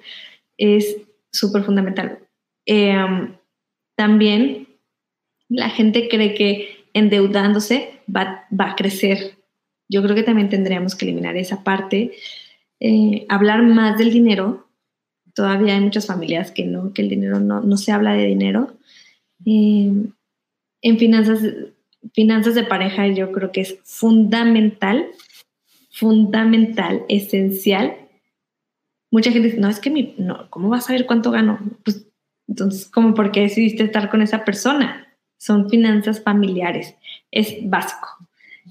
[0.57, 0.97] es
[1.33, 2.19] súper fundamental.
[2.67, 3.37] Em,
[3.97, 4.69] también
[5.49, 9.39] la gente cree que endeudándose va, va, a crecer.
[9.89, 12.13] Yo creo que también tendríamos que eliminar esa parte.
[12.81, 14.69] Eh, hablar más del dinero.
[15.35, 18.77] Todavía hay muchas familias que no, que el dinero no, no se habla de dinero.
[19.45, 20.13] Em,
[20.83, 21.41] en finanzas,
[22.13, 25.07] finanzas de pareja yo creo que es fundamental
[25.99, 27.97] fundamental, esencial.
[29.11, 31.59] Mucha gente dice, no, es que mi, no, ¿cómo vas a saber cuánto gano?
[31.85, 32.07] Pues
[32.47, 35.09] entonces, ¿cómo por qué decidiste estar con esa persona?
[35.39, 36.95] Son finanzas familiares,
[37.33, 38.09] es básico,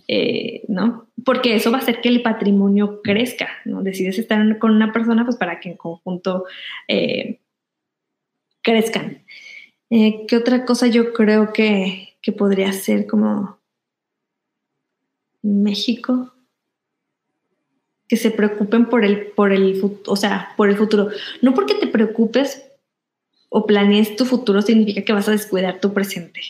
[0.08, 1.10] eh, ¿no?
[1.26, 3.84] Porque eso va a hacer que el patrimonio crezca, ¿no?
[3.84, 6.46] Decides estar con una persona, pues para que en conjunto
[6.88, 7.42] eh,
[8.62, 9.24] crezcan.
[9.90, 13.60] Eh, ¿Qué otra cosa yo creo que, que podría ser como
[15.42, 16.34] México?
[18.08, 21.10] Que se preocupen por el, por el, o sea, por el futuro.
[21.42, 22.64] No porque te preocupes
[23.50, 26.42] o planees tu futuro significa que vas a descuidar tu presente.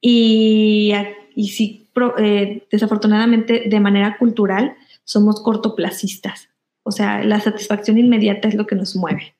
[0.00, 0.92] Y,
[1.34, 1.88] y sí,
[2.18, 6.48] eh, desafortunadamente, de manera cultural, somos cortoplacistas.
[6.82, 9.34] O sea, la satisfacción inmediata es lo que nos mueve.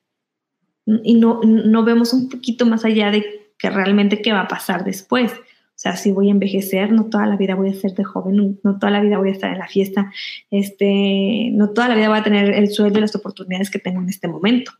[0.85, 4.83] y no, no vemos un poquito más allá de que realmente qué va a pasar
[4.83, 5.33] después.
[5.77, 8.59] O sea, si voy a envejecer, no toda la vida voy a ser de joven,
[8.63, 10.11] no toda la vida voy a estar en la fiesta,
[10.49, 14.01] este, no toda la vida voy a tener el sueldo y las oportunidades que tengo
[14.01, 14.71] en este momento,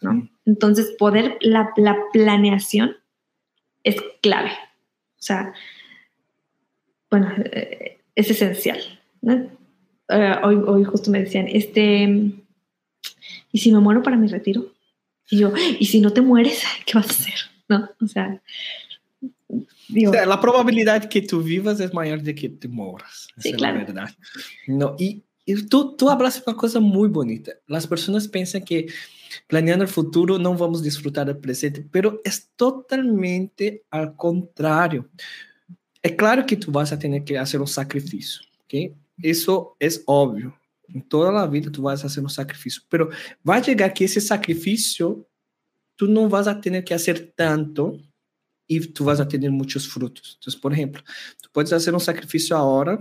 [0.00, 0.28] ¿no?
[0.46, 2.92] Entonces, poder, la, la planeación
[3.82, 4.52] es clave.
[5.18, 5.52] O sea,
[7.10, 8.78] bueno, eh, es esencial.
[10.08, 12.32] Eh, hoy, hoy justo me decían, este,
[13.50, 14.72] ¿y si me muero para mi retiro?
[15.28, 17.34] Y yo, ¿y si no te mueres, qué vas a hacer?
[17.68, 17.90] ¿No?
[18.00, 18.40] O sea,
[19.94, 23.28] Digo, la probabilidad que tú vivas es mayor de que te moras.
[23.38, 23.78] Sí, es claro.
[23.78, 24.10] la verdad.
[24.66, 27.52] No, y, y tú, tú hablas una cosa muy bonita.
[27.68, 28.88] Las personas piensan que
[29.46, 35.08] planeando el futuro no vamos a disfrutar del presente, pero es totalmente al contrario.
[36.02, 38.96] Es claro que tú vas a tener que hacer un sacrificio, ¿ok?
[39.22, 40.58] Eso es obvio.
[40.88, 43.10] En toda la vida tú vas a hacer un sacrificio, pero
[43.48, 45.24] va a llegar que ese sacrificio
[45.94, 47.96] tú no vas a tener que hacer tanto
[48.66, 50.36] y tú vas a muchos frutos.
[50.38, 51.02] Entonces, por ejemplo,
[51.40, 52.98] tú puedes hacer un sacrificio ahora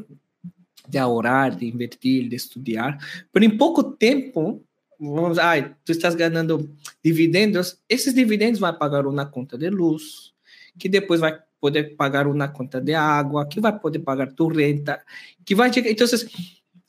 [0.88, 2.98] de ahorrar, de invertir, de estudiar,
[3.32, 4.62] pero en poco tiempo,
[5.00, 6.68] vamos, ay, estás ganando
[7.02, 10.36] dividendos, esos dividendos a pagar una cuenta de luz,
[10.78, 14.34] que después va a poder pagar una cuenta de agua, que va a poder pagar
[14.34, 15.06] tu renta,
[15.46, 16.28] que va a llegar, entonces,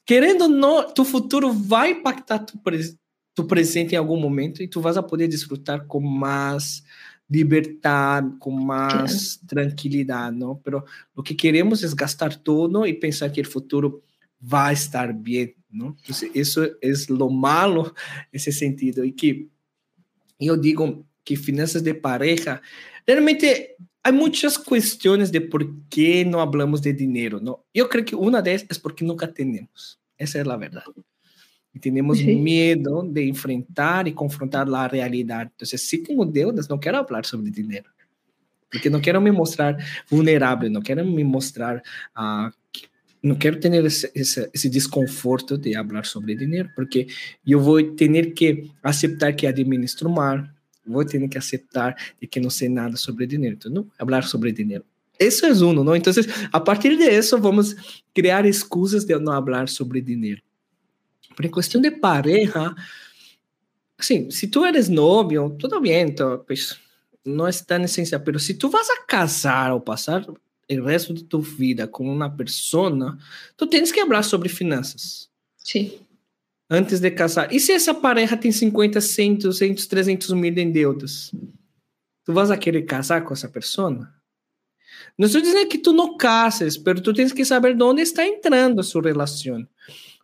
[0.04, 2.60] querendo ou não, tu futuro vai impactar tu,
[3.34, 6.82] tu presente em algum momento e tu vas a poder desfrutar com mais
[7.28, 10.60] libertad, con más tranquilidad, ¿no?
[10.62, 10.84] Pero
[11.14, 14.02] lo que queremos es gastar todo y pensar que el futuro
[14.52, 15.96] va a estar bien, ¿no?
[16.00, 17.94] Entonces, eso es lo malo,
[18.30, 19.04] ese sentido.
[19.04, 19.48] Y que
[20.38, 22.60] yo digo que finanzas de pareja,
[23.06, 27.64] realmente hay muchas cuestiones de por qué no hablamos de dinero, ¿no?
[27.72, 29.98] Yo creo que una de ellas es porque nunca tenemos.
[30.18, 30.84] Esa es la verdad.
[31.74, 32.36] Y tenemos sí.
[32.36, 35.42] miedo de enfrentar y confrontar la realidad.
[35.42, 37.90] Entonces, si tengo deudas, no quiero hablar sobre dinero.
[38.70, 39.76] Porque no quiero me mostrar
[40.08, 41.82] vulnerable, no quiero me mostrar,
[42.16, 42.50] uh,
[43.22, 47.06] no quiero tener ese, ese, ese, desconforto de hablar sobre dinero, porque
[47.44, 50.52] yo voy a tener que aceptar que administro mal,
[50.84, 53.54] voy a tener que aceptar de que no sé nada sobre dinero.
[53.54, 54.84] Entonces, no hablar sobre dinero.
[55.18, 55.94] Eso es uno, ¿no?
[55.94, 57.76] Entonces, a partir de eso, vamos a
[58.12, 60.42] crear excusas de no hablar sobre dinero.
[61.38, 62.74] En cuestión de pareja,
[63.98, 66.78] assim, si tú eres novio, todo bien, todo, pues,
[67.24, 70.26] no es tan esencial, pero si tú vas a casar o pasar
[70.68, 73.18] el resto de tu vida con una persona,
[73.56, 75.30] tú tienes que hablar sobre finanzas.
[75.56, 76.00] Sí.
[76.68, 77.52] Antes de casar.
[77.52, 81.30] E se essa pareja tem 50, 100, 200, 300 mil em deudas?
[82.24, 84.08] Tu vas a querer casar com essa pessoa?
[85.16, 88.80] Não estou dizendo que tu não cases, mas tu tens que saber onde está entrando
[88.80, 89.66] a sua relação.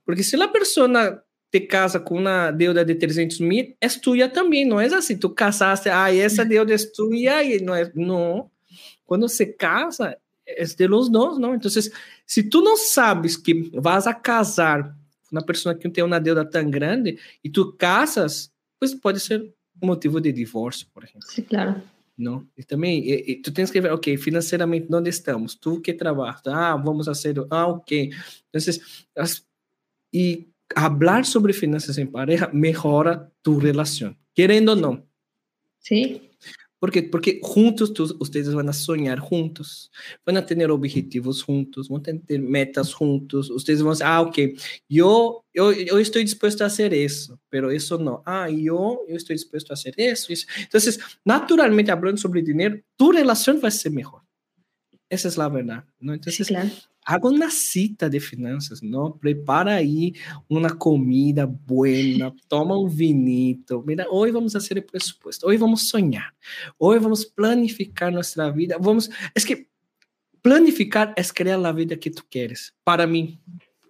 [0.04, 4.64] Porque se a pessoa te casa com uma deuda de 300 mil, é tua também,
[4.64, 5.16] não é assim.
[5.16, 7.90] Tu casaste, ah, essa deuda é tua, e não é.
[7.94, 8.50] Não.
[9.04, 10.16] Quando se casa,
[10.46, 11.54] é de los dois, não?
[11.54, 14.96] Então, se tu não sabes que vas a casar
[15.28, 19.52] com uma pessoa que tem uma deuda tão grande e tu casas, pues pode ser
[19.82, 21.22] motivo de divórcio, por exemplo.
[21.24, 21.82] Sim, claro.
[22.16, 22.46] Não?
[22.56, 25.54] E também, e, e, tu tens que ver, ok, financeiramente, onde estamos?
[25.54, 28.10] Tu que trabalhas, ah, vamos fazer, ah, ok.
[28.48, 28.74] Então,
[29.16, 29.44] as
[30.10, 35.06] y hablar sobre finanzas en pareja mejora tu relación, queriendo o no.
[35.78, 36.30] Sí.
[36.80, 37.02] ¿Por qué?
[37.02, 39.92] Porque juntos tú, ustedes van a soñar juntos,
[40.24, 43.50] van a tener objetivos juntos, van a tener metas juntos.
[43.50, 44.38] Ustedes van a decir, ah, ok,
[44.88, 48.22] yo, yo, yo estoy dispuesto a hacer eso, pero eso no.
[48.24, 50.46] Ah, yo, yo estoy dispuesto a hacer eso, eso.
[50.58, 54.22] Entonces, naturalmente, hablando sobre dinero, tu relación va a ser mejor.
[55.10, 56.14] Esa es la verdad, ¿no?
[56.14, 56.70] Entonces, sí, claro.
[57.04, 59.10] haga una cita de finanças, não?
[59.10, 60.14] Prepara aí
[60.48, 63.82] uma comida buena, toma um vinito.
[63.84, 66.32] Mira, hoje vamos fazer o presupuesto, hoje vamos sonhar,
[66.78, 68.78] hoje vamos planificar nossa vida.
[68.80, 69.66] Vamos, é que
[70.42, 72.72] planificar é criar a vida que tu queres.
[72.84, 73.40] Para mim,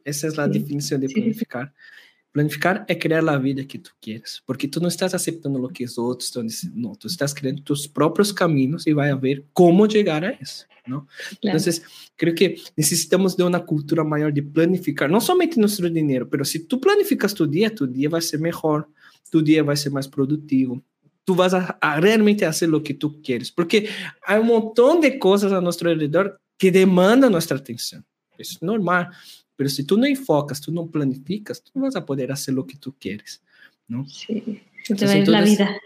[0.05, 1.66] essa é a sí, definição de planificar.
[1.66, 2.09] Sí.
[2.32, 5.85] Planificar é criar a vida que tu queres, porque tu não estás aceitando o que
[5.85, 9.90] os outros estão dizendo, não, tu estás criando tus próprios caminhos e vai ver como
[9.90, 10.65] chegar a isso.
[10.86, 11.07] ¿no?
[11.40, 11.59] Claro.
[11.59, 11.82] Entonces,
[12.16, 16.66] creo que necesitamos de una cultura mayor de planificar, no solamente nuestro dinero, pero si
[16.66, 18.89] tú planificas tu día, tu día va a ser mejor,
[19.31, 20.82] tu día va a ser más productivo,
[21.24, 23.89] tú vas a, a realmente hacer lo que tú quieres, porque
[24.24, 28.05] hay un montón de cosas a nuestro alrededor que demandan nuestra atención.
[28.39, 29.11] Es normal,
[29.60, 32.66] pero si tú no enfocas, tú no planificas, tú no vas a poder hacer lo
[32.66, 33.42] que tú quieres,
[33.86, 34.08] ¿no?
[34.08, 35.78] Sí, se te va a ir la vida.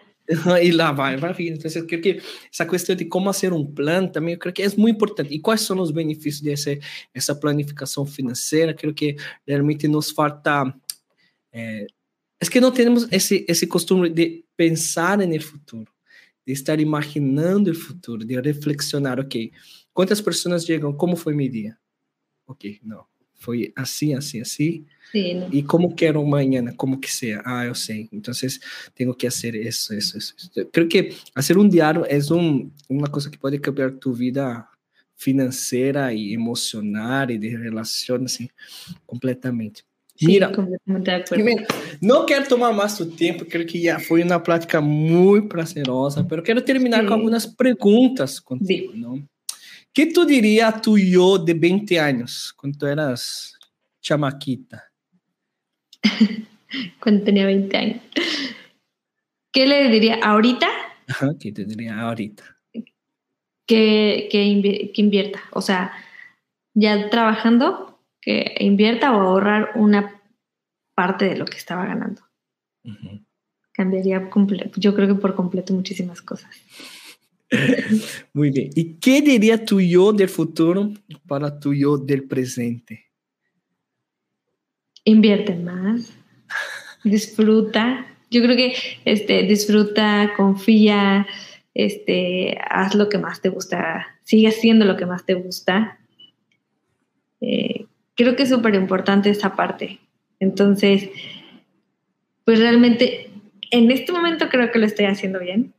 [0.62, 1.54] e lá vai, vai vir.
[1.54, 2.22] Então, eu creio que
[2.52, 5.34] essa questão de como fazer um plano também, eu creio que é muito importante.
[5.34, 6.78] E quais são os benefícios dessa
[7.12, 8.70] essa planificação financeira?
[8.70, 10.72] Eu creio que realmente nos falta.
[11.52, 11.88] É,
[12.40, 15.90] é que não temos esse, esse costume de pensar no futuro,
[16.46, 19.50] de estar imaginando o futuro, de reflexionar, ok,
[19.92, 21.76] quantas pessoas chegam, como foi meu dia?
[22.46, 23.04] Ok, não,
[23.44, 25.48] foi assim, assim, assim, Sí, no.
[25.52, 28.32] e como quero amanhã, como que seja, ah, eu sei, então
[28.94, 30.34] tenho que fazer isso, isso, isso.
[30.72, 34.66] Creo que fazer um diário é um, uma coisa que pode cambiar tu vida
[35.16, 38.48] financeira e emocional e de relação, assim,
[39.06, 39.84] completamente.
[40.16, 40.52] Sí, Mira,
[42.00, 46.42] não quero tomar mais tu tempo, creio que já foi uma plática muito prazerosa, mas
[46.42, 47.08] quero terminar Sim.
[47.08, 49.22] com algumas perguntas contigo, não?
[49.94, 53.56] Que tu diria a tu yo de 20 anos, quando tu eras
[54.02, 54.90] chamaquita?
[57.00, 58.02] Cuando tenía 20 años.
[59.52, 60.66] ¿Qué le diría ahorita?
[61.08, 62.58] Ajá, que te diria ahorita?
[63.66, 65.40] Que, que, invi- que invierta.
[65.52, 65.92] O sea,
[66.74, 70.20] ya trabajando, que invierta o ahorrar una
[70.94, 72.22] parte de lo que estaba ganando.
[73.72, 74.28] Cambiaría
[74.76, 76.50] yo creo que por completo muchísimas cosas.
[78.34, 78.70] Muito bem.
[78.76, 80.92] E que diria tu yo del futuro
[81.26, 83.06] para tu yo del presente?
[85.04, 86.12] Invierte más,
[87.04, 88.06] disfruta.
[88.30, 91.26] Yo creo que este, disfruta, confía,
[91.74, 95.98] este, haz lo que más te gusta, sigue haciendo lo que más te gusta.
[97.40, 100.00] Eh, creo que es súper importante esa parte.
[100.40, 101.10] Entonces,
[102.44, 103.30] pues realmente
[103.70, 105.74] en este momento creo que lo estoy haciendo bien.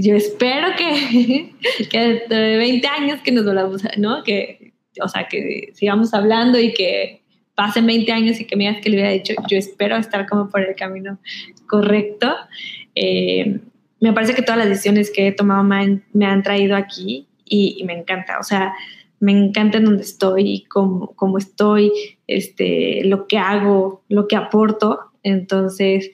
[0.00, 1.52] Yo espero que,
[1.90, 4.22] que dentro de 20 años que nos volvamos, ¿no?
[4.22, 4.72] Que,
[5.02, 7.22] o sea, que sigamos hablando y que
[7.54, 10.48] pasen 20 años y que me digas que le hubiera dicho, yo espero estar como
[10.48, 11.18] por el camino
[11.66, 12.34] correcto.
[12.94, 13.60] Eh,
[14.00, 17.26] me parece que todas las decisiones que he tomado me han, me han traído aquí
[17.44, 18.74] y, y me encanta, o sea,
[19.20, 21.92] me encanta en donde estoy, cómo, cómo estoy,
[22.26, 25.00] este, lo que hago, lo que aporto.
[25.22, 26.10] Entonces,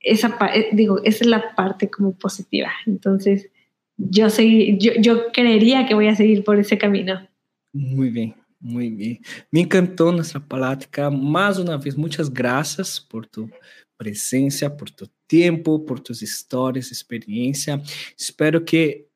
[0.00, 2.70] esa, eh, digo, es la parte como positiva.
[2.86, 3.50] Entonces,
[3.96, 7.26] yo, segui- yo, yo creería que voy a seguir por ese camino.
[7.72, 9.20] Muito bem, muito bem.
[9.52, 11.10] Me encantou nossa plática.
[11.10, 13.50] Mais uma vez, muitas graças por tu
[13.98, 17.82] presença, por tu tempo, por tus histórias, experiência.
[18.16, 19.06] Espero que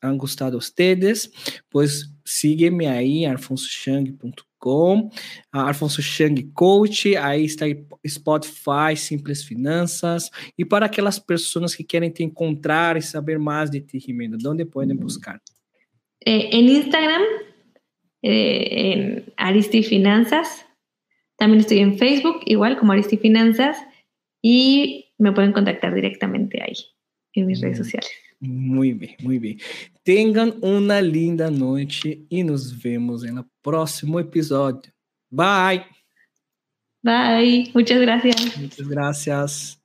[0.00, 1.30] han gostado ustedes.
[1.70, 4.32] Pues sígueme aí, alfonsochang.com,
[5.52, 10.30] a Alfonso Chang Coach, aí está aí Spotify, Simples Finanças.
[10.56, 14.64] E para aquelas pessoas que querem te encontrar e saber mais de ti, Jimena, onde
[14.64, 15.40] podem buscar?
[16.26, 17.22] Eh, en Instagram,
[18.22, 20.64] eh, en Aristi Finanzas.
[21.36, 23.76] También estoy en Facebook, igual como Aristi Finanzas.
[24.42, 26.74] Y me pueden contactar directamente ahí,
[27.34, 27.82] en mis redes Mm.
[27.84, 28.10] sociales.
[28.40, 29.58] Muito bem, muito bem.
[30.04, 34.92] Tenham uma linda noite e nos vemos no próximo episódio.
[35.30, 35.84] Bye!
[37.02, 38.56] Bye, muchas gracias.
[38.56, 39.77] Muitas graças.